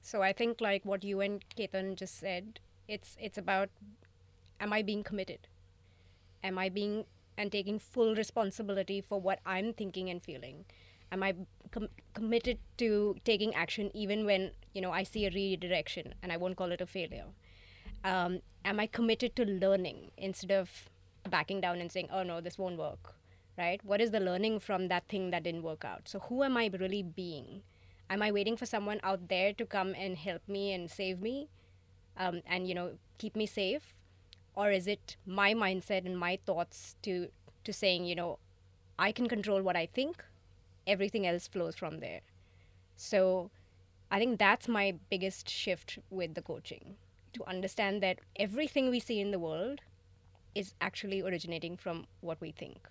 So 0.00 0.22
I 0.22 0.32
think 0.32 0.60
like 0.60 0.86
what 0.86 1.04
you 1.04 1.20
and 1.20 1.44
Ketan 1.54 1.96
just 1.96 2.18
said, 2.18 2.60
it's 2.88 3.14
it's 3.20 3.36
about 3.36 3.68
am 4.58 4.72
I 4.72 4.80
being 4.82 5.02
committed? 5.02 5.48
Am 6.42 6.58
I 6.58 6.70
being 6.70 7.04
and 7.36 7.52
taking 7.52 7.78
full 7.78 8.14
responsibility 8.14 9.00
for 9.02 9.20
what 9.20 9.40
I'm 9.44 9.74
thinking 9.74 10.08
and 10.08 10.22
feeling? 10.22 10.64
Am 11.12 11.22
I 11.22 11.34
com- 11.70 11.90
committed 12.14 12.58
to 12.78 13.16
taking 13.24 13.54
action 13.54 13.90
even 13.94 14.24
when 14.24 14.52
you 14.72 14.80
know 14.80 14.92
I 14.92 15.02
see 15.02 15.26
a 15.26 15.30
redirection 15.30 16.14
and 16.22 16.32
I 16.32 16.38
won't 16.38 16.56
call 16.56 16.72
it 16.72 16.80
a 16.80 16.86
failure? 16.86 17.26
Um, 18.02 18.40
am 18.64 18.80
I 18.80 18.86
committed 18.86 19.36
to 19.36 19.44
learning 19.44 20.10
instead 20.16 20.52
of 20.52 20.70
backing 21.28 21.60
down 21.60 21.82
and 21.82 21.92
saying, 21.92 22.08
"Oh 22.10 22.22
no, 22.22 22.40
this 22.40 22.56
won't 22.56 22.78
work"? 22.78 23.14
Right? 23.62 23.80
What 23.84 24.00
is 24.00 24.10
the 24.10 24.20
learning 24.20 24.58
from 24.60 24.88
that 24.88 25.08
thing 25.08 25.30
that 25.30 25.44
didn't 25.44 25.62
work 25.62 25.84
out? 25.84 26.08
So 26.08 26.18
who 26.18 26.42
am 26.42 26.56
I 26.56 26.70
really 26.80 27.02
being? 27.02 27.62
am 28.12 28.22
I 28.22 28.30
waiting 28.30 28.56
for 28.58 28.66
someone 28.66 29.00
out 29.02 29.28
there 29.28 29.52
to 29.54 29.64
come 29.64 29.94
and 29.94 30.16
help 30.16 30.46
me 30.46 30.72
and 30.72 30.90
save 30.90 31.20
me 31.20 31.48
um, 32.18 32.42
and 32.46 32.68
you 32.68 32.74
know 32.74 32.92
keep 33.18 33.34
me 33.34 33.46
safe 33.46 33.94
or 34.54 34.70
is 34.70 34.86
it 34.86 35.16
my 35.24 35.54
mindset 35.54 36.04
and 36.04 36.18
my 36.18 36.38
thoughts 36.44 36.96
to 37.02 37.28
to 37.64 37.72
saying 37.72 38.04
you 38.04 38.14
know 38.14 38.38
I 38.98 39.12
can 39.12 39.28
control 39.28 39.62
what 39.62 39.76
I 39.76 39.86
think 39.86 40.22
everything 40.86 41.26
else 41.26 41.48
flows 41.48 41.74
from 41.74 42.00
there 42.00 42.20
so 42.96 43.50
I 44.10 44.18
think 44.18 44.38
that's 44.38 44.68
my 44.68 44.94
biggest 45.08 45.48
shift 45.48 45.98
with 46.10 46.34
the 46.34 46.42
coaching 46.42 46.96
to 47.32 47.48
understand 47.48 48.02
that 48.02 48.18
everything 48.36 48.90
we 48.90 49.00
see 49.00 49.20
in 49.20 49.30
the 49.30 49.38
world 49.38 49.80
is 50.54 50.74
actually 50.82 51.22
originating 51.22 51.78
from 51.78 52.06
what 52.20 52.38
we 52.42 52.50
think 52.52 52.88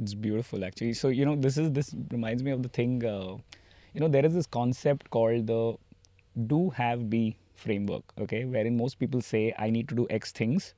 it's 0.00 0.14
beautiful 0.14 0.64
actually. 0.64 0.94
So 0.94 1.08
you 1.08 1.24
know 1.24 1.36
this 1.36 1.58
is 1.58 1.72
this 1.72 1.94
reminds 2.10 2.42
me 2.42 2.50
of 2.50 2.62
the 2.62 2.68
thing 2.68 3.04
uh, 3.04 3.36
you 3.94 4.00
know 4.00 4.08
there 4.08 4.24
is 4.26 4.34
this 4.34 4.46
concept 4.46 5.10
called 5.10 5.46
the 5.46 5.74
do 6.46 6.70
have 6.70 7.08
be 7.08 7.36
framework 7.54 8.02
okay 8.20 8.44
wherein 8.44 8.76
most 8.76 8.98
people 8.98 9.20
say 9.20 9.54
i 9.58 9.70
need 9.70 9.88
to 9.88 9.94
do 9.94 10.06
x 10.10 10.32
things 10.32 10.74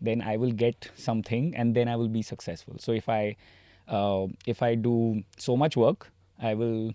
then 0.00 0.20
i 0.20 0.36
will 0.36 0.50
get 0.50 0.90
something 0.96 1.54
and 1.56 1.74
then 1.74 1.88
i 1.88 1.96
will 1.96 2.08
be 2.08 2.22
successful. 2.22 2.76
So 2.78 2.92
if 2.92 3.08
i 3.08 3.36
uh, 3.88 4.26
if 4.46 4.62
i 4.62 4.74
do 4.74 5.22
so 5.38 5.56
much 5.56 5.76
work 5.76 6.10
i 6.40 6.54
will 6.54 6.92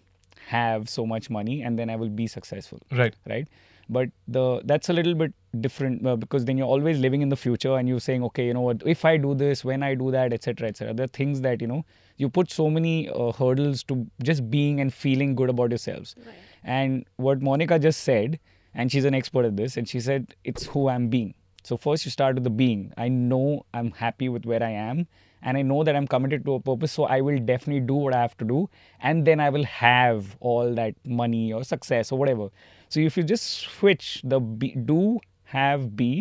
have 0.47 0.89
so 0.89 1.05
much 1.05 1.29
money 1.29 1.61
and 1.61 1.79
then 1.79 1.89
i 1.89 1.95
will 1.95 2.09
be 2.09 2.27
successful. 2.27 2.79
Right. 2.91 3.15
Right? 3.27 3.47
But 3.89 4.09
the 4.27 4.61
that's 4.65 4.89
a 4.89 4.93
little 4.93 5.15
bit 5.15 5.33
different 5.61 6.05
uh, 6.05 6.15
because 6.15 6.45
then 6.45 6.57
you're 6.57 6.67
always 6.67 6.99
living 6.99 7.21
in 7.21 7.29
the 7.29 7.35
future 7.35 7.75
and 7.77 7.87
you're 7.87 7.99
saying 7.99 8.23
okay 8.23 8.47
you 8.47 8.53
know 8.53 8.61
what? 8.61 8.81
If 8.85 9.05
i 9.05 9.17
do 9.17 9.35
this 9.35 9.63
when 9.63 9.83
i 9.83 9.93
do 9.93 10.11
that 10.11 10.33
etc 10.33 10.67
etc 10.67 10.93
there 10.93 11.03
are 11.03 11.07
things 11.07 11.41
that 11.41 11.61
you 11.61 11.67
know 11.67 11.85
you 12.17 12.29
put 12.29 12.51
so 12.51 12.69
many 12.69 13.09
uh, 13.09 13.31
hurdles 13.31 13.83
to 13.83 14.07
just 14.23 14.49
being 14.49 14.79
and 14.79 14.93
feeling 14.93 15.35
good 15.35 15.49
about 15.49 15.69
yourselves. 15.69 16.15
Right. 16.25 16.35
and 16.63 17.05
what 17.17 17.41
monica 17.41 17.77
just 17.77 18.01
said 18.01 18.39
and 18.73 18.91
she's 18.91 19.05
an 19.05 19.13
expert 19.13 19.45
at 19.45 19.55
this 19.55 19.77
and 19.77 19.87
she 19.87 19.99
said 19.99 20.35
it's 20.43 20.65
who 20.67 20.89
i'm 20.89 21.07
being. 21.09 21.35
So 21.63 21.77
first 21.77 22.03
you 22.03 22.11
start 22.11 22.35
with 22.35 22.43
the 22.43 22.49
being. 22.49 22.91
I 22.97 23.07
know 23.09 23.65
i'm 23.73 23.91
happy 23.91 24.29
with 24.29 24.45
where 24.45 24.63
i 24.63 24.71
am 24.71 25.07
and 25.43 25.57
i 25.57 25.61
know 25.61 25.83
that 25.83 25.95
i'm 25.95 26.07
committed 26.07 26.45
to 26.45 26.53
a 26.55 26.59
purpose 26.59 26.91
so 26.91 27.03
i 27.03 27.19
will 27.21 27.37
definitely 27.37 27.81
do 27.81 27.93
what 27.93 28.13
i 28.13 28.21
have 28.21 28.35
to 28.37 28.45
do 28.45 28.69
and 29.01 29.25
then 29.25 29.39
i 29.39 29.49
will 29.49 29.65
have 29.65 30.35
all 30.39 30.73
that 30.73 30.95
money 31.05 31.51
or 31.53 31.63
success 31.63 32.11
or 32.11 32.17
whatever. 32.17 32.49
So 32.89 32.99
if 32.99 33.17
you 33.17 33.23
just 33.23 33.45
switch 33.61 34.21
the 34.23 34.39
be, 34.39 34.75
do 34.75 35.19
have 35.55 35.87
be 36.03 36.11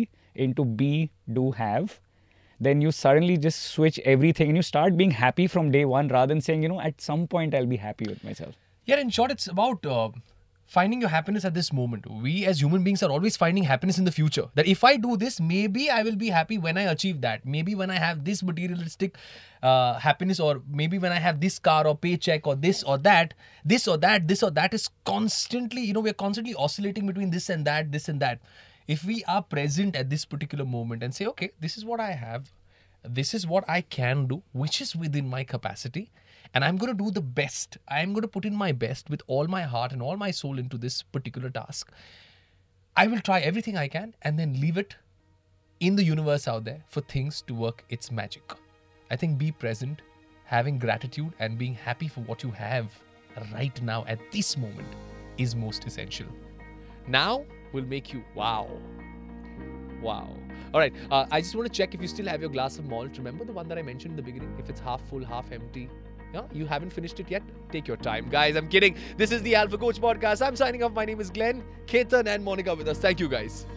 into 0.47 0.65
be 0.81 0.93
do 1.39 1.51
have 1.51 1.99
then 2.65 2.81
you 2.81 2.91
suddenly 2.97 3.37
just 3.45 3.63
switch 3.75 3.99
everything 4.15 4.49
and 4.49 4.57
you 4.57 4.63
start 4.71 4.97
being 4.97 5.15
happy 5.21 5.47
from 5.55 5.71
day 5.71 5.85
one 5.93 6.07
rather 6.17 6.33
than 6.33 6.41
saying 6.49 6.63
you 6.63 6.69
know 6.75 6.83
at 6.89 7.01
some 7.09 7.25
point 7.27 7.55
i'll 7.59 7.73
be 7.77 7.81
happy 7.87 8.13
with 8.13 8.23
myself 8.31 8.61
Yeah, 8.91 8.99
in 9.01 9.11
short, 9.15 9.31
it's 9.33 9.45
about 9.51 9.85
uh, 9.85 10.09
finding 10.71 11.01
your 11.03 11.09
happiness 11.11 11.45
at 11.49 11.53
this 11.57 11.67
moment. 11.75 12.07
We 12.23 12.31
as 12.51 12.61
human 12.63 12.81
beings 12.87 13.03
are 13.05 13.11
always 13.17 13.37
finding 13.43 13.67
happiness 13.67 13.99
in 14.01 14.07
the 14.07 14.11
future. 14.15 14.43
That 14.59 14.67
if 14.71 14.83
I 14.89 14.89
do 15.05 15.15
this, 15.21 15.37
maybe 15.51 15.85
I 15.97 15.99
will 16.07 16.17
be 16.23 16.31
happy 16.37 16.57
when 16.65 16.79
I 16.81 16.83
achieve 16.95 17.21
that. 17.21 17.45
Maybe 17.53 17.75
when 17.81 17.93
I 17.97 18.01
have 18.05 18.25
this 18.25 18.43
materialistic 18.49 19.15
uh, 19.61 19.93
happiness, 20.07 20.41
or 20.47 20.61
maybe 20.81 20.99
when 21.05 21.15
I 21.19 21.21
have 21.27 21.39
this 21.45 21.59
car 21.69 21.87
or 21.91 21.95
paycheck 22.07 22.51
or 22.53 22.57
this 22.67 22.83
or 22.83 22.97
that, 23.07 23.33
this 23.63 23.87
or 23.87 23.97
that, 24.07 24.27
this 24.33 24.43
or 24.43 24.51
that 24.51 24.73
is 24.73 24.89
constantly, 25.13 25.87
you 25.91 25.93
know, 25.93 26.05
we're 26.09 26.21
constantly 26.25 26.59
oscillating 26.67 27.07
between 27.13 27.31
this 27.37 27.49
and 27.57 27.71
that, 27.71 27.91
this 27.97 28.09
and 28.09 28.19
that. 28.27 28.43
If 28.87 29.03
we 29.05 29.23
are 29.25 29.41
present 29.41 29.95
at 29.95 30.09
this 30.09 30.25
particular 30.25 30.65
moment 30.65 31.03
and 31.03 31.13
say, 31.13 31.25
okay, 31.27 31.51
this 31.59 31.77
is 31.77 31.85
what 31.85 31.99
I 31.99 32.11
have, 32.11 32.51
this 33.03 33.33
is 33.33 33.47
what 33.47 33.63
I 33.69 33.81
can 33.81 34.27
do, 34.27 34.43
which 34.51 34.81
is 34.81 34.95
within 34.95 35.29
my 35.29 35.43
capacity, 35.43 36.11
and 36.53 36.63
I'm 36.63 36.77
going 36.77 36.95
to 36.95 37.03
do 37.03 37.11
the 37.11 37.21
best. 37.21 37.77
I'm 37.87 38.13
going 38.13 38.21
to 38.21 38.27
put 38.27 38.45
in 38.45 38.55
my 38.55 38.71
best 38.71 39.09
with 39.09 39.21
all 39.27 39.47
my 39.47 39.63
heart 39.63 39.91
and 39.91 40.01
all 40.01 40.17
my 40.17 40.31
soul 40.31 40.59
into 40.59 40.77
this 40.77 41.01
particular 41.01 41.49
task. 41.49 41.91
I 42.95 43.07
will 43.07 43.21
try 43.21 43.39
everything 43.39 43.75
I 43.75 43.87
can 43.87 44.13
and 44.21 44.37
then 44.37 44.59
leave 44.59 44.77
it 44.77 44.95
in 45.79 45.95
the 45.95 46.03
universe 46.03 46.47
out 46.47 46.63
there 46.63 46.83
for 46.87 47.01
things 47.01 47.41
to 47.47 47.55
work 47.55 47.83
its 47.89 48.11
magic. 48.11 48.53
I 49.09 49.15
think 49.15 49.37
be 49.37 49.51
present, 49.51 50.01
having 50.45 50.77
gratitude, 50.77 51.33
and 51.39 51.57
being 51.57 51.73
happy 51.73 52.07
for 52.07 52.21
what 52.21 52.43
you 52.43 52.51
have 52.51 52.91
right 53.51 53.81
now 53.81 54.05
at 54.07 54.19
this 54.31 54.57
moment 54.57 54.87
is 55.37 55.55
most 55.55 55.85
essential. 55.85 56.27
Now 57.07 57.45
will 57.73 57.85
make 57.85 58.13
you 58.13 58.23
wow. 58.35 58.69
Wow. 60.01 60.29
All 60.73 60.79
right. 60.79 60.93
Uh, 61.11 61.25
I 61.31 61.41
just 61.41 61.55
want 61.55 61.67
to 61.67 61.73
check 61.73 61.93
if 61.93 62.01
you 62.01 62.07
still 62.07 62.27
have 62.27 62.41
your 62.41 62.49
glass 62.49 62.79
of 62.79 62.85
malt. 62.85 63.17
Remember 63.17 63.43
the 63.43 63.53
one 63.53 63.67
that 63.67 63.77
I 63.77 63.81
mentioned 63.81 64.11
in 64.11 64.15
the 64.15 64.23
beginning? 64.23 64.55
If 64.57 64.69
it's 64.69 64.79
half 64.79 65.01
full, 65.09 65.23
half 65.23 65.51
empty. 65.51 65.89
Yeah, 66.33 66.43
you 66.51 66.65
haven't 66.65 66.89
finished 66.89 67.19
it 67.19 67.29
yet? 67.29 67.43
Take 67.71 67.87
your 67.87 67.97
time. 67.97 68.27
Guys, 68.27 68.55
I'm 68.55 68.67
kidding. 68.67 68.95
This 69.17 69.31
is 69.31 69.43
the 69.43 69.53
Alpha 69.53 69.77
Coach 69.77 70.01
Podcast. 70.01 70.45
I'm 70.45 70.55
signing 70.55 70.81
off. 70.81 70.93
My 70.93 71.05
name 71.05 71.21
is 71.21 71.29
Glenn, 71.29 71.63
Ketan, 71.85 72.27
and 72.27 72.43
Monica 72.43 72.73
with 72.73 72.87
us. 72.87 72.97
Thank 72.97 73.19
you, 73.19 73.29
guys. 73.29 73.67